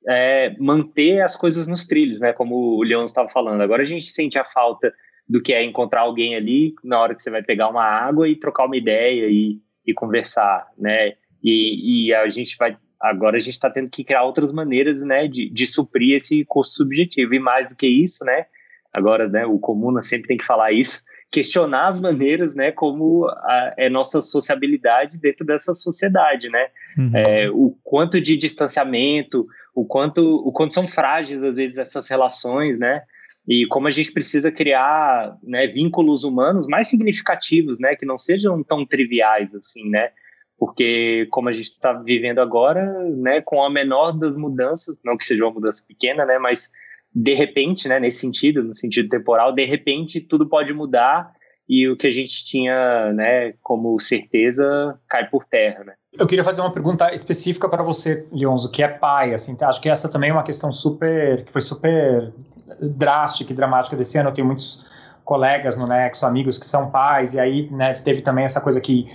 é, 0.06 0.54
manter 0.58 1.22
as 1.22 1.36
coisas 1.36 1.66
nos 1.66 1.86
trilhos, 1.86 2.20
né? 2.20 2.34
Como 2.34 2.76
o 2.76 2.82
Leon 2.82 3.06
estava 3.06 3.30
falando. 3.30 3.62
Agora 3.62 3.82
a 3.82 3.86
gente 3.86 4.04
sente 4.04 4.38
a 4.38 4.44
falta 4.44 4.92
do 5.26 5.40
que 5.40 5.54
é 5.54 5.64
encontrar 5.64 6.02
alguém 6.02 6.36
ali 6.36 6.74
na 6.84 7.00
hora 7.00 7.14
que 7.14 7.22
você 7.22 7.30
vai 7.30 7.42
pegar 7.42 7.68
uma 7.68 7.82
água 7.82 8.28
e 8.28 8.36
trocar 8.36 8.66
uma 8.66 8.76
ideia 8.76 9.26
e, 9.30 9.58
e 9.86 9.94
conversar, 9.94 10.68
né? 10.76 11.14
E, 11.42 12.08
e 12.08 12.14
a 12.14 12.28
gente 12.28 12.58
vai 12.58 12.76
agora 13.00 13.36
a 13.36 13.40
gente 13.40 13.54
está 13.54 13.70
tendo 13.70 13.90
que 13.90 14.04
criar 14.04 14.24
outras 14.24 14.52
maneiras, 14.52 15.02
né, 15.02 15.28
de, 15.28 15.48
de 15.50 15.66
suprir 15.66 16.16
esse 16.16 16.44
custo 16.44 16.76
subjetivo 16.76 17.34
e 17.34 17.38
mais 17.38 17.68
do 17.68 17.76
que 17.76 17.86
isso, 17.86 18.24
né? 18.24 18.46
Agora, 18.92 19.28
né, 19.28 19.44
o 19.44 19.58
Comuna 19.58 20.00
sempre 20.00 20.28
tem 20.28 20.38
que 20.38 20.44
falar 20.44 20.72
isso, 20.72 21.04
questionar 21.30 21.88
as 21.88 22.00
maneiras, 22.00 22.54
né, 22.54 22.72
como 22.72 23.28
a, 23.28 23.74
é 23.76 23.90
nossa 23.90 24.22
sociabilidade 24.22 25.18
dentro 25.18 25.44
dessa 25.44 25.74
sociedade, 25.74 26.48
né? 26.48 26.68
Uhum. 26.96 27.10
É, 27.14 27.50
o 27.50 27.76
quanto 27.84 28.20
de 28.20 28.36
distanciamento, 28.36 29.46
o 29.74 29.84
quanto, 29.84 30.36
o 30.36 30.50
quanto 30.50 30.72
são 30.72 30.88
frágeis 30.88 31.44
às 31.44 31.54
vezes 31.54 31.78
essas 31.78 32.08
relações, 32.08 32.78
né? 32.78 33.02
e 33.48 33.64
como 33.66 33.86
a 33.86 33.90
gente 33.90 34.12
precisa 34.12 34.50
criar 34.50 35.38
né, 35.42 35.68
vínculos 35.68 36.24
humanos 36.24 36.66
mais 36.66 36.88
significativos, 36.88 37.78
né, 37.78 37.94
que 37.94 38.04
não 38.04 38.18
sejam 38.18 38.62
tão 38.62 38.84
triviais 38.84 39.54
assim, 39.54 39.88
né, 39.88 40.10
porque 40.58 41.26
como 41.30 41.48
a 41.48 41.52
gente 41.52 41.66
está 41.66 41.92
vivendo 41.92 42.38
agora, 42.38 42.84
né, 43.16 43.40
com 43.40 43.62
a 43.62 43.70
menor 43.70 44.12
das 44.12 44.34
mudanças, 44.34 44.98
não 45.04 45.16
que 45.16 45.24
seja 45.24 45.44
uma 45.44 45.52
mudança 45.52 45.82
pequena, 45.86 46.24
né, 46.24 46.38
mas 46.38 46.70
de 47.14 47.34
repente, 47.34 47.88
né, 47.88 48.00
nesse 48.00 48.20
sentido, 48.20 48.62
no 48.62 48.74
sentido 48.74 49.08
temporal, 49.08 49.52
de 49.52 49.64
repente 49.64 50.20
tudo 50.20 50.48
pode 50.48 50.72
mudar 50.72 51.32
e 51.68 51.88
o 51.88 51.96
que 51.96 52.06
a 52.06 52.12
gente 52.12 52.44
tinha, 52.44 53.12
né, 53.12 53.54
como 53.62 53.98
certeza 54.00 54.98
cai 55.08 55.28
por 55.28 55.44
terra, 55.44 55.84
né. 55.84 55.94
Eu 56.18 56.26
queria 56.26 56.44
fazer 56.44 56.62
uma 56.62 56.72
pergunta 56.72 57.12
específica 57.12 57.68
para 57.68 57.82
você, 57.82 58.26
Leonzo, 58.32 58.70
que 58.70 58.82
é 58.82 58.88
pai, 58.88 59.34
assim, 59.34 59.54
tá? 59.54 59.68
acho 59.68 59.80
que 59.80 59.88
essa 59.88 60.08
também 60.08 60.30
é 60.30 60.32
uma 60.32 60.42
questão 60.42 60.72
super, 60.72 61.44
que 61.44 61.52
foi 61.52 61.60
super 61.60 62.32
drástica 62.80 63.52
e 63.52 63.56
dramática 63.56 63.96
desse 63.96 64.16
ano. 64.16 64.30
Eu 64.30 64.32
tenho 64.32 64.46
muitos 64.46 64.86
colegas 65.24 65.76
no 65.76 65.86
Nexo, 65.86 66.24
amigos 66.24 66.58
que 66.58 66.64
são 66.64 66.90
pais, 66.90 67.34
e 67.34 67.40
aí 67.40 67.68
né, 67.70 67.92
teve 67.94 68.22
também 68.22 68.44
essa 68.44 68.60
coisa 68.60 68.80
que 68.80 69.06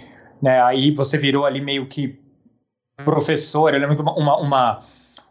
né, 0.42 0.62
aí 0.62 0.92
você 0.94 1.18
virou 1.18 1.46
ali 1.46 1.62
meio 1.62 1.86
que 1.88 2.20
professor. 3.04 3.74
Eu 3.74 3.80
lembro 3.80 3.96
que 3.96 4.02
uma, 4.02 4.38
uma, 4.38 4.84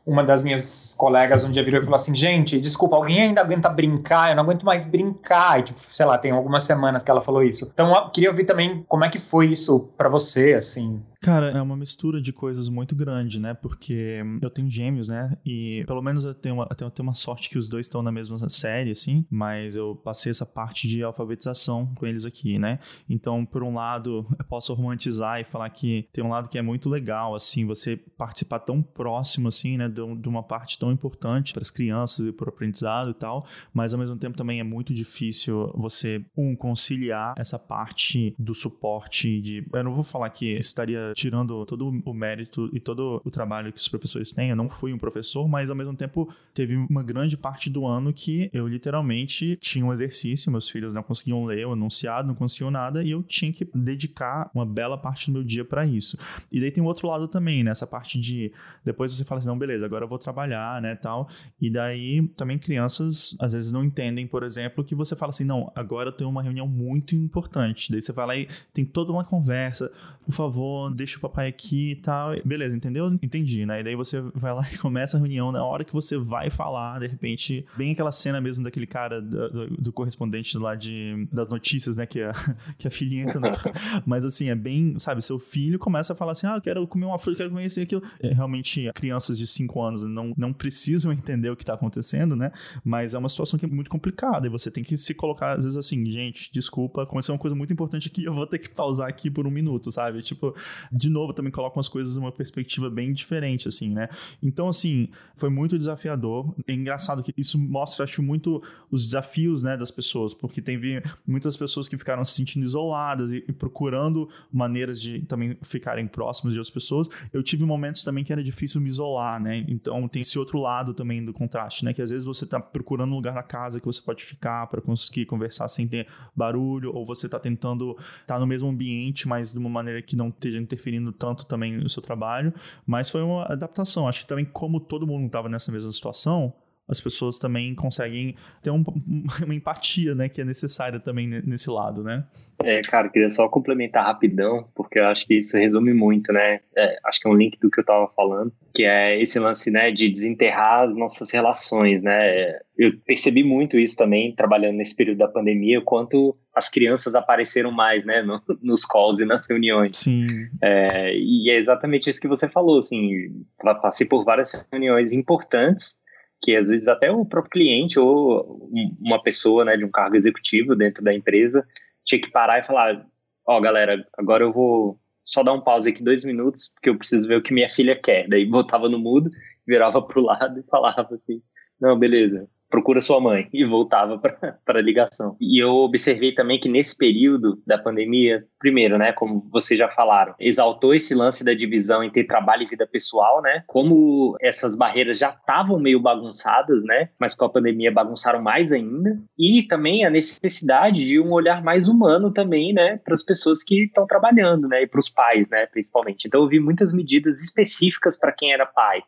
uma 0.07 0.25
das 0.25 0.43
minhas 0.43 0.95
colegas 0.97 1.45
um 1.45 1.51
dia 1.51 1.65
virou 1.65 1.81
e 1.81 1.85
falou 1.85 1.97
assim: 1.97 2.15
gente, 2.15 2.61
desculpa, 2.61 2.97
alguém 2.97 3.21
ainda 3.21 3.41
aguenta 3.41 3.69
brincar? 3.69 4.31
Eu 4.31 4.37
não 4.37 4.43
aguento 4.43 4.65
mais 4.65 4.87
brincar. 4.87 5.61
E, 5.61 5.63
tipo, 5.65 5.81
sei 5.81 6.07
lá, 6.07 6.19
tem 6.19 6.31
algumas 6.31 6.65
semanas 6.65 7.03
que 7.03 7.11
ela 7.11 7.21
falou 7.21 7.43
isso. 7.43 7.71
Então, 7.73 7.95
eu 7.95 8.11
queria 8.11 8.31
ouvir 8.31 8.45
também 8.45 8.85
como 8.89 9.05
é 9.05 9.09
que 9.09 9.19
foi 9.19 9.49
isso 9.49 9.89
para 9.97 10.09
você, 10.09 10.55
assim. 10.55 11.03
Cara, 11.23 11.51
é 11.51 11.61
uma 11.61 11.77
mistura 11.77 12.19
de 12.19 12.33
coisas 12.33 12.71
muito 12.71 12.97
grande, 12.97 13.39
né? 13.39 13.53
Porque 13.53 14.23
eu 14.41 14.49
tenho 14.49 14.71
gêmeos, 14.71 15.09
né? 15.09 15.37
E 15.45 15.85
pelo 15.87 16.01
menos 16.01 16.25
eu 16.25 16.33
tenho 16.33 16.55
uma, 16.55 16.69
eu 16.71 16.91
tenho 16.91 17.07
uma 17.07 17.15
sorte 17.15 17.51
que 17.51 17.59
os 17.59 17.69
dois 17.69 17.87
estão 17.87 18.01
na 18.01 18.11
mesma 18.11 18.49
série, 18.49 18.91
assim. 18.91 19.27
Mas 19.29 19.77
eu 19.77 19.95
passei 19.97 20.31
essa 20.31 20.47
parte 20.47 20.89
de 20.89 21.03
alfabetização 21.03 21.95
com 21.95 22.07
eles 22.07 22.25
aqui, 22.25 22.59
né? 22.59 22.79
Então, 23.07 23.45
por 23.45 23.63
um 23.63 23.75
lado, 23.75 24.27
eu 24.39 24.45
posso 24.47 24.73
romantizar 24.73 25.39
e 25.39 25.45
falar 25.45 25.69
que 25.69 26.09
tem 26.11 26.25
um 26.25 26.31
lado 26.31 26.49
que 26.49 26.57
é 26.57 26.63
muito 26.63 26.89
legal, 26.89 27.35
assim, 27.35 27.67
você 27.67 27.99
participar 27.99 28.61
tão 28.61 28.81
próximo, 28.81 29.49
assim, 29.49 29.77
né? 29.77 29.91
De, 29.91 30.01
de 30.17 30.29
uma 30.29 30.43
parte 30.43 30.79
tão 30.79 30.91
importante 30.91 31.53
para 31.53 31.63
as 31.63 31.71
crianças 31.71 32.27
e 32.27 32.33
para 32.33 32.47
o 32.47 32.49
aprendizado 32.49 33.11
e 33.11 33.15
tal. 33.15 33.47
Mas 33.75 33.93
ao 33.93 34.01
mesmo 34.01 34.17
tempo 34.17 34.39
também 34.39 34.59
é 34.59 34.65
muito 34.65 34.95
difícil 34.95 35.71
você, 35.75 36.25
um, 36.35 36.57
conciliar 36.57 37.35
essa 37.37 37.59
parte 37.59 38.35
do 38.39 38.55
suporte 38.55 39.39
de. 39.43 39.67
Eu 39.71 39.85
não 39.85 39.95
vou 39.95 40.03
falar 40.03 40.31
que 40.31 40.53
estaria 40.53 41.10
tirando 41.15 41.65
todo 41.67 41.89
o 41.89 42.15
mérito 42.15 42.69
e 42.73 42.81
todo 42.81 43.21
o 43.25 43.31
trabalho 43.31 43.73
que 43.73 43.81
os 43.81 43.89
professores 43.89 44.33
têm. 44.33 44.51
Eu 44.51 44.57
não 44.57 44.69
fui 44.69 44.93
um 44.93 44.99
professor, 44.99 45.49
mas 45.49 45.71
ao 45.71 45.77
mesmo 45.77 45.95
tempo 45.95 46.33
teve 46.55 46.77
uma 46.77 47.03
grande 47.03 47.37
parte 47.37 47.71
do 47.71 47.87
ano 47.87 48.13
que 48.13 48.51
eu 48.53 48.67
literalmente 48.67 49.57
tinha 49.61 49.85
um 49.85 49.93
exercício, 49.93 50.51
meus 50.51 50.69
filhos 50.69 50.95
não 50.95 51.03
conseguiam 51.03 51.45
ler 51.45 51.67
o 51.67 51.73
enunciado, 51.73 52.29
não 52.29 52.35
conseguiam 52.35 52.71
nada, 52.71 53.03
e 53.03 53.11
eu 53.11 53.23
tinha 53.23 53.53
que 53.53 53.69
dedicar 53.75 54.51
uma 54.55 54.67
bela 54.67 54.97
parte 54.97 55.27
do 55.27 55.33
meu 55.33 55.45
dia 55.45 55.65
para 55.65 55.87
isso. 55.87 56.19
E 56.51 56.61
daí 56.61 56.71
tem 56.71 56.83
o 56.83 56.87
outro 56.87 57.09
lado 57.09 57.29
também, 57.29 57.63
nessa 57.63 57.85
né? 57.85 57.91
parte 57.91 58.19
de 58.19 58.53
depois 58.85 59.13
você 59.13 59.25
fala 59.25 59.39
assim, 59.39 59.49
não, 59.49 59.59
beleza, 59.59 59.85
agora 59.85 60.05
eu 60.05 60.09
vou 60.09 60.19
trabalhar, 60.19 60.81
né, 60.81 60.95
tal. 60.95 61.29
E 61.61 61.71
daí 61.71 62.27
também 62.37 62.59
crianças 62.59 63.37
às 63.39 63.53
vezes 63.53 63.71
não 63.71 63.85
entendem, 63.85 64.27
por 64.27 64.43
exemplo, 64.43 64.85
que 64.85 64.95
você 64.95 65.17
fala 65.17 65.31
assim, 65.31 65.45
não, 65.45 65.71
agora 65.75 66.09
eu 66.09 66.13
tenho 66.13 66.31
uma 66.31 66.43
reunião 66.43 66.67
muito 66.67 67.15
importante. 67.15 67.91
Daí 67.91 68.01
você 68.01 68.13
vai 68.13 68.27
lá 68.27 68.37
e 68.37 68.49
tem 68.73 68.85
toda 68.85 69.13
uma 69.13 69.25
conversa, 69.25 69.91
por 70.25 70.33
favor, 70.33 70.95
deixa 71.01 71.17
o 71.17 71.21
papai 71.21 71.49
aqui 71.49 71.93
e 71.93 71.97
tal. 71.97 72.33
Beleza, 72.45 72.77
entendeu? 72.77 73.11
Entendi, 73.23 73.65
né? 73.65 73.81
E 73.81 73.85
daí 73.85 73.97
você 73.97 74.21
vai 74.35 74.53
lá 74.53 74.67
e 74.73 74.79
começa 74.79 75.17
a 75.17 75.21
reunião. 75.21 75.51
Na 75.51 75.65
hora 75.65 75.85
que 75.85 75.93
você 75.93 76.17
vai 76.19 76.51
falar, 76.51 77.01
de 77.01 77.07
repente, 77.07 77.65
bem 77.77 77.93
aquela 77.93 78.13
cena 78.13 78.41
mesmo 78.41 78.63
daquele 78.63 78.87
cara 78.87 79.21
do, 79.21 79.49
do, 79.49 79.67
do 79.77 79.93
correspondente 79.93 80.57
lá 80.59 80.75
de, 80.75 81.27
das 81.33 81.49
notícias, 81.49 81.97
né? 81.97 82.07
Que 82.07 82.23
a, 82.23 82.33
que 82.79 82.87
a 82.87 82.91
filhinha 82.91 83.25
entra. 83.25 83.41
No... 83.41 83.49
Mas 84.05 84.25
assim, 84.25 84.51
é 84.51 84.55
bem, 84.55 84.99
sabe? 84.99 85.23
Seu 85.23 85.39
filho 85.39 85.79
começa 85.79 86.13
a 86.13 86.17
falar 86.17 86.33
assim: 86.33 86.47
ah, 86.47 86.57
eu 86.57 86.61
quero 86.61 86.87
comer 86.87 87.07
uma 87.07 87.19
fruta, 87.19 87.39
quero 87.39 87.51
comer 87.51 87.67
isso 87.67 87.81
e 87.81 87.83
aquilo. 87.83 88.03
É, 88.21 88.33
realmente, 88.33 88.91
crianças 88.95 89.39
de 89.39 89.47
5 89.47 89.83
anos 89.83 90.03
não, 90.03 90.35
não 90.37 90.53
precisam 90.53 91.13
entender 91.13 91.51
o 91.51 91.57
que 91.57 91.65
tá 91.65 91.75
acontecendo, 91.75 92.37
né? 92.37 92.53
Mas 92.85 93.15
é 93.15 93.19
uma 93.19 93.29
situação 93.29 93.59
que 93.59 93.65
é 93.65 93.69
muito 93.69 93.91
complicada 93.91 94.47
e 94.47 94.51
você 94.51 94.71
tem 94.71 94.85
que 94.85 94.97
se 94.97 95.15
colocar, 95.15 95.57
às 95.57 95.65
vezes, 95.65 95.79
assim, 95.79 96.05
gente, 96.11 96.51
desculpa, 96.53 97.03
aconteceu 97.03 97.35
uma 97.35 97.39
coisa 97.39 97.57
muito 97.57 97.73
importante 97.73 98.09
aqui, 98.09 98.25
eu 98.25 98.35
vou 98.35 98.47
ter 98.47 98.59
que 98.59 98.69
pausar 98.69 99.09
aqui 99.09 99.31
por 99.31 99.47
um 99.47 99.51
minuto, 99.51 99.91
sabe? 99.91 100.21
Tipo, 100.23 100.55
de 100.93 101.09
novo, 101.09 101.33
também 101.33 101.53
coloca 101.53 101.77
umas 101.77 101.89
coisas 101.89 102.17
numa 102.17 102.33
perspectiva 102.33 102.91
bem 102.91 103.13
diferente, 103.13 103.69
assim, 103.69 103.91
né? 103.91 104.09
Então, 104.43 104.69
assim, 104.69 105.09
foi 105.37 105.49
muito 105.49 105.79
desafiador. 105.79 106.53
É 106.67 106.73
engraçado 106.73 107.23
que 107.23 107.33
isso 107.37 107.59
mostra, 107.59 108.05
acho, 108.05 108.23
muito 108.23 108.61
os 108.91 109.05
desafios, 109.05 109.63
né, 109.63 109.77
das 109.77 109.91
pessoas, 109.91 110.35
porque 110.35 110.61
tem 110.61 110.81
muitas 111.27 111.57
pessoas 111.57 111.89
que 111.89 111.97
ficaram 111.97 112.25
se 112.25 112.33
sentindo 112.33 112.65
isoladas 112.65 113.31
e, 113.31 113.45
e 113.47 113.53
procurando 113.53 114.29
maneiras 114.53 115.01
de 115.01 115.21
também 115.23 115.57
ficarem 115.63 116.09
próximos 116.09 116.53
de 116.53 116.59
outras 116.59 116.75
pessoas. 116.75 117.09
Eu 117.33 117.43
tive 117.43 117.65
momentos 117.65 118.03
também 118.03 118.25
que 118.25 118.33
era 118.33 118.43
difícil 118.43 118.81
me 118.81 118.89
isolar, 118.89 119.41
né? 119.41 119.65
Então, 119.69 120.09
tem 120.09 120.23
esse 120.23 120.39
outro 120.39 120.59
lado 120.59 120.93
também 120.93 121.25
do 121.25 121.33
contraste, 121.33 121.85
né? 121.85 121.93
Que 121.93 122.03
às 122.03 122.11
vezes 122.11 122.25
você 122.25 122.45
tá 122.45 122.59
procurando 122.59 123.13
um 123.13 123.17
lugar 123.17 123.35
na 123.35 123.45
casa 123.45 123.79
que 123.79 123.87
você 123.87 124.03
pode 124.03 124.25
ficar 124.25 124.67
para 124.67 124.81
conseguir 124.81 125.27
conversar 125.27 125.69
sem 125.69 125.87
ter 125.87 126.09
barulho, 126.35 126.93
ou 126.93 127.07
você 127.07 127.29
tá 127.29 127.39
tentando 127.39 127.93
estar 127.93 128.35
tá 128.35 128.41
no 128.41 128.47
mesmo 128.47 128.69
ambiente, 128.69 129.29
mas 129.29 129.53
de 129.53 129.59
uma 129.59 129.71
maneira 129.71 130.03
que 130.03 130.17
não 130.17 130.29
esteja 130.29 130.59
interferindo 130.59 130.80
tanto 131.13 131.45
também 131.47 131.77
no 131.77 131.89
seu 131.89 132.03
trabalho. 132.03 132.53
Mas 132.87 133.11
foi 133.11 133.23
uma 133.23 133.45
adaptação. 133.45 134.09
Acho 134.09 134.21
que 134.23 134.27
também, 134.27 134.45
como 134.45 134.81
todo 134.81 135.07
mundo 135.07 135.27
estava 135.27 135.49
nessa 135.49 135.71
mesma 135.71 135.93
situação, 135.93 136.53
as 136.91 137.01
pessoas 137.01 137.39
também 137.39 137.75
conseguem 137.75 138.35
ter 138.63 138.71
um, 138.71 138.85
uma 139.45 139.55
empatia, 139.55 140.15
né, 140.15 140.29
que 140.29 140.41
é 140.41 140.45
necessária 140.45 140.99
também 140.99 141.27
nesse 141.27 141.71
lado, 141.71 142.03
né? 142.03 142.25
É, 142.63 142.83
cara, 142.83 143.09
queria 143.09 143.31
só 143.31 143.49
complementar 143.49 144.05
rapidão, 144.05 144.69
porque 144.75 144.99
eu 144.99 145.07
acho 145.07 145.27
que 145.27 145.39
isso 145.39 145.57
resume 145.57 145.95
muito, 145.95 146.31
né? 146.31 146.61
É, 146.77 146.99
acho 147.07 147.19
que 147.19 147.27
é 147.27 147.31
um 147.31 147.35
link 147.35 147.59
do 147.59 147.71
que 147.71 147.81
eu 147.81 147.85
tava 147.85 148.07
falando, 148.15 148.53
que 148.75 148.85
é 148.85 149.21
esse 149.21 149.39
lance, 149.39 149.71
né, 149.71 149.91
de 149.91 150.11
desenterrar 150.11 150.83
as 150.83 150.95
nossas 150.95 151.31
relações, 151.31 152.03
né? 152.03 152.59
Eu 152.77 152.93
percebi 153.07 153.43
muito 153.43 153.79
isso 153.79 153.97
também, 153.97 154.35
trabalhando 154.35 154.77
nesse 154.77 154.95
período 154.95 155.19
da 155.19 155.29
pandemia, 155.29 155.79
o 155.79 155.85
quanto 155.85 156.37
as 156.55 156.69
crianças 156.69 157.15
apareceram 157.15 157.71
mais, 157.71 158.05
né, 158.05 158.23
no, 158.23 158.43
nos 158.63 158.85
calls 158.85 159.21
e 159.21 159.25
nas 159.25 159.47
reuniões. 159.49 159.97
Sim. 159.97 160.27
É, 160.63 161.17
e 161.17 161.51
é 161.51 161.57
exatamente 161.57 162.11
isso 162.11 162.21
que 162.21 162.29
você 162.29 162.49
falou, 162.49 162.79
assim, 162.79 163.45
passei 163.81 164.07
por 164.07 164.25
várias 164.25 164.53
reuniões 164.71 165.13
importantes, 165.13 165.99
que 166.43 166.57
às 166.57 166.69
vezes 166.69 166.89
até 166.89 167.11
o 167.11 167.25
próprio 167.25 167.51
cliente 167.51 167.99
ou 167.99 168.71
uma 169.01 169.23
pessoa, 169.23 169.65
né, 169.65 169.77
de 169.77 169.85
um 169.85 169.91
cargo 169.91 170.17
executivo 170.17 170.75
dentro 170.75 171.05
da 171.05 171.15
empresa 171.15 171.67
tinha 172.05 172.21
que 172.21 172.31
parar 172.31 172.59
e 172.59 172.65
falar: 172.65 173.07
Ó, 173.47 173.59
oh, 173.59 173.61
galera, 173.61 174.07
agora 174.17 174.45
eu 174.45 174.53
vou 174.53 174.99
só 175.25 175.43
dar 175.43 175.53
um 175.53 175.61
pause 175.61 175.91
aqui 175.91 176.03
dois 176.03 176.25
minutos, 176.25 176.69
porque 176.69 176.89
eu 176.89 176.99
preciso 176.99 177.29
ver 177.29 177.37
o 177.37 177.43
que 177.43 177.55
minha 177.55 177.69
filha 177.69 177.95
quer. 177.95 178.27
Daí 178.29 178.45
botava 178.45 178.89
no 178.89 178.99
mudo, 178.99 179.31
virava 179.67 180.03
pro 180.03 180.23
lado 180.23 180.59
e 180.59 180.63
falava 180.65 181.15
assim: 181.15 181.43
Não, 181.81 181.99
beleza, 181.99 182.49
procura 182.71 183.01
sua 183.01 183.21
mãe 183.21 183.49
e 183.53 183.65
voltava 183.65 184.19
para 184.19 184.79
a 184.79 184.83
ligação. 184.83 185.37
E 185.41 185.63
eu 185.63 185.71
observei 185.71 186.33
também 186.33 186.59
que 186.59 186.69
nesse 186.69 186.97
período 186.97 187.61
da 187.67 187.77
pandemia, 187.77 188.45
primeiro, 188.59 188.97
né, 188.97 189.13
como 189.13 189.47
vocês 189.51 189.79
já 189.79 189.89
falaram, 189.89 190.35
exaltou 190.39 190.95
esse 190.95 191.15
lance 191.15 191.45
da 191.45 191.53
divisão 191.53 192.03
entre 192.03 192.25
trabalho 192.25 192.63
e 192.63 192.67
vida 192.67 192.87
pessoal, 192.87 193.43
né? 193.43 193.65
Como 193.67 194.37
essas 194.41 194.77
barreiras 194.77 195.19
já 195.19 195.31
estavam 195.31 195.79
meio 195.79 196.01
bagunçadas, 196.01 196.85
né? 196.85 197.09
Mas 197.19 197.35
com 197.35 197.45
a 197.45 197.51
pandemia 197.51 197.91
bagunçaram 197.91 198.41
mais 198.41 198.73
ainda. 198.73 199.21
E 199.39 199.63
também 199.65 200.05
a 200.05 200.11
necessidade 200.11 201.05
de 201.05 201.19
um 201.19 201.33
olhar 201.33 201.63
mais 201.63 201.89
humano 201.89 202.33
também, 202.33 202.73
né, 202.73 202.99
para 203.05 203.15
as 203.15 203.23
pessoas 203.23 203.63
que 203.63 203.85
estão 203.85 204.07
trabalhando, 204.07 204.69
né, 204.69 204.83
e 204.83 204.87
para 204.87 205.01
os 205.01 205.11
pais, 205.11 205.49
né, 205.49 205.67
principalmente. 205.67 206.27
Então 206.27 206.43
eu 206.43 206.49
vi 206.49 206.61
muitas 206.61 206.93
medidas 206.93 207.43
específicas 207.43 208.19
para 208.19 208.33
quem 208.33 208.53
era 208.53 208.67
pai. 208.67 209.03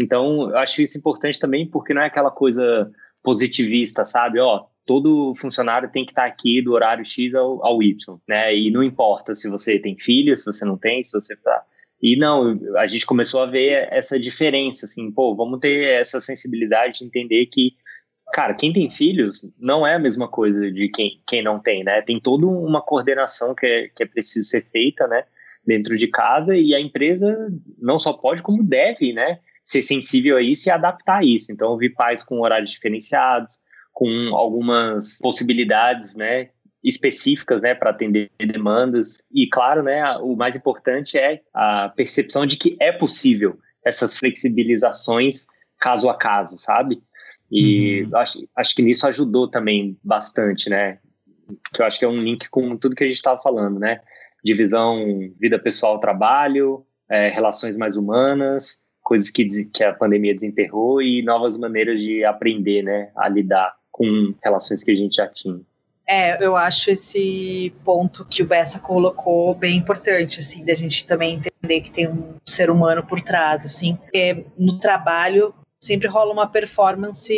Então, 0.00 0.50
eu 0.50 0.58
acho 0.58 0.82
isso 0.82 0.98
importante 0.98 1.38
também, 1.38 1.68
porque 1.68 1.94
não 1.94 2.02
é 2.02 2.06
aquela 2.06 2.30
coisa 2.30 2.90
positivista, 3.22 4.04
sabe? 4.04 4.40
Ó, 4.40 4.66
todo 4.86 5.34
funcionário 5.34 5.90
tem 5.90 6.04
que 6.04 6.12
estar 6.12 6.26
aqui 6.26 6.60
do 6.60 6.72
horário 6.72 7.04
X 7.04 7.34
ao, 7.34 7.64
ao 7.64 7.82
Y, 7.82 7.96
né? 8.28 8.54
E 8.54 8.70
não 8.70 8.82
importa 8.82 9.34
se 9.34 9.48
você 9.48 9.78
tem 9.78 9.98
filho, 9.98 10.36
se 10.36 10.44
você 10.44 10.64
não 10.64 10.76
tem, 10.76 11.02
se 11.02 11.12
você 11.12 11.34
tá. 11.36 11.62
E 12.02 12.16
não, 12.16 12.60
a 12.76 12.86
gente 12.86 13.06
começou 13.06 13.42
a 13.42 13.46
ver 13.46 13.88
essa 13.90 14.18
diferença, 14.18 14.84
assim, 14.84 15.10
pô, 15.10 15.34
vamos 15.34 15.58
ter 15.60 15.88
essa 15.88 16.20
sensibilidade 16.20 16.98
de 16.98 17.06
entender 17.06 17.46
que, 17.46 17.72
cara, 18.32 18.52
quem 18.52 18.72
tem 18.72 18.90
filhos 18.90 19.48
não 19.58 19.86
é 19.86 19.94
a 19.94 19.98
mesma 19.98 20.28
coisa 20.28 20.70
de 20.70 20.88
quem, 20.90 21.22
quem 21.26 21.42
não 21.42 21.58
tem, 21.58 21.82
né? 21.82 22.02
Tem 22.02 22.20
toda 22.20 22.46
uma 22.46 22.82
coordenação 22.82 23.54
que 23.54 23.64
é, 23.64 23.88
que 23.88 24.02
é 24.02 24.06
preciso 24.06 24.46
ser 24.48 24.66
feita, 24.70 25.06
né? 25.06 25.24
Dentro 25.66 25.96
de 25.96 26.06
casa 26.08 26.54
e 26.54 26.74
a 26.74 26.80
empresa 26.80 27.50
não 27.78 27.98
só 27.98 28.12
pode, 28.12 28.42
como 28.42 28.62
deve, 28.62 29.14
né? 29.14 29.38
Ser 29.64 29.82
sensível 29.82 30.36
a 30.36 30.42
isso 30.42 30.68
e 30.68 30.70
adaptar 30.70 31.18
a 31.18 31.24
isso. 31.24 31.50
Então, 31.50 31.72
eu 31.72 31.78
vi 31.78 31.88
pais 31.88 32.22
com 32.22 32.40
horários 32.40 32.70
diferenciados, 32.70 33.58
com 33.92 34.34
algumas 34.34 35.18
possibilidades, 35.18 36.14
né, 36.14 36.50
específicas, 36.82 37.62
né, 37.62 37.74
para 37.74 37.90
atender 37.90 38.30
demandas. 38.38 39.22
E, 39.32 39.48
claro, 39.48 39.82
né, 39.82 40.04
o 40.18 40.36
mais 40.36 40.54
importante 40.54 41.16
é 41.16 41.40
a 41.54 41.88
percepção 41.88 42.44
de 42.44 42.58
que 42.58 42.76
é 42.78 42.92
possível 42.92 43.58
essas 43.84 44.18
flexibilizações 44.18 45.46
caso 45.78 46.08
a 46.08 46.16
caso, 46.16 46.56
sabe? 46.58 47.02
E 47.50 48.02
uhum. 48.04 48.16
acho, 48.16 48.48
acho 48.56 48.74
que 48.74 48.82
nisso 48.82 49.06
ajudou 49.06 49.48
também 49.48 49.98
bastante, 50.02 50.68
né? 50.68 50.98
Que 51.72 51.82
eu 51.82 51.86
acho 51.86 51.98
que 51.98 52.04
é 52.04 52.08
um 52.08 52.22
link 52.22 52.48
com 52.48 52.76
tudo 52.76 52.96
que 52.96 53.04
a 53.04 53.06
gente 53.06 53.16
estava 53.16 53.40
falando, 53.40 53.78
né? 53.78 54.00
Divisão 54.42 54.98
vida 55.38 55.58
pessoal, 55.58 56.00
trabalho, 56.00 56.86
é, 57.08 57.28
relações 57.28 57.76
mais 57.76 57.96
humanas, 57.96 58.80
coisas 59.04 59.30
que, 59.30 59.46
que 59.66 59.84
a 59.84 59.92
pandemia 59.92 60.34
desenterrou 60.34 61.00
e 61.00 61.22
novas 61.22 61.56
maneiras 61.56 62.00
de 62.00 62.24
aprender, 62.24 62.82
né, 62.82 63.10
a 63.14 63.28
lidar 63.28 63.76
com 63.92 64.34
relações 64.42 64.82
que 64.82 64.90
a 64.90 64.96
gente 64.96 65.16
já 65.16 65.28
tinha. 65.28 65.60
É, 66.06 66.44
eu 66.44 66.56
acho 66.56 66.90
esse 66.90 67.72
ponto 67.82 68.26
que 68.26 68.42
o 68.42 68.46
Bessa 68.46 68.78
colocou 68.78 69.54
bem 69.54 69.76
importante, 69.76 70.40
assim, 70.40 70.64
da 70.64 70.74
gente 70.74 71.06
também 71.06 71.34
entender 71.34 71.80
que 71.80 71.90
tem 71.90 72.08
um 72.08 72.34
ser 72.44 72.70
humano 72.70 73.02
por 73.02 73.22
trás, 73.22 73.64
assim. 73.64 73.96
Porque 73.96 74.44
no 74.58 74.78
trabalho 74.78 75.54
sempre 75.80 76.08
rola 76.08 76.32
uma 76.32 76.46
performance 76.46 77.32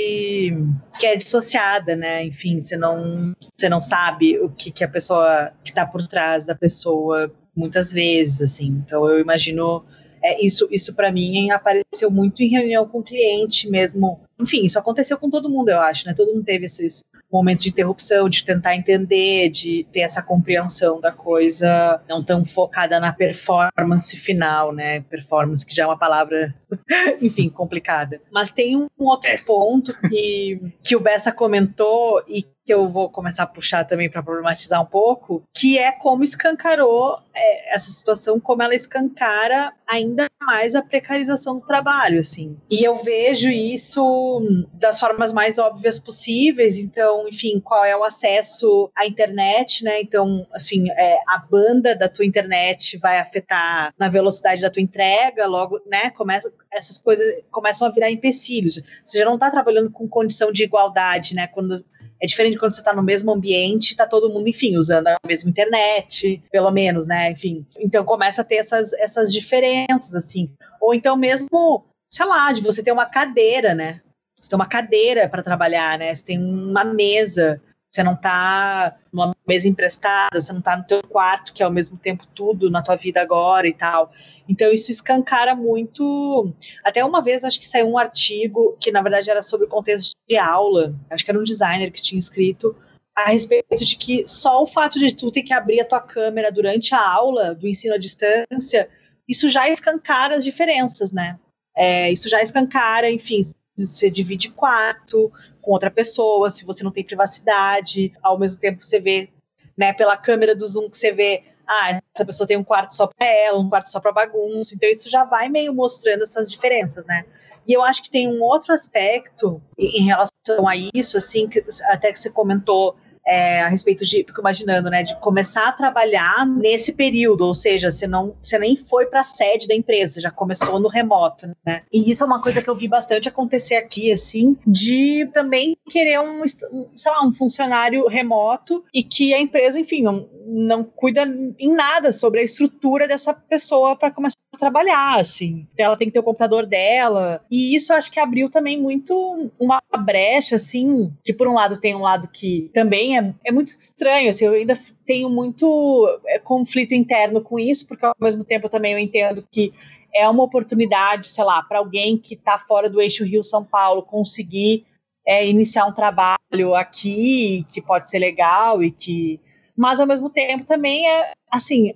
que 0.98 1.06
é 1.06 1.14
dissociada, 1.14 1.94
né? 1.94 2.24
Enfim, 2.24 2.60
você 2.60 2.76
não, 2.76 3.34
você 3.56 3.68
não 3.68 3.80
sabe 3.80 4.38
o 4.38 4.48
que, 4.48 4.72
que 4.72 4.82
a 4.82 4.88
pessoa 4.88 5.52
que 5.62 5.70
está 5.70 5.86
por 5.86 6.06
trás 6.08 6.46
da 6.46 6.54
pessoa 6.54 7.32
muitas 7.54 7.92
vezes, 7.92 8.42
assim. 8.42 8.82
Então 8.84 9.08
eu 9.08 9.20
imagino 9.20 9.84
é, 10.26 10.44
isso, 10.44 10.66
isso 10.72 10.94
para 10.94 11.12
mim 11.12 11.50
apareceu 11.50 12.10
muito 12.10 12.42
em 12.42 12.48
reunião 12.48 12.86
com 12.86 12.98
o 12.98 13.02
cliente 13.02 13.70
mesmo. 13.70 14.20
Enfim, 14.40 14.64
isso 14.64 14.78
aconteceu 14.78 15.16
com 15.16 15.30
todo 15.30 15.48
mundo, 15.48 15.68
eu 15.68 15.80
acho, 15.80 16.06
né? 16.06 16.14
Todo 16.14 16.34
mundo 16.34 16.44
teve 16.44 16.66
esses 16.66 17.04
momentos 17.32 17.64
de 17.64 17.70
interrupção, 17.70 18.28
de 18.28 18.44
tentar 18.44 18.74
entender, 18.74 19.50
de 19.50 19.86
ter 19.92 20.00
essa 20.00 20.22
compreensão 20.22 21.00
da 21.00 21.12
coisa, 21.12 22.00
não 22.08 22.24
tão 22.24 22.44
focada 22.44 22.98
na 22.98 23.12
performance 23.12 24.16
final, 24.16 24.72
né? 24.72 25.00
Performance, 25.02 25.64
que 25.64 25.74
já 25.74 25.84
é 25.84 25.86
uma 25.86 25.98
palavra, 25.98 26.52
enfim, 27.22 27.48
complicada. 27.48 28.20
Mas 28.32 28.50
tem 28.50 28.76
um 28.76 28.88
outro 28.98 29.30
é. 29.30 29.36
ponto 29.36 29.94
que, 30.08 30.60
que 30.82 30.96
o 30.96 31.00
Bessa 31.00 31.30
comentou 31.30 32.22
e 32.28 32.44
que 32.66 32.74
eu 32.74 32.88
vou 32.90 33.08
começar 33.08 33.44
a 33.44 33.46
puxar 33.46 33.84
também 33.84 34.10
para 34.10 34.22
problematizar 34.22 34.82
um 34.82 34.86
pouco, 34.86 35.44
que 35.56 35.78
é 35.78 35.92
como 35.92 36.24
escancarou 36.24 37.16
é, 37.32 37.74
essa 37.74 37.88
situação, 37.90 38.40
como 38.40 38.60
ela 38.60 38.74
escancara 38.74 39.72
ainda 39.86 40.28
mais 40.42 40.74
a 40.74 40.82
precarização 40.82 41.58
do 41.58 41.64
trabalho, 41.64 42.18
assim. 42.18 42.56
E 42.68 42.82
eu 42.82 42.96
vejo 42.96 43.48
isso 43.48 44.42
das 44.72 44.98
formas 44.98 45.32
mais 45.32 45.58
óbvias 45.58 45.98
possíveis, 45.98 46.78
então, 46.78 47.28
enfim, 47.28 47.60
qual 47.60 47.84
é 47.84 47.96
o 47.96 48.02
acesso 48.02 48.90
à 48.96 49.06
internet, 49.06 49.84
né? 49.84 50.00
Então, 50.00 50.44
assim, 50.52 50.90
é, 50.90 51.18
a 51.28 51.38
banda 51.38 51.94
da 51.94 52.08
tua 52.08 52.24
internet 52.24 52.98
vai 52.98 53.20
afetar 53.20 53.94
na 53.96 54.08
velocidade 54.08 54.62
da 54.62 54.70
tua 54.70 54.82
entrega, 54.82 55.46
logo, 55.46 55.80
né? 55.86 56.10
Começa, 56.10 56.52
essas 56.72 56.98
coisas 56.98 57.26
começam 57.50 57.86
a 57.86 57.92
virar 57.92 58.10
empecilhos. 58.10 58.82
Você 59.04 59.18
já 59.18 59.24
não 59.24 59.34
está 59.34 59.52
trabalhando 59.52 59.90
com 59.90 60.08
condição 60.08 60.50
de 60.50 60.64
igualdade, 60.64 61.34
né? 61.34 61.46
Quando 61.46 61.84
é 62.20 62.26
diferente 62.26 62.58
quando 62.58 62.72
você 62.72 62.80
está 62.80 62.94
no 62.94 63.02
mesmo 63.02 63.32
ambiente, 63.32 63.90
está 63.90 64.06
todo 64.06 64.30
mundo, 64.30 64.48
enfim, 64.48 64.76
usando 64.76 65.08
a 65.08 65.18
mesma 65.26 65.50
internet, 65.50 66.42
pelo 66.50 66.70
menos, 66.70 67.06
né? 67.06 67.30
Enfim. 67.30 67.66
Então 67.78 68.04
começa 68.04 68.42
a 68.42 68.44
ter 68.44 68.56
essas, 68.56 68.92
essas 68.94 69.32
diferenças, 69.32 70.14
assim. 70.14 70.50
Ou 70.80 70.94
então 70.94 71.16
mesmo, 71.16 71.84
sei 72.10 72.26
lá, 72.26 72.52
de 72.52 72.62
você 72.62 72.82
ter 72.82 72.92
uma 72.92 73.06
cadeira, 73.06 73.74
né? 73.74 74.00
Você 74.40 74.50
tem 74.50 74.56
uma 74.56 74.68
cadeira 74.68 75.28
para 75.28 75.42
trabalhar, 75.42 75.98
né? 75.98 76.14
Você 76.14 76.24
tem 76.24 76.38
uma 76.38 76.84
mesa. 76.84 77.60
Você 77.96 78.02
não 78.02 78.12
está 78.12 78.94
numa 79.10 79.34
mesa 79.48 79.66
emprestada, 79.66 80.38
você 80.38 80.52
não 80.52 80.58
está 80.58 80.76
no 80.76 80.84
teu 80.84 81.02
quarto, 81.02 81.54
que 81.54 81.62
é 81.62 81.64
ao 81.64 81.72
mesmo 81.72 81.96
tempo 81.96 82.26
tudo 82.34 82.70
na 82.70 82.82
tua 82.82 82.94
vida 82.94 83.22
agora 83.22 83.66
e 83.66 83.72
tal. 83.72 84.12
Então 84.46 84.70
isso 84.70 84.90
escancara 84.90 85.54
muito. 85.54 86.52
Até 86.84 87.02
uma 87.02 87.22
vez 87.22 87.42
acho 87.42 87.58
que 87.58 87.66
saiu 87.66 87.88
um 87.88 87.96
artigo 87.96 88.76
que 88.78 88.92
na 88.92 89.00
verdade 89.00 89.30
era 89.30 89.40
sobre 89.40 89.64
o 89.64 89.68
contexto 89.70 90.12
de 90.28 90.36
aula. 90.36 90.94
Acho 91.08 91.24
que 91.24 91.30
era 91.30 91.40
um 91.40 91.42
designer 91.42 91.90
que 91.90 92.02
tinha 92.02 92.18
escrito 92.18 92.76
a 93.16 93.30
respeito 93.30 93.82
de 93.82 93.96
que 93.96 94.28
só 94.28 94.62
o 94.62 94.66
fato 94.66 94.98
de 94.98 95.14
tu 95.14 95.30
ter 95.30 95.42
que 95.42 95.54
abrir 95.54 95.80
a 95.80 95.84
tua 95.86 96.00
câmera 96.00 96.52
durante 96.52 96.94
a 96.94 97.00
aula 97.00 97.54
do 97.54 97.66
ensino 97.66 97.94
à 97.94 97.98
distância, 97.98 98.90
isso 99.26 99.48
já 99.48 99.70
escancara 99.70 100.36
as 100.36 100.44
diferenças, 100.44 101.12
né? 101.12 101.38
É, 101.74 102.12
isso 102.12 102.28
já 102.28 102.42
escancara, 102.42 103.10
enfim, 103.10 103.50
você 103.76 104.10
divide 104.10 104.50
quarto 104.50 105.30
com 105.60 105.72
outra 105.72 105.90
pessoa, 105.90 106.48
se 106.48 106.64
você 106.64 106.82
não 106.82 106.90
tem 106.90 107.04
privacidade, 107.04 108.12
ao 108.22 108.38
mesmo 108.38 108.58
tempo 108.58 108.82
você 108.82 108.98
vê, 108.98 109.28
né, 109.76 109.92
pela 109.92 110.16
câmera 110.16 110.54
do 110.54 110.66
Zoom 110.66 110.88
que 110.88 110.96
você 110.96 111.12
vê, 111.12 111.44
ah, 111.66 112.00
essa 112.14 112.24
pessoa 112.24 112.46
tem 112.46 112.56
um 112.56 112.64
quarto 112.64 112.94
só 112.94 113.06
para 113.06 113.26
ela, 113.26 113.58
um 113.58 113.68
quarto 113.68 113.90
só 113.90 114.00
para 114.00 114.12
bagunça, 114.12 114.74
então 114.74 114.88
isso 114.88 115.10
já 115.10 115.24
vai 115.24 115.48
meio 115.48 115.74
mostrando 115.74 116.22
essas 116.22 116.50
diferenças, 116.50 117.04
né? 117.06 117.24
E 117.66 117.72
eu 117.72 117.82
acho 117.82 118.04
que 118.04 118.10
tem 118.10 118.28
um 118.28 118.42
outro 118.42 118.72
aspecto 118.72 119.60
em 119.76 120.04
relação 120.04 120.68
a 120.68 120.76
isso, 120.94 121.18
assim, 121.18 121.48
que 121.48 121.64
até 121.86 122.12
que 122.12 122.18
você 122.18 122.30
comentou 122.30 122.96
é, 123.26 123.60
a 123.60 123.68
respeito 123.68 124.04
de, 124.04 124.24
fico 124.24 124.40
imaginando, 124.40 124.88
né, 124.88 125.02
de 125.02 125.18
começar 125.18 125.68
a 125.68 125.72
trabalhar 125.72 126.46
nesse 126.46 126.92
período, 126.92 127.44
ou 127.44 127.54
seja, 127.54 127.90
você 127.90 128.06
não, 128.06 128.36
você 128.40 128.58
nem 128.58 128.76
foi 128.76 129.06
para 129.06 129.20
a 129.20 129.24
sede 129.24 129.66
da 129.66 129.74
empresa, 129.74 130.20
já 130.20 130.30
começou 130.30 130.78
no 130.78 130.88
remoto, 130.88 131.50
né? 131.64 131.82
E 131.92 132.10
isso 132.10 132.22
é 132.22 132.26
uma 132.26 132.40
coisa 132.40 132.62
que 132.62 132.70
eu 132.70 132.76
vi 132.76 132.86
bastante 132.86 133.28
acontecer 133.28 133.74
aqui, 133.74 134.12
assim, 134.12 134.56
de 134.66 135.28
também 135.32 135.76
querer 135.88 136.20
um, 136.20 136.42
sei 136.46 137.10
lá, 137.10 137.26
um 137.26 137.32
funcionário 137.32 138.06
remoto 138.06 138.84
e 138.94 139.02
que 139.02 139.34
a 139.34 139.40
empresa, 139.40 139.78
enfim, 139.78 140.02
não, 140.02 140.28
não 140.46 140.84
cuida 140.84 141.22
em 141.58 141.74
nada 141.74 142.12
sobre 142.12 142.40
a 142.40 142.44
estrutura 142.44 143.08
dessa 143.08 143.34
pessoa 143.34 143.96
para 143.96 144.10
começar 144.10 144.35
trabalhar, 144.56 145.18
assim. 145.18 145.66
Ela 145.78 145.96
tem 145.96 146.08
que 146.08 146.12
ter 146.12 146.20
o 146.20 146.24
computador 146.24 146.66
dela. 146.66 147.40
E 147.50 147.74
isso 147.74 147.92
acho 147.92 148.10
que 148.10 148.20
abriu 148.20 148.50
também 148.50 148.80
muito 148.80 149.50
uma 149.58 149.80
brecha, 149.98 150.56
assim, 150.56 151.12
que 151.24 151.32
por 151.32 151.48
um 151.48 151.54
lado 151.54 151.80
tem 151.80 151.94
um 151.94 152.02
lado 152.02 152.28
que 152.28 152.70
também 152.72 153.18
é, 153.18 153.34
é 153.44 153.52
muito 153.52 153.68
estranho, 153.68 154.30
assim, 154.30 154.44
eu 154.44 154.52
ainda 154.52 154.78
tenho 155.04 155.30
muito 155.30 156.20
é, 156.26 156.38
conflito 156.38 156.94
interno 156.94 157.40
com 157.40 157.58
isso, 157.58 157.86
porque 157.86 158.04
ao 158.04 158.14
mesmo 158.20 158.44
tempo 158.44 158.68
também 158.68 158.92
eu 158.92 158.98
entendo 158.98 159.46
que 159.50 159.72
é 160.14 160.28
uma 160.28 160.42
oportunidade, 160.42 161.28
sei 161.28 161.44
lá, 161.44 161.62
para 161.62 161.78
alguém 161.78 162.16
que 162.16 162.34
está 162.34 162.58
fora 162.58 162.88
do 162.88 163.00
eixo 163.00 163.24
Rio-São 163.24 163.64
Paulo 163.64 164.02
conseguir 164.02 164.84
é, 165.26 165.46
iniciar 165.46 165.86
um 165.86 165.92
trabalho 165.92 166.74
aqui, 166.74 167.66
que 167.72 167.82
pode 167.82 168.10
ser 168.10 168.18
legal 168.18 168.82
e 168.82 168.90
que. 168.90 169.40
Mas 169.76 170.00
ao 170.00 170.06
mesmo 170.06 170.30
tempo 170.30 170.64
também 170.64 171.06
é 171.06 171.32
assim, 171.50 171.92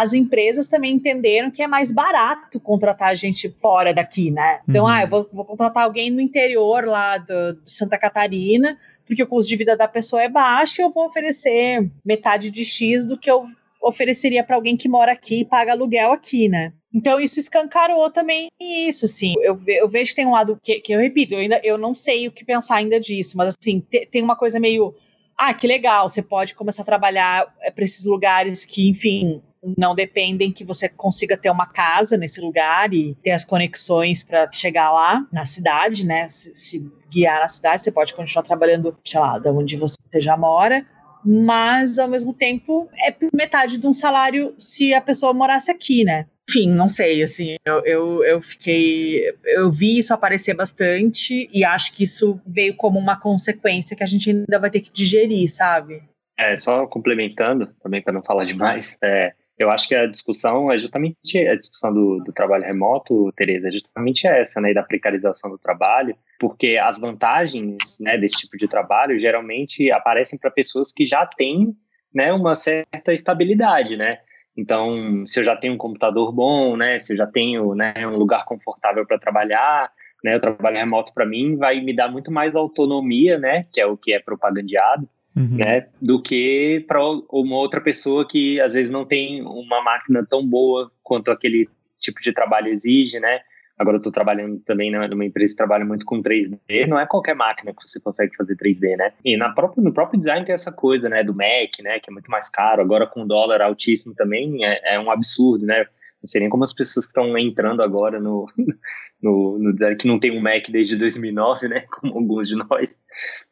as 0.00 0.12
empresas 0.12 0.68
também 0.68 0.94
entenderam 0.94 1.50
que 1.50 1.62
é 1.62 1.66
mais 1.66 1.90
barato 1.90 2.60
contratar 2.60 3.16
gente 3.16 3.48
fora 3.60 3.94
daqui, 3.94 4.30
né? 4.30 4.60
Então, 4.68 4.84
uhum. 4.84 4.90
ah, 4.90 5.02
eu 5.02 5.08
vou, 5.08 5.28
vou, 5.32 5.44
contratar 5.44 5.84
alguém 5.84 6.10
no 6.10 6.20
interior 6.20 6.84
lá 6.84 7.18
do, 7.18 7.54
de 7.54 7.70
Santa 7.70 7.98
Catarina 7.98 8.78
porque 9.06 9.22
o 9.22 9.26
custo 9.26 9.48
de 9.48 9.56
vida 9.56 9.76
da 9.76 9.86
pessoa 9.86 10.22
é 10.22 10.28
baixo, 10.28 10.82
eu 10.82 10.90
vou 10.90 11.06
oferecer 11.06 11.88
metade 12.04 12.50
de 12.50 12.64
X 12.64 13.06
do 13.06 13.16
que 13.16 13.30
eu 13.30 13.46
ofereceria 13.80 14.42
para 14.42 14.56
alguém 14.56 14.76
que 14.76 14.88
mora 14.88 15.12
aqui 15.12 15.40
e 15.40 15.44
paga 15.44 15.72
aluguel 15.72 16.12
aqui, 16.12 16.48
né? 16.48 16.72
Então 16.92 17.20
isso 17.20 17.38
escancarou 17.38 18.10
também 18.10 18.48
isso, 18.60 19.04
assim. 19.04 19.34
Eu, 19.40 19.60
eu 19.66 19.88
vejo 19.88 20.10
que 20.10 20.16
tem 20.16 20.26
um 20.26 20.32
lado 20.32 20.58
que, 20.60 20.80
que 20.80 20.92
eu 20.92 20.98
repito, 20.98 21.34
eu 21.34 21.40
ainda 21.40 21.60
eu 21.62 21.78
não 21.78 21.94
sei 21.94 22.26
o 22.26 22.32
que 22.32 22.44
pensar 22.44 22.76
ainda 22.76 22.98
disso, 22.98 23.36
mas 23.36 23.54
assim, 23.54 23.80
te, 23.80 24.06
tem 24.06 24.22
uma 24.22 24.34
coisa 24.34 24.58
meio 24.58 24.92
ah, 25.36 25.52
que 25.52 25.66
legal, 25.66 26.08
você 26.08 26.22
pode 26.22 26.54
começar 26.54 26.82
a 26.82 26.86
trabalhar 26.86 27.46
é, 27.60 27.70
para 27.70 27.84
esses 27.84 28.04
lugares 28.04 28.64
que, 28.64 28.88
enfim, 28.88 29.42
não 29.76 29.94
dependem 29.94 30.52
que 30.52 30.64
você 30.64 30.88
consiga 30.88 31.36
ter 31.36 31.50
uma 31.50 31.66
casa 31.66 32.16
nesse 32.16 32.40
lugar 32.40 32.92
e 32.94 33.14
ter 33.22 33.32
as 33.32 33.44
conexões 33.44 34.22
para 34.22 34.50
chegar 34.50 34.92
lá 34.92 35.26
na 35.32 35.44
cidade, 35.44 36.06
né? 36.06 36.28
Se, 36.28 36.54
se, 36.54 36.90
guiar 37.10 37.40
na 37.40 37.48
cidade, 37.48 37.82
você 37.82 37.92
pode 37.92 38.14
continuar 38.14 38.44
trabalhando, 38.44 38.96
sei 39.04 39.20
lá, 39.20 39.38
da 39.38 39.52
onde 39.52 39.76
você 39.76 39.96
já 40.18 40.36
mora, 40.36 40.86
mas 41.24 41.98
ao 41.98 42.08
mesmo 42.08 42.32
tempo 42.32 42.88
é 43.04 43.14
metade 43.34 43.78
de 43.78 43.86
um 43.86 43.94
salário 43.94 44.54
se 44.56 44.94
a 44.94 45.00
pessoa 45.00 45.34
morasse 45.34 45.70
aqui, 45.70 46.04
né? 46.04 46.26
Enfim, 46.48 46.70
não 46.70 46.88
sei, 46.88 47.22
assim, 47.22 47.56
eu, 47.64 47.84
eu, 47.84 48.24
eu 48.24 48.40
fiquei. 48.40 49.34
Eu 49.44 49.70
vi 49.70 49.98
isso 49.98 50.14
aparecer 50.14 50.54
bastante 50.54 51.50
e 51.52 51.64
acho 51.64 51.92
que 51.92 52.04
isso 52.04 52.40
veio 52.46 52.74
como 52.76 52.98
uma 52.98 53.18
consequência 53.18 53.96
que 53.96 54.04
a 54.04 54.06
gente 54.06 54.30
ainda 54.30 54.58
vai 54.58 54.70
ter 54.70 54.80
que 54.80 54.92
digerir, 54.92 55.48
sabe? 55.48 56.02
É, 56.38 56.56
só 56.56 56.86
complementando, 56.86 57.66
também 57.82 58.00
para 58.00 58.12
não 58.12 58.22
falar 58.22 58.44
demais, 58.44 58.98
é, 59.02 59.32
eu 59.58 59.70
acho 59.70 59.88
que 59.88 59.94
a 59.94 60.06
discussão 60.06 60.70
é 60.70 60.76
justamente 60.76 61.38
a 61.38 61.56
discussão 61.56 61.92
do, 61.92 62.18
do 62.18 62.32
trabalho 62.32 62.62
remoto, 62.62 63.32
Tereza, 63.32 63.68
é 63.68 63.72
justamente 63.72 64.26
essa, 64.26 64.60
né, 64.60 64.74
da 64.74 64.82
precarização 64.82 65.50
do 65.50 65.58
trabalho, 65.58 66.14
porque 66.38 66.76
as 66.76 66.98
vantagens, 66.98 67.98
né, 67.98 68.18
desse 68.18 68.40
tipo 68.40 68.58
de 68.58 68.68
trabalho 68.68 69.18
geralmente 69.18 69.90
aparecem 69.90 70.38
para 70.38 70.50
pessoas 70.50 70.92
que 70.92 71.06
já 71.06 71.24
têm, 71.24 71.74
né, 72.14 72.32
uma 72.34 72.54
certa 72.54 73.14
estabilidade, 73.14 73.96
né? 73.96 74.18
Então, 74.56 75.24
se 75.26 75.40
eu 75.40 75.44
já 75.44 75.54
tenho 75.54 75.74
um 75.74 75.78
computador 75.78 76.32
bom, 76.32 76.76
né, 76.76 76.98
se 76.98 77.12
eu 77.12 77.16
já 77.16 77.26
tenho, 77.26 77.74
né, 77.74 77.94
um 78.06 78.16
lugar 78.16 78.44
confortável 78.44 79.06
para 79.06 79.18
trabalhar, 79.18 79.90
né, 80.24 80.36
o 80.36 80.40
trabalho 80.40 80.78
remoto 80.78 81.12
para 81.12 81.26
mim 81.26 81.56
vai 81.56 81.80
me 81.80 81.94
dar 81.94 82.10
muito 82.10 82.32
mais 82.32 82.56
autonomia, 82.56 83.38
né, 83.38 83.66
que 83.72 83.80
é 83.80 83.86
o 83.86 83.96
que 83.96 84.14
é 84.14 84.18
propagandeado, 84.18 85.06
uhum. 85.36 85.56
né? 85.56 85.86
Do 86.00 86.22
que 86.22 86.84
para 86.88 87.00
uma 87.30 87.56
outra 87.56 87.80
pessoa 87.80 88.26
que 88.26 88.58
às 88.60 88.72
vezes 88.72 88.90
não 88.90 89.04
tem 89.04 89.42
uma 89.42 89.82
máquina 89.82 90.26
tão 90.28 90.44
boa 90.44 90.90
quanto 91.02 91.30
aquele 91.30 91.68
tipo 91.98 92.20
de 92.22 92.32
trabalho 92.32 92.68
exige, 92.68 93.20
né? 93.20 93.40
Agora 93.78 93.96
eu 93.96 93.98
estou 93.98 94.12
trabalhando 94.12 94.58
também 94.60 94.90
numa 94.90 95.24
empresa 95.24 95.52
que 95.52 95.58
trabalha 95.58 95.84
muito 95.84 96.06
com 96.06 96.22
3D, 96.22 96.86
não 96.88 96.98
é 96.98 97.06
qualquer 97.06 97.34
máquina 97.34 97.74
que 97.74 97.82
você 97.86 98.00
consegue 98.00 98.34
fazer 98.34 98.56
3D, 98.56 98.96
né? 98.96 99.12
E 99.22 99.36
na 99.36 99.50
própria, 99.50 99.82
no 99.82 99.92
próprio 99.92 100.18
design 100.18 100.46
tem 100.46 100.54
essa 100.54 100.72
coisa, 100.72 101.08
né, 101.10 101.22
do 101.22 101.34
Mac, 101.34 101.78
né, 101.82 102.00
que 102.00 102.10
é 102.10 102.12
muito 102.12 102.30
mais 102.30 102.48
caro, 102.48 102.80
agora 102.80 103.06
com 103.06 103.26
dólar 103.26 103.60
altíssimo 103.60 104.14
também 104.14 104.64
é, 104.64 104.94
é 104.94 105.00
um 105.00 105.10
absurdo, 105.10 105.66
né? 105.66 105.84
Não 106.22 106.28
sei 106.28 106.40
nem 106.40 106.50
como 106.50 106.64
as 106.64 106.72
pessoas 106.72 107.06
que 107.06 107.10
estão 107.10 107.36
entrando 107.36 107.82
agora 107.82 108.18
no, 108.18 108.46
no, 109.22 109.58
no, 109.58 109.96
que 109.96 110.08
não 110.08 110.18
tem 110.18 110.30
um 110.30 110.40
Mac 110.40 110.68
desde 110.70 110.96
2009, 110.96 111.68
né, 111.68 111.80
como 111.92 112.14
alguns 112.14 112.48
de 112.48 112.56
nós, 112.56 112.98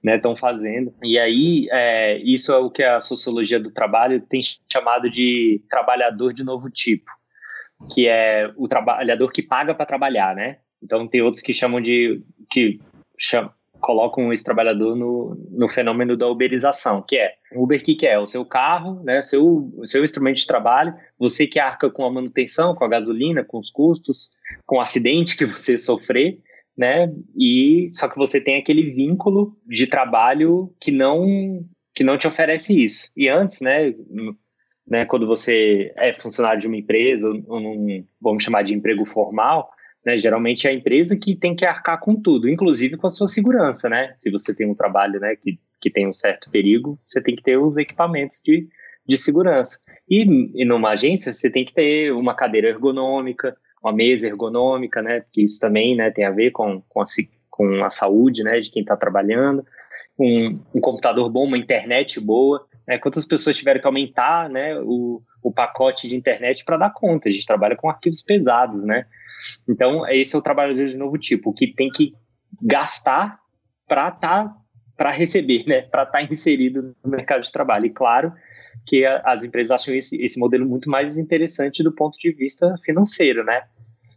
né, 0.03 0.16
estão 0.16 0.35
fazendo. 0.35 0.95
E 1.03 1.18
aí, 1.18 1.68
é, 1.70 2.16
isso 2.18 2.51
é 2.51 2.57
o 2.57 2.70
que 2.70 2.83
a 2.83 3.03
sociologia 3.03 3.61
do 3.61 3.70
trabalho 3.70 4.22
tem 4.22 4.41
chamado 4.72 5.11
de 5.11 5.62
trabalhador 5.68 6.33
de 6.33 6.43
novo 6.43 6.70
tipo, 6.70 7.11
que 7.93 8.09
é 8.09 8.51
o 8.57 8.68
trabalhador 8.68 9.30
que 9.32 9.43
paga 9.43 9.74
para 9.74 9.87
trabalhar, 9.87 10.35
né? 10.35 10.59
Então 10.82 11.07
tem 11.09 11.22
outros 11.22 11.43
que 11.43 11.53
chamam 11.53 11.80
de 11.80 12.22
que 12.51 12.80
chamam, 13.18 13.51
colocam 13.85 14.32
esse 14.32 14.43
trabalhador 14.43 14.97
no, 14.97 15.37
no 15.51 15.68
fenômeno 15.68 16.16
da 16.16 16.26
uberização, 16.26 17.05
que 17.07 17.18
é 17.18 17.35
Uber 17.55 17.82
que, 17.85 17.95
que 17.95 18.07
é 18.07 18.18
o 18.18 18.26
seu 18.26 18.43
carro, 18.43 19.03
né, 19.05 19.20
seu, 19.20 19.70
seu 19.85 20.03
instrumento 20.03 20.39
de 20.39 20.47
trabalho, 20.47 20.95
você 21.18 21.47
que 21.47 21.59
arca 21.59 21.91
com 21.91 22.03
a 22.07 22.11
manutenção, 22.11 22.74
com 22.74 22.82
a 22.82 22.89
gasolina, 22.89 23.45
com 23.45 23.59
os 23.59 23.70
custos, 23.70 24.30
com 24.64 24.76
o 24.76 24.80
acidente 24.80 25.37
que 25.37 25.45
você 25.45 25.78
sofrer, 25.78 26.39
né, 26.74 27.12
e 27.39 27.91
só 27.93 28.09
que 28.09 28.16
você 28.16 28.41
tem 28.41 28.57
aquele 28.57 28.91
vínculo 28.91 29.55
de 29.66 29.87
trabalho 29.87 30.74
que 30.80 30.91
não 30.91 31.62
que 31.95 32.03
não 32.03 32.18
te 32.18 32.26
oferece 32.26 32.76
isso. 32.82 33.09
E 33.16 33.28
antes, 33.28 33.61
né, 33.61 33.95
né, 34.87 35.05
quando 35.05 35.26
você 35.26 35.93
é 35.97 36.12
funcionário 36.18 36.61
de 36.61 36.66
uma 36.66 36.76
empresa 36.76 37.26
vamos 38.20 38.43
chamar 38.43 38.62
de 38.62 38.74
emprego 38.74 39.05
formal, 39.05 39.70
né? 40.05 40.18
Geralmente 40.18 40.66
é 40.66 40.70
a 40.70 40.74
empresa 40.74 41.16
que 41.16 41.35
tem 41.35 41.55
que 41.55 41.64
arcar 41.64 41.99
com 41.99 42.14
tudo, 42.14 42.49
inclusive 42.49 42.97
com 42.97 43.07
a 43.07 43.11
sua 43.11 43.26
segurança, 43.26 43.89
né? 43.89 44.14
Se 44.18 44.30
você 44.30 44.55
tem 44.55 44.68
um 44.68 44.74
trabalho 44.74 45.18
né, 45.18 45.35
que, 45.37 45.59
que 45.80 45.91
tem 45.91 46.07
um 46.07 46.12
certo 46.12 46.51
perigo, 46.51 46.99
você 47.05 47.22
tem 47.22 47.35
que 47.35 47.43
ter 47.43 47.57
os 47.57 47.76
equipamentos 47.76 48.41
de, 48.45 48.68
de 49.09 49.16
segurança. 49.16 49.78
E, 50.09 50.24
e 50.55 50.64
numa 50.64 50.91
agência, 50.91 51.32
você 51.32 51.49
tem 51.51 51.64
que 51.64 51.72
ter 51.72 52.12
uma 52.12 52.35
cadeira 52.35 52.68
ergonômica, 52.68 53.57
uma 53.82 53.93
mesa 53.93 54.26
ergonômica, 54.26 55.01
né? 55.01 55.20
Porque 55.20 55.43
isso 55.43 55.59
também 55.59 55.97
né, 55.97 56.11
tem 56.11 56.24
a 56.24 56.30
ver 56.30 56.51
com, 56.51 56.82
com, 56.89 57.01
a, 57.01 57.05
com 57.51 57.85
a 57.85 57.91
saúde 57.91 58.43
né, 58.43 58.61
de 58.61 58.70
quem 58.70 58.82
está 58.82 58.97
trabalhando. 58.97 59.64
Um, 60.18 60.61
um, 60.74 60.80
computador 60.80 61.28
bom, 61.30 61.45
uma 61.45 61.57
internet 61.59 62.20
boa. 62.20 62.66
Né? 62.87 62.99
Quantas 62.99 63.24
pessoas 63.24 63.57
tiveram 63.57 63.80
que 63.80 63.87
aumentar 63.87 64.49
né, 64.49 64.78
o, 64.80 65.22
o 65.43 65.53
pacote 65.53 66.09
de 66.09 66.16
internet 66.16 66.64
para 66.64 66.76
dar 66.76 66.93
conta? 66.93 67.28
A 67.28 67.32
gente 67.32 67.47
trabalha 67.47 67.76
com 67.76 67.89
arquivos 67.89 68.22
pesados, 68.22 68.85
né? 68.85 69.07
Então, 69.68 70.07
esse 70.09 70.35
é 70.35 70.39
o 70.39 70.43
trabalhador 70.43 70.87
de 70.87 70.97
novo 70.97 71.18
tipo, 71.18 71.53
que 71.53 71.66
tem 71.66 71.91
que 71.91 72.14
gastar 72.62 73.39
para 73.87 74.11
tá, 74.11 74.55
para 74.97 75.11
receber, 75.11 75.64
né? 75.66 75.82
Para 75.82 76.05
estar 76.05 76.20
tá 76.20 76.24
inserido 76.24 76.95
no 77.03 77.11
mercado 77.11 77.43
de 77.43 77.53
trabalho. 77.53 77.87
E 77.87 77.91
claro 77.91 78.32
que 78.87 79.05
a, 79.05 79.22
as 79.24 79.45
empresas 79.45 79.70
acham 79.70 79.95
esse, 79.95 80.16
esse 80.22 80.39
modelo 80.39 80.66
muito 80.66 80.89
mais 80.91 81.18
interessante 81.18 81.82
do 81.82 81.93
ponto 81.93 82.18
de 82.18 82.32
vista 82.32 82.74
financeiro, 82.85 83.45
né? 83.45 83.62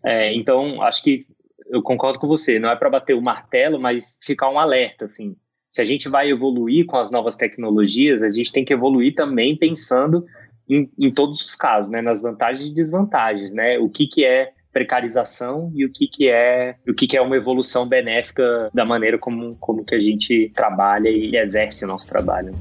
É, 0.03 0.33
então, 0.33 0.81
acho 0.81 1.03
que 1.03 1.25
eu 1.69 1.81
concordo 1.81 2.19
com 2.19 2.27
você, 2.27 2.59
não 2.59 2.69
é 2.69 2.75
para 2.75 2.89
bater 2.89 3.13
o 3.13 3.21
martelo, 3.21 3.79
mas 3.79 4.17
ficar 4.21 4.49
um 4.49 4.59
alerta, 4.59 5.05
assim. 5.05 5.35
Se 5.69 5.81
a 5.81 5.85
gente 5.85 6.09
vai 6.09 6.29
evoluir 6.29 6.85
com 6.85 6.97
as 6.97 7.11
novas 7.11 7.35
tecnologias, 7.35 8.23
a 8.23 8.29
gente 8.29 8.51
tem 8.51 8.65
que 8.65 8.73
evoluir 8.73 9.15
também 9.15 9.55
pensando 9.55 10.25
em, 10.69 10.89
em 10.97 11.11
todos 11.11 11.41
os 11.41 11.55
casos, 11.55 11.91
né, 11.91 12.01
nas 12.01 12.21
vantagens 12.21 12.67
e 12.67 12.73
desvantagens, 12.73 13.53
né, 13.53 13.77
o 13.79 13.89
que, 13.89 14.07
que 14.07 14.25
é 14.25 14.51
precarização 14.71 15.71
e 15.73 15.85
o 15.85 15.91
que, 15.91 16.07
que 16.07 16.29
é 16.29 16.75
o 16.87 16.93
que, 16.93 17.07
que 17.07 17.17
é 17.17 17.21
uma 17.21 17.35
evolução 17.35 17.87
benéfica 17.87 18.69
da 18.73 18.85
maneira 18.85 19.17
como, 19.17 19.55
como 19.55 19.83
que 19.83 19.95
a 19.95 19.99
gente 19.99 20.51
trabalha 20.53 21.09
e 21.09 21.35
exerce 21.35 21.83
o 21.83 21.87
nosso 21.87 22.07
trabalho. 22.07 22.53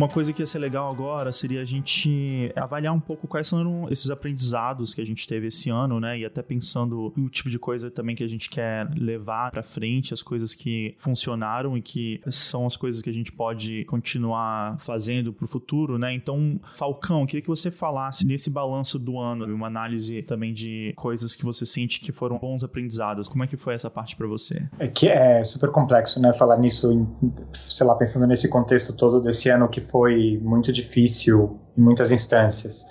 Uma 0.00 0.08
coisa 0.08 0.32
que 0.32 0.40
ia 0.40 0.46
ser 0.46 0.60
legal 0.60 0.90
agora 0.90 1.30
seria 1.30 1.60
a 1.60 1.64
gente 1.66 2.50
avaliar 2.56 2.94
um 2.94 2.98
pouco 2.98 3.28
quais 3.28 3.50
foram 3.50 3.86
esses 3.90 4.10
aprendizados 4.10 4.94
que 4.94 5.00
a 5.02 5.04
gente 5.04 5.28
teve 5.28 5.48
esse 5.48 5.68
ano, 5.68 6.00
né? 6.00 6.18
E 6.18 6.24
até 6.24 6.42
pensando 6.42 7.12
o 7.14 7.28
tipo 7.28 7.50
de 7.50 7.58
coisa 7.58 7.90
também 7.90 8.16
que 8.16 8.24
a 8.24 8.26
gente 8.26 8.48
quer 8.48 8.88
levar 8.96 9.50
para 9.50 9.62
frente, 9.62 10.14
as 10.14 10.22
coisas 10.22 10.54
que 10.54 10.96
funcionaram 11.00 11.76
e 11.76 11.82
que 11.82 12.18
são 12.30 12.64
as 12.64 12.78
coisas 12.78 13.02
que 13.02 13.10
a 13.10 13.12
gente 13.12 13.30
pode 13.30 13.84
continuar 13.84 14.78
fazendo 14.78 15.34
para 15.34 15.44
o 15.44 15.48
futuro, 15.48 15.98
né? 15.98 16.14
Então, 16.14 16.58
Falcão, 16.72 17.26
queria 17.26 17.42
que 17.42 17.48
você 17.48 17.70
falasse 17.70 18.26
nesse 18.26 18.48
balanço 18.48 18.98
do 18.98 19.18
ano, 19.18 19.44
uma 19.54 19.66
análise 19.66 20.22
também 20.22 20.54
de 20.54 20.94
coisas 20.96 21.36
que 21.36 21.44
você 21.44 21.66
sente 21.66 22.00
que 22.00 22.10
foram 22.10 22.38
bons 22.38 22.64
aprendizados. 22.64 23.28
Como 23.28 23.44
é 23.44 23.46
que 23.46 23.58
foi 23.58 23.74
essa 23.74 23.90
parte 23.90 24.16
para 24.16 24.26
você? 24.26 24.66
É 24.78 24.88
que 24.88 25.08
é 25.08 25.44
super 25.44 25.70
complexo, 25.70 26.22
né? 26.22 26.32
Falar 26.32 26.56
nisso, 26.56 27.06
sei 27.52 27.86
lá, 27.86 27.94
pensando 27.94 28.26
nesse 28.26 28.48
contexto 28.48 28.96
todo 28.96 29.20
desse 29.20 29.50
ano 29.50 29.68
que 29.68 29.89
foi 29.90 30.38
muito 30.42 30.72
difícil 30.72 31.58
em 31.76 31.80
muitas 31.80 32.12
instâncias. 32.12 32.86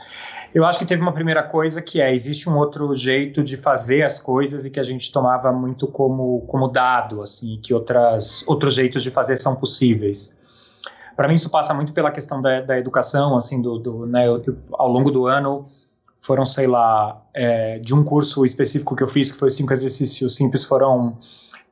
Eu 0.54 0.66
acho 0.66 0.80
que 0.80 0.86
teve 0.86 1.02
uma 1.02 1.14
primeira 1.14 1.44
coisa 1.44 1.82
que 1.82 2.02
é, 2.02 2.14
existe 2.14 2.50
um 2.50 2.58
outro 2.58 2.94
jeito 2.96 3.44
de 3.44 3.56
fazer 3.56 4.02
as 4.02 4.20
coisas 4.20 4.66
e 4.66 4.72
que 4.72 4.80
a 4.80 4.84
gente 4.84 5.12
tomava 5.12 5.52
muito 5.52 5.88
como, 5.88 6.42
como 6.42 6.68
dado, 6.68 7.22
assim, 7.22 7.60
que 7.62 7.74
outras, 7.74 8.44
outros 8.48 8.74
jeitos 8.74 9.04
de 9.04 9.12
fazer 9.12 9.38
são 9.38 9.56
possíveis. 9.56 10.38
Para 11.16 11.28
mim 11.28 11.36
isso 11.36 11.50
passa 11.50 11.74
muito 11.74 11.94
pela 11.94 12.12
questão 12.12 12.42
da, 12.42 12.62
da 12.62 12.80
educação, 12.80 13.36
assim, 13.36 13.62
do, 13.62 13.78
do 13.78 14.06
né, 14.08 14.28
eu, 14.28 14.42
ao 14.74 14.88
longo 14.88 15.12
do 15.12 15.28
ano 15.28 15.68
foram, 16.18 16.46
sei 16.46 16.68
lá, 16.68 17.22
é, 17.34 17.80
de 17.80 17.94
um 17.94 18.04
curso 18.04 18.44
específico 18.44 18.96
que 18.96 19.04
eu 19.04 19.08
fiz, 19.08 19.32
que 19.32 19.38
foi 19.38 19.50
cinco 19.50 19.72
exercícios 19.72 20.36
simples, 20.36 20.66
foram 20.66 21.18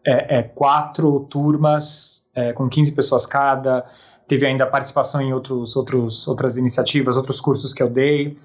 é, 0.06 0.40
é, 0.40 0.44
quatro 0.44 1.22
turmas 1.30 2.30
é, 2.34 2.54
com 2.54 2.70
15 2.70 2.94
pessoas 2.94 3.26
cada, 3.26 3.86
teve 4.28 4.46
ainda 4.46 4.66
participação 4.66 5.22
em 5.22 5.34
outros, 5.34 5.76
outros, 5.76 6.28
outras 6.28 6.58
iniciativas, 6.58 7.16
outros 7.16 7.40
cursos 7.40 7.74
que 7.74 7.82
eu 7.82 7.90
dei. 7.90 8.36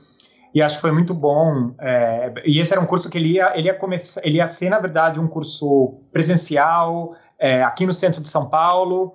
E 0.54 0.62
acho 0.62 0.76
que 0.76 0.80
foi 0.80 0.92
muito 0.92 1.12
bom. 1.12 1.74
É, 1.78 2.32
e 2.44 2.60
esse 2.60 2.72
era 2.72 2.80
um 2.80 2.86
curso 2.86 3.08
que 3.10 3.18
ele 3.18 3.32
ia, 3.32 3.58
ele 3.58 3.68
ia 3.68 3.74
começar, 3.74 4.20
ele 4.24 4.36
ia 4.36 4.46
ser, 4.46 4.70
na 4.70 4.78
verdade, 4.78 5.18
um 5.18 5.26
curso 5.26 5.94
presencial 6.12 7.16
é, 7.38 7.62
aqui 7.62 7.86
no 7.86 7.92
centro 7.92 8.20
de 8.20 8.28
São 8.28 8.48
Paulo. 8.48 9.14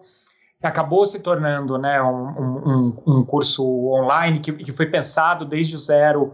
Acabou 0.62 1.06
se 1.06 1.20
tornando 1.20 1.78
né, 1.78 2.02
um, 2.02 2.08
um, 2.08 3.04
um 3.08 3.26
curso 3.26 3.64
online 3.92 4.40
que, 4.40 4.52
que 4.52 4.72
foi 4.72 4.88
pensado 4.88 5.46
desde 5.46 5.76
o 5.76 5.78
zero 5.78 6.32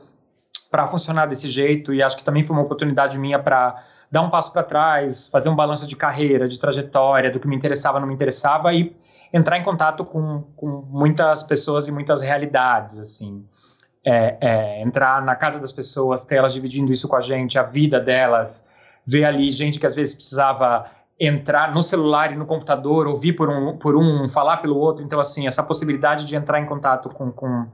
para 0.72 0.88
funcionar 0.88 1.28
desse 1.28 1.50
jeito. 1.50 1.94
E 1.94 2.02
acho 2.02 2.18
que 2.18 2.24
também 2.24 2.42
foi 2.42 2.56
uma 2.56 2.64
oportunidade 2.64 3.20
minha 3.20 3.38
para 3.38 3.84
dar 4.10 4.22
um 4.22 4.30
passo 4.30 4.54
para 4.54 4.64
trás, 4.64 5.28
fazer 5.28 5.50
um 5.50 5.56
balanço 5.56 5.86
de 5.86 5.96
carreira, 5.96 6.48
de 6.48 6.58
trajetória, 6.58 7.30
do 7.30 7.40
que 7.40 7.48
me 7.48 7.56
interessava, 7.56 8.00
não 8.00 8.08
me 8.08 8.14
interessava 8.14 8.74
e 8.74 8.96
entrar 9.34 9.58
em 9.58 9.64
contato 9.64 10.06
com, 10.06 10.44
com 10.56 10.68
muitas 10.88 11.42
pessoas 11.44 11.88
e 11.88 11.92
muitas 11.92 12.22
realidades, 12.22 13.00
assim. 13.00 13.44
É, 14.06 14.38
é, 14.40 14.82
entrar 14.82 15.24
na 15.24 15.36
casa 15.36 15.60
das 15.60 15.72
pessoas, 15.72 16.24
ter 16.24 16.36
elas 16.36 16.54
dividindo 16.54 16.92
isso 16.92 17.08
com 17.08 17.16
a 17.16 17.22
gente, 17.22 17.58
a 17.58 17.64
vida 17.64 18.02
delas, 18.02 18.70
ver 19.08 19.24
ali 19.24 19.50
gente 19.50 19.80
que 19.80 19.86
às 19.86 19.96
vezes 19.96 20.14
precisava 20.14 20.86
entrar 21.20 21.74
no 21.74 21.82
celular 21.82 22.32
e 22.32 22.36
no 22.36 22.46
computador, 22.46 23.08
ouvir 23.08 23.34
por 23.34 23.50
um, 23.50 23.78
por 23.78 23.96
um 23.96 24.28
falar 24.28 24.58
pelo 24.58 24.78
outro. 24.78 25.04
Então, 25.04 25.20
assim, 25.20 25.48
essa 25.48 25.64
possibilidade 25.64 26.26
de 26.26 26.36
entrar 26.36 26.60
em 26.60 26.66
contato 26.66 27.10
com, 27.10 27.32
com, 27.32 27.66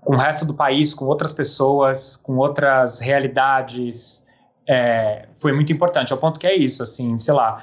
com 0.00 0.14
o 0.14 0.16
resto 0.16 0.44
do 0.46 0.54
país, 0.54 0.94
com 0.94 1.04
outras 1.04 1.32
pessoas, 1.32 2.16
com 2.16 2.38
outras 2.38 2.98
realidades, 2.98 4.26
é, 4.66 5.28
foi 5.34 5.52
muito 5.52 5.72
importante. 5.72 6.12
Ao 6.12 6.18
ponto 6.18 6.40
que 6.40 6.46
é 6.46 6.56
isso, 6.56 6.82
assim, 6.82 7.18
sei 7.18 7.34
lá, 7.34 7.62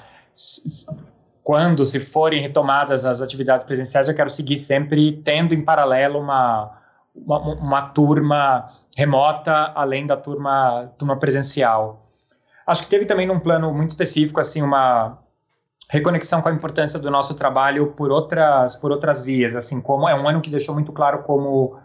quando, 1.50 1.84
se 1.84 2.00
forem 2.00 2.40
retomadas 2.40 3.06
as 3.06 3.24
atividades 3.24 3.66
presenciais, 3.66 4.08
eu 4.08 4.14
quero 4.14 4.30
seguir 4.30 4.56
sempre 4.56 5.14
tendo 5.24 5.56
em 5.56 5.64
paralelo 5.64 6.20
uma, 6.20 6.78
uma, 7.16 7.40
uma 7.40 7.82
turma 7.82 8.70
remota, 8.96 9.72
além 9.74 10.06
da 10.06 10.16
turma, 10.16 10.94
turma 10.96 11.18
presencial. 11.18 12.06
Acho 12.68 12.84
que 12.84 12.90
teve 12.92 13.06
também 13.06 13.26
num 13.26 13.40
plano 13.40 13.74
muito 13.74 13.90
específico, 13.90 14.40
assim, 14.40 14.62
uma 14.62 15.18
reconexão 15.90 16.40
com 16.40 16.50
a 16.50 16.54
importância 16.54 17.00
do 17.00 17.10
nosso 17.10 17.34
trabalho 17.34 17.94
por 17.94 18.12
outras, 18.12 18.76
por 18.76 18.92
outras 18.92 19.24
vias, 19.24 19.56
assim, 19.56 19.82
como 19.82 20.08
é 20.08 20.14
um 20.14 20.30
ano 20.30 20.42
que 20.42 20.52
deixou 20.52 20.76
muito 20.76 20.92
claro 20.92 21.24
como 21.24 21.80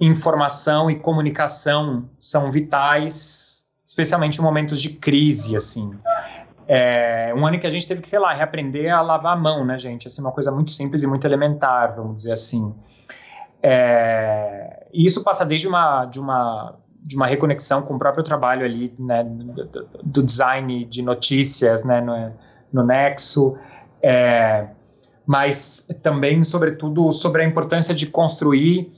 informação 0.00 0.90
e 0.90 0.98
comunicação 0.98 2.08
são 2.18 2.50
vitais, 2.50 3.66
especialmente 3.84 4.38
em 4.38 4.42
momentos 4.42 4.80
de 4.80 4.88
crise, 4.88 5.54
assim. 5.54 5.94
É 6.68 7.32
um 7.34 7.46
ano 7.46 7.58
que 7.58 7.66
a 7.66 7.70
gente 7.70 7.86
teve 7.86 8.00
que, 8.00 8.08
sei 8.08 8.18
lá, 8.18 8.32
reaprender 8.32 8.92
a 8.92 9.00
lavar 9.00 9.34
a 9.34 9.36
mão, 9.36 9.64
né, 9.64 9.78
gente? 9.78 10.06
Assim, 10.06 10.20
uma 10.20 10.32
coisa 10.32 10.50
muito 10.50 10.70
simples 10.70 11.02
e 11.02 11.06
muito 11.06 11.26
elementar, 11.26 11.94
vamos 11.94 12.16
dizer 12.16 12.32
assim. 12.32 12.74
É, 13.62 14.86
e 14.92 15.06
isso 15.06 15.22
passa 15.22 15.44
desde 15.44 15.68
uma, 15.68 16.04
de 16.06 16.20
uma 16.20 16.76
de 17.06 17.14
uma 17.14 17.28
reconexão 17.28 17.82
com 17.82 17.94
o 17.94 17.98
próprio 18.00 18.24
trabalho 18.24 18.64
ali, 18.64 18.92
né, 18.98 19.22
do, 19.22 19.88
do 20.02 20.22
design 20.24 20.84
de 20.86 21.02
notícias, 21.02 21.84
né, 21.84 22.00
no, 22.00 22.32
no 22.72 22.84
Nexo, 22.84 23.56
é, 24.02 24.66
mas 25.24 25.86
também, 26.02 26.42
sobretudo, 26.42 27.12
sobre 27.12 27.42
a 27.42 27.44
importância 27.44 27.94
de 27.94 28.06
construir 28.08 28.92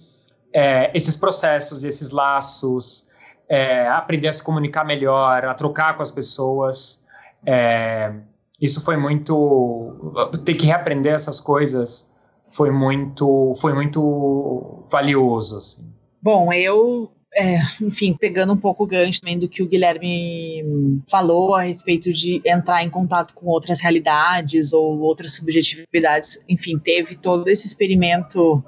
é, 0.55 0.91
esses 0.95 1.17
processos, 1.17 1.85
esses 1.85 2.11
laços, 2.11 3.09
é, 3.47 3.87
aprender 3.89 4.29
a 4.29 4.33
se 4.33 4.43
comunicar 4.43 4.85
melhor, 4.85 5.45
a 5.45 5.53
trocar 5.53 5.95
com 5.95 6.03
as 6.03 6.11
pessoas, 6.11 7.05
é, 7.47 8.13
isso 8.61 8.85
foi 8.85 8.97
muito 8.97 10.13
ter 10.45 10.55
que 10.55 10.67
reaprender 10.67 11.15
essas 11.15 11.41
coisas 11.41 12.13
foi 12.51 12.71
muito 12.71 13.53
foi 13.61 13.75
muito 13.75 14.85
valioso 14.91 15.57
assim. 15.57 15.93
Bom, 16.21 16.53
eu 16.53 17.13
é, 17.35 17.59
enfim, 17.83 18.15
pegando 18.19 18.55
um 18.55 18.57
pouco 18.57 18.85
o 18.85 18.87
gancho 18.87 19.21
também 19.21 19.39
do 19.39 19.49
que 19.49 19.63
o 19.63 19.69
Guilherme 19.69 21.03
falou 21.11 21.55
a 21.55 21.63
respeito 21.63 22.13
de 22.13 22.41
entrar 22.45 22.83
em 22.83 22.91
contato 22.91 23.35
com 23.35 23.47
outras 23.47 23.81
realidades 23.81 24.73
ou 24.73 24.99
outras 25.01 25.35
subjetividades, 25.35 26.43
enfim, 26.49 26.79
teve 26.79 27.17
todo 27.17 27.49
esse 27.49 27.67
experimento 27.67 28.63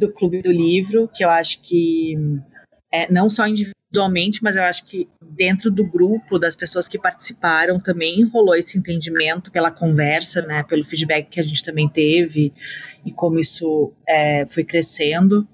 do 0.00 0.10
Clube 0.12 0.40
do 0.40 0.50
Livro, 0.50 1.10
que 1.14 1.24
eu 1.24 1.30
acho 1.30 1.60
que 1.60 2.16
é, 2.90 3.10
não 3.12 3.28
só 3.28 3.46
individualmente, 3.94 4.42
mas 4.42 4.56
eu 4.56 4.64
acho 4.64 4.84
que 4.84 5.08
dentro 5.22 5.70
do 5.70 5.84
grupo 5.84 6.38
das 6.38 6.56
pessoas 6.56 6.88
que 6.88 6.98
participaram 6.98 7.78
também 7.78 8.24
rolou 8.24 8.56
esse 8.56 8.76
entendimento 8.76 9.52
pela 9.52 9.70
conversa, 9.70 10.42
né, 10.42 10.64
pelo 10.64 10.84
feedback 10.84 11.28
que 11.30 11.40
a 11.40 11.42
gente 11.42 11.62
também 11.62 11.88
teve 11.88 12.52
e 13.06 13.12
como 13.12 13.38
isso 13.38 13.92
é, 14.06 14.44
foi 14.46 14.64
crescendo. 14.64 15.46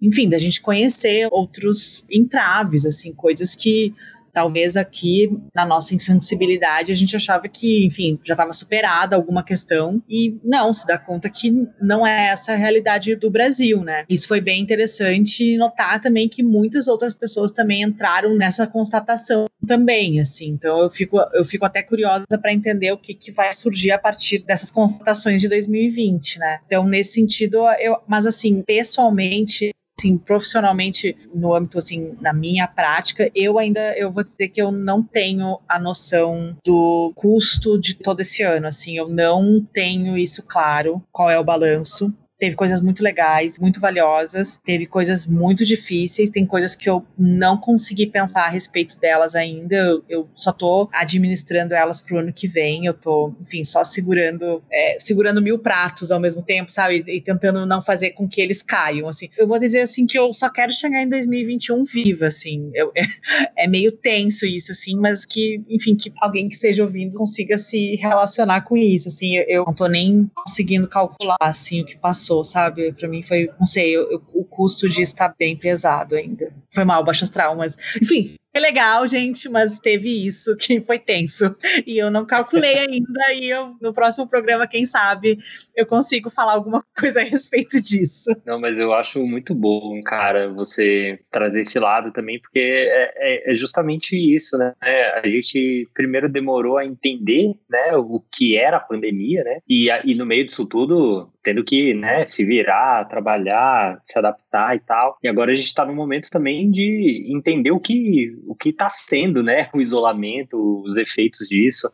Enfim, 0.00 0.28
da 0.28 0.38
gente 0.38 0.60
conhecer 0.60 1.28
outros 1.32 2.04
entraves, 2.10 2.86
assim, 2.86 3.12
coisas 3.12 3.56
que 3.56 3.94
talvez 4.32 4.76
aqui 4.76 5.30
na 5.54 5.66
nossa 5.66 5.94
insensibilidade 5.94 6.92
a 6.92 6.94
gente 6.94 7.14
achava 7.16 7.48
que, 7.48 7.86
enfim, 7.86 8.18
já 8.24 8.34
estava 8.34 8.52
superada 8.52 9.16
alguma 9.16 9.42
questão 9.42 10.02
e 10.08 10.38
não, 10.44 10.72
se 10.72 10.86
dá 10.86 10.98
conta 10.98 11.28
que 11.28 11.66
não 11.80 12.06
é 12.06 12.28
essa 12.28 12.52
a 12.52 12.56
realidade 12.56 13.14
do 13.16 13.30
Brasil, 13.30 13.82
né? 13.82 14.04
Isso 14.08 14.28
foi 14.28 14.40
bem 14.40 14.60
interessante 14.62 15.56
notar 15.56 16.00
também 16.00 16.28
que 16.28 16.42
muitas 16.42 16.88
outras 16.88 17.14
pessoas 17.14 17.52
também 17.52 17.82
entraram 17.82 18.36
nessa 18.36 18.66
constatação 18.66 19.46
também, 19.66 20.20
assim. 20.20 20.48
Então 20.48 20.78
eu 20.82 20.90
fico, 20.90 21.18
eu 21.34 21.44
fico 21.44 21.64
até 21.64 21.82
curiosa 21.82 22.26
para 22.26 22.52
entender 22.52 22.92
o 22.92 22.98
que, 22.98 23.14
que 23.14 23.30
vai 23.30 23.52
surgir 23.52 23.90
a 23.90 23.98
partir 23.98 24.44
dessas 24.44 24.70
constatações 24.70 25.40
de 25.40 25.48
2020, 25.48 26.38
né? 26.38 26.60
Então 26.66 26.84
nesse 26.84 27.12
sentido, 27.12 27.58
eu, 27.78 27.96
mas 28.06 28.26
assim, 28.26 28.62
pessoalmente 28.62 29.72
assim, 29.98 30.16
profissionalmente, 30.16 31.16
no 31.34 31.54
âmbito, 31.54 31.78
assim, 31.78 32.16
na 32.20 32.32
minha 32.32 32.66
prática, 32.66 33.30
eu 33.34 33.58
ainda, 33.58 33.96
eu 33.98 34.12
vou 34.12 34.22
dizer 34.22 34.48
que 34.48 34.62
eu 34.62 34.70
não 34.70 35.02
tenho 35.02 35.58
a 35.68 35.78
noção 35.78 36.56
do 36.64 37.12
custo 37.16 37.78
de 37.78 37.94
todo 37.94 38.20
esse 38.20 38.42
ano, 38.42 38.68
assim, 38.68 38.96
eu 38.96 39.08
não 39.08 39.60
tenho 39.60 40.16
isso 40.16 40.42
claro, 40.42 41.02
qual 41.10 41.28
é 41.30 41.38
o 41.38 41.44
balanço. 41.44 42.14
Teve 42.38 42.54
coisas 42.54 42.80
muito 42.80 43.02
legais, 43.02 43.58
muito 43.58 43.80
valiosas, 43.80 44.58
teve 44.64 44.86
coisas 44.86 45.26
muito 45.26 45.64
difíceis, 45.64 46.30
tem 46.30 46.46
coisas 46.46 46.74
que 46.74 46.88
eu 46.88 47.04
não 47.18 47.56
consegui 47.56 48.06
pensar 48.06 48.46
a 48.46 48.48
respeito 48.48 48.98
delas 48.98 49.34
ainda. 49.34 49.74
Eu, 49.74 50.04
eu 50.08 50.28
só 50.34 50.52
tô 50.52 50.88
administrando 50.92 51.74
elas 51.74 52.00
pro 52.00 52.18
ano 52.18 52.32
que 52.32 52.46
vem. 52.46 52.86
Eu 52.86 52.94
tô, 52.94 53.34
enfim, 53.42 53.64
só 53.64 53.82
segurando, 53.82 54.62
é, 54.70 54.96
segurando 55.00 55.42
mil 55.42 55.58
pratos 55.58 56.12
ao 56.12 56.20
mesmo 56.20 56.42
tempo, 56.42 56.70
sabe? 56.70 57.04
E, 57.06 57.20
tentando 57.20 57.66
não 57.66 57.82
fazer 57.82 58.10
com 58.10 58.28
que 58.28 58.40
eles 58.40 58.62
caiam, 58.62 59.08
assim. 59.08 59.28
Eu 59.36 59.46
vou 59.46 59.58
dizer 59.58 59.80
assim 59.80 60.06
que 60.06 60.18
eu 60.18 60.32
só 60.32 60.48
quero 60.48 60.72
chegar 60.72 61.02
em 61.02 61.08
2021 61.08 61.84
viva, 61.84 62.26
assim. 62.26 62.70
Eu, 62.74 62.92
é, 62.94 63.64
é 63.64 63.68
meio 63.68 63.92
tenso 63.92 64.46
isso, 64.46 64.72
assim, 64.72 64.96
mas 64.96 65.26
que, 65.26 65.60
enfim, 65.68 65.96
que 65.96 66.12
alguém 66.20 66.48
que 66.48 66.54
esteja 66.54 66.84
ouvindo 66.84 67.16
consiga 67.16 67.58
se 67.58 67.96
relacionar 67.96 68.62
com 68.62 68.76
isso, 68.76 69.08
assim. 69.08 69.36
Eu, 69.36 69.44
eu 69.48 69.64
não 69.64 69.74
tô 69.74 69.86
nem 69.86 70.30
conseguindo 70.36 70.86
calcular, 70.86 71.36
assim, 71.40 71.82
o 71.82 71.84
que 71.86 71.96
passou, 71.96 72.27
sabe? 72.44 72.92
Para 72.92 73.08
mim 73.08 73.22
foi, 73.22 73.50
não 73.58 73.66
sei, 73.66 73.96
eu, 73.96 74.10
eu, 74.10 74.22
o 74.34 74.44
custo 74.44 74.88
disso 74.88 75.16
tá 75.16 75.34
bem 75.38 75.56
pesado 75.56 76.14
ainda. 76.14 76.52
Foi 76.72 76.84
mal, 76.84 77.04
baixas 77.04 77.30
traumas. 77.30 77.76
Enfim, 78.00 78.34
é 78.58 78.60
legal, 78.60 79.06
gente, 79.06 79.48
mas 79.48 79.78
teve 79.78 80.26
isso 80.26 80.56
que 80.56 80.80
foi 80.80 80.98
tenso. 80.98 81.56
E 81.86 81.98
eu 81.98 82.10
não 82.10 82.26
calculei 82.26 82.74
ainda. 82.78 83.32
E 83.34 83.48
eu, 83.48 83.76
no 83.80 83.92
próximo 83.92 84.28
programa, 84.28 84.66
quem 84.66 84.84
sabe, 84.84 85.38
eu 85.74 85.86
consigo 85.86 86.30
falar 86.30 86.52
alguma 86.52 86.84
coisa 86.98 87.20
a 87.20 87.24
respeito 87.24 87.80
disso. 87.80 88.30
Não, 88.44 88.60
mas 88.60 88.76
eu 88.76 88.92
acho 88.92 89.24
muito 89.24 89.54
bom, 89.54 90.00
cara, 90.02 90.52
você 90.52 91.18
trazer 91.30 91.62
esse 91.62 91.78
lado 91.78 92.12
também, 92.12 92.40
porque 92.40 92.58
é, 92.58 93.12
é, 93.16 93.52
é 93.52 93.54
justamente 93.54 94.16
isso, 94.16 94.58
né? 94.58 94.74
A 95.22 95.26
gente 95.26 95.88
primeiro 95.94 96.28
demorou 96.28 96.76
a 96.76 96.84
entender 96.84 97.54
né, 97.68 97.96
o 97.96 98.22
que 98.32 98.56
era 98.56 98.76
a 98.76 98.80
pandemia, 98.80 99.42
né? 99.44 99.58
E, 99.68 99.88
e 100.04 100.14
no 100.14 100.26
meio 100.26 100.44
disso 100.44 100.66
tudo, 100.66 101.30
tendo 101.42 101.64
que 101.64 101.94
né, 101.94 102.26
se 102.26 102.44
virar, 102.44 103.06
trabalhar, 103.06 104.00
se 104.04 104.18
adaptar 104.18 104.76
e 104.76 104.80
tal. 104.80 105.16
E 105.22 105.28
agora 105.28 105.52
a 105.52 105.54
gente 105.54 105.66
está 105.66 105.84
no 105.84 105.94
momento 105.94 106.28
também 106.30 106.70
de 106.70 107.26
entender 107.28 107.70
o 107.70 107.80
que 107.80 108.36
o 108.48 108.54
que 108.54 108.70
está 108.70 108.88
sendo, 108.88 109.42
né, 109.42 109.68
o 109.74 109.80
isolamento, 109.80 110.82
os 110.82 110.96
efeitos 110.96 111.48
disso. 111.48 111.90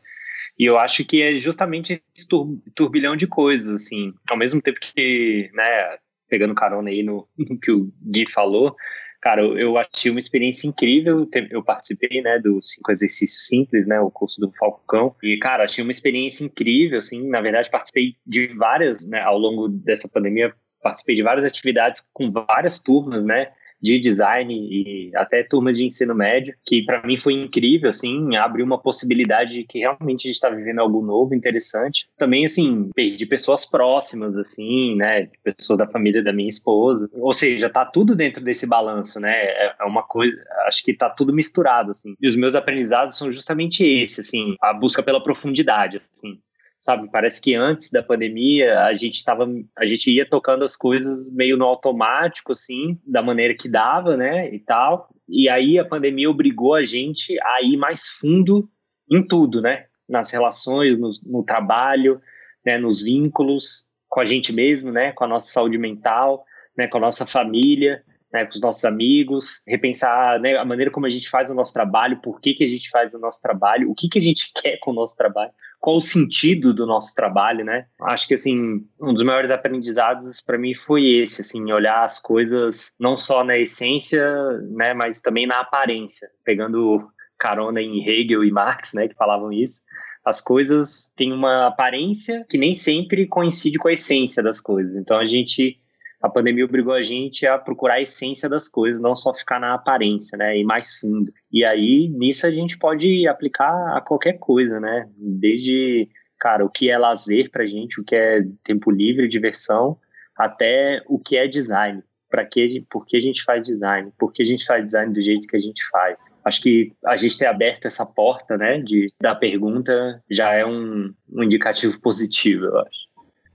E 0.58 0.64
eu 0.64 0.78
acho 0.78 1.04
que 1.04 1.20
é 1.20 1.34
justamente 1.34 1.92
esse 1.92 2.28
turbilhão 2.74 3.16
de 3.16 3.26
coisas, 3.26 3.82
assim, 3.82 4.14
ao 4.30 4.36
mesmo 4.36 4.62
tempo 4.62 4.78
que, 4.80 5.50
né, 5.52 5.98
pegando 6.28 6.54
carona 6.54 6.90
aí 6.90 7.02
no, 7.02 7.28
no 7.36 7.58
que 7.58 7.72
o 7.72 7.92
Gui 8.00 8.30
falou, 8.30 8.76
cara, 9.20 9.40
eu, 9.40 9.58
eu 9.58 9.78
achei 9.78 10.10
uma 10.10 10.20
experiência 10.20 10.68
incrível. 10.68 11.28
Eu 11.50 11.62
participei, 11.64 12.20
né, 12.20 12.38
do 12.38 12.60
cinco 12.62 12.92
exercícios 12.92 13.46
simples, 13.46 13.86
né, 13.86 13.98
o 13.98 14.10
curso 14.10 14.40
do 14.40 14.52
Falcão. 14.52 15.16
E, 15.22 15.38
cara, 15.38 15.64
achei 15.64 15.82
uma 15.82 15.90
experiência 15.90 16.44
incrível, 16.44 16.98
assim. 16.98 17.26
Na 17.28 17.40
verdade, 17.40 17.70
participei 17.70 18.16
de 18.24 18.48
várias, 18.48 19.04
né, 19.06 19.20
ao 19.22 19.38
longo 19.38 19.68
dessa 19.68 20.08
pandemia, 20.08 20.54
participei 20.82 21.16
de 21.16 21.22
várias 21.22 21.46
atividades 21.46 22.04
com 22.12 22.30
várias 22.30 22.78
turmas, 22.78 23.24
né, 23.24 23.50
de 23.84 24.00
design 24.00 24.54
e 24.54 25.10
até 25.14 25.42
turma 25.42 25.70
de 25.72 25.84
ensino 25.84 26.14
médio, 26.14 26.54
que 26.64 26.82
para 26.82 27.06
mim 27.06 27.18
foi 27.18 27.34
incrível, 27.34 27.90
assim, 27.90 28.34
abriu 28.34 28.64
uma 28.64 28.78
possibilidade 28.80 29.52
de 29.52 29.64
que 29.64 29.80
realmente 29.80 30.26
a 30.26 30.28
gente 30.28 30.36
está 30.36 30.48
vivendo 30.48 30.78
algo 30.78 31.02
novo, 31.02 31.34
interessante. 31.34 32.08
Também, 32.16 32.46
assim, 32.46 32.90
perdi 32.94 33.26
pessoas 33.26 33.66
próximas, 33.66 34.34
assim, 34.38 34.96
né, 34.96 35.28
pessoas 35.42 35.78
da 35.78 35.86
família 35.86 36.24
da 36.24 36.32
minha 36.32 36.48
esposa. 36.48 37.10
Ou 37.12 37.34
seja, 37.34 37.68
tá 37.68 37.84
tudo 37.84 38.16
dentro 38.16 38.42
desse 38.42 38.66
balanço, 38.66 39.20
né? 39.20 39.34
É, 39.34 39.74
é 39.82 39.84
uma 39.84 40.02
coisa, 40.02 40.34
acho 40.66 40.82
que 40.82 40.94
tá 40.94 41.10
tudo 41.10 41.34
misturado, 41.34 41.90
assim. 41.90 42.14
E 42.18 42.26
os 42.26 42.34
meus 42.34 42.54
aprendizados 42.54 43.18
são 43.18 43.30
justamente 43.30 43.84
esse, 43.84 44.22
assim, 44.22 44.56
a 44.62 44.72
busca 44.72 45.02
pela 45.02 45.22
profundidade, 45.22 45.98
assim 46.10 46.38
sabe? 46.84 47.08
Parece 47.10 47.40
que 47.40 47.54
antes 47.54 47.90
da 47.90 48.02
pandemia 48.02 48.80
a 48.80 48.92
gente 48.92 49.14
estava, 49.14 49.48
a 49.74 49.86
gente 49.86 50.10
ia 50.10 50.28
tocando 50.28 50.66
as 50.66 50.76
coisas 50.76 51.26
meio 51.32 51.56
no 51.56 51.64
automático, 51.64 52.52
assim, 52.52 53.00
da 53.06 53.22
maneira 53.22 53.54
que 53.54 53.70
dava, 53.70 54.18
né? 54.18 54.54
E 54.54 54.58
tal. 54.58 55.08
E 55.26 55.48
aí 55.48 55.78
a 55.78 55.84
pandemia 55.84 56.28
obrigou 56.28 56.74
a 56.74 56.84
gente 56.84 57.40
a 57.40 57.62
ir 57.62 57.78
mais 57.78 58.08
fundo 58.08 58.68
em 59.10 59.26
tudo, 59.26 59.62
né? 59.62 59.86
Nas 60.06 60.30
relações, 60.30 61.00
no, 61.00 61.10
no 61.24 61.42
trabalho, 61.42 62.20
né? 62.62 62.76
Nos 62.76 63.02
vínculos 63.02 63.86
com 64.06 64.20
a 64.20 64.26
gente 64.26 64.52
mesmo, 64.52 64.92
né? 64.92 65.10
Com 65.12 65.24
a 65.24 65.28
nossa 65.28 65.50
saúde 65.50 65.78
mental, 65.78 66.44
né? 66.76 66.86
Com 66.86 66.98
a 66.98 67.00
nossa 67.00 67.26
família 67.26 68.04
né, 68.34 68.44
com 68.44 68.50
os 68.50 68.60
nossos 68.60 68.84
amigos, 68.84 69.62
repensar 69.64 70.40
né, 70.40 70.56
a 70.56 70.64
maneira 70.64 70.90
como 70.90 71.06
a 71.06 71.08
gente 71.08 71.30
faz 71.30 71.48
o 71.48 71.54
nosso 71.54 71.72
trabalho, 71.72 72.20
por 72.20 72.40
que, 72.40 72.52
que 72.52 72.64
a 72.64 72.68
gente 72.68 72.90
faz 72.90 73.14
o 73.14 73.18
nosso 73.20 73.40
trabalho, 73.40 73.88
o 73.88 73.94
que, 73.94 74.08
que 74.08 74.18
a 74.18 74.22
gente 74.22 74.50
quer 74.60 74.76
com 74.78 74.90
o 74.90 74.94
nosso 74.94 75.16
trabalho, 75.16 75.52
qual 75.80 75.94
o 75.94 76.00
sentido 76.00 76.74
do 76.74 76.84
nosso 76.84 77.14
trabalho, 77.14 77.64
né? 77.64 77.86
Acho 78.02 78.26
que, 78.26 78.34
assim, 78.34 78.56
um 79.00 79.14
dos 79.14 79.22
maiores 79.22 79.52
aprendizados 79.52 80.40
para 80.40 80.58
mim 80.58 80.74
foi 80.74 81.04
esse, 81.04 81.42
assim, 81.42 81.70
olhar 81.70 82.02
as 82.02 82.18
coisas 82.18 82.92
não 82.98 83.16
só 83.16 83.44
na 83.44 83.56
essência, 83.56 84.26
né, 84.72 84.92
mas 84.94 85.20
também 85.20 85.46
na 85.46 85.60
aparência, 85.60 86.28
pegando 86.44 87.06
carona 87.38 87.80
em 87.80 88.04
Hegel 88.04 88.42
e 88.42 88.50
Marx, 88.50 88.94
né, 88.94 89.06
que 89.06 89.14
falavam 89.14 89.52
isso, 89.52 89.80
as 90.24 90.40
coisas 90.40 91.08
têm 91.14 91.32
uma 91.32 91.68
aparência 91.68 92.44
que 92.48 92.58
nem 92.58 92.74
sempre 92.74 93.28
coincide 93.28 93.78
com 93.78 93.86
a 93.86 93.92
essência 93.92 94.42
das 94.42 94.60
coisas. 94.60 94.96
Então 94.96 95.18
a 95.18 95.26
gente 95.26 95.78
a 96.24 96.30
pandemia 96.30 96.64
obrigou 96.64 96.94
a 96.94 97.02
gente 97.02 97.46
a 97.46 97.58
procurar 97.58 97.96
a 97.96 98.00
essência 98.00 98.48
das 98.48 98.66
coisas, 98.66 98.98
não 98.98 99.14
só 99.14 99.34
ficar 99.34 99.60
na 99.60 99.74
aparência, 99.74 100.38
né? 100.38 100.56
E 100.56 100.64
mais 100.64 100.98
fundo. 100.98 101.30
E 101.52 101.62
aí, 101.62 102.08
nisso 102.08 102.46
a 102.46 102.50
gente 102.50 102.78
pode 102.78 103.28
aplicar 103.28 103.94
a 103.94 104.00
qualquer 104.00 104.38
coisa, 104.38 104.80
né? 104.80 105.06
Desde, 105.18 106.08
cara, 106.40 106.64
o 106.64 106.70
que 106.70 106.88
é 106.88 106.96
lazer 106.96 107.50
pra 107.50 107.66
gente, 107.66 108.00
o 108.00 108.04
que 108.04 108.16
é 108.16 108.42
tempo 108.62 108.90
livre, 108.90 109.28
diversão, 109.28 109.98
até 110.34 111.02
o 111.06 111.18
que 111.18 111.36
é 111.36 111.46
design. 111.46 112.02
Para 112.30 112.46
que, 112.46 112.82
por 112.90 113.04
que 113.04 113.18
a 113.18 113.20
gente 113.20 113.42
faz 113.44 113.66
design? 113.66 114.10
Por 114.18 114.32
que 114.32 114.42
a 114.42 114.46
gente 114.46 114.64
faz 114.64 114.82
design 114.82 115.12
do 115.12 115.20
jeito 115.20 115.46
que 115.46 115.58
a 115.58 115.60
gente 115.60 115.86
faz? 115.90 116.18
Acho 116.42 116.62
que 116.62 116.90
a 117.04 117.16
gente 117.16 117.36
ter 117.36 117.46
aberto 117.46 117.84
essa 117.84 118.06
porta, 118.06 118.56
né, 118.56 118.78
de, 118.78 119.08
da 119.20 119.34
pergunta 119.34 120.22
já 120.30 120.54
é 120.54 120.64
um, 120.64 121.12
um 121.30 121.42
indicativo 121.42 122.00
positivo, 122.00 122.64
eu 122.64 122.78
acho. 122.78 123.04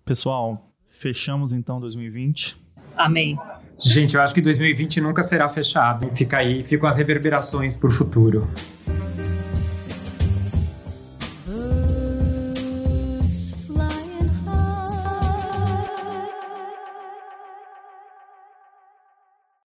Pessoal, 0.06 0.69
Fechamos 1.00 1.54
então 1.54 1.80
2020. 1.80 2.58
Amém. 2.98 3.40
Gente, 3.80 4.18
eu 4.18 4.22
acho 4.22 4.34
que 4.34 4.42
2020 4.42 5.00
nunca 5.00 5.24
será 5.24 5.48
fechado. 5.48 6.14
Fica 6.14 6.40
aí, 6.40 6.62
ficam 6.66 6.90
as 6.90 6.98
reverberações 6.98 7.78
para 7.78 7.88
o 7.88 7.92
futuro. 7.92 8.46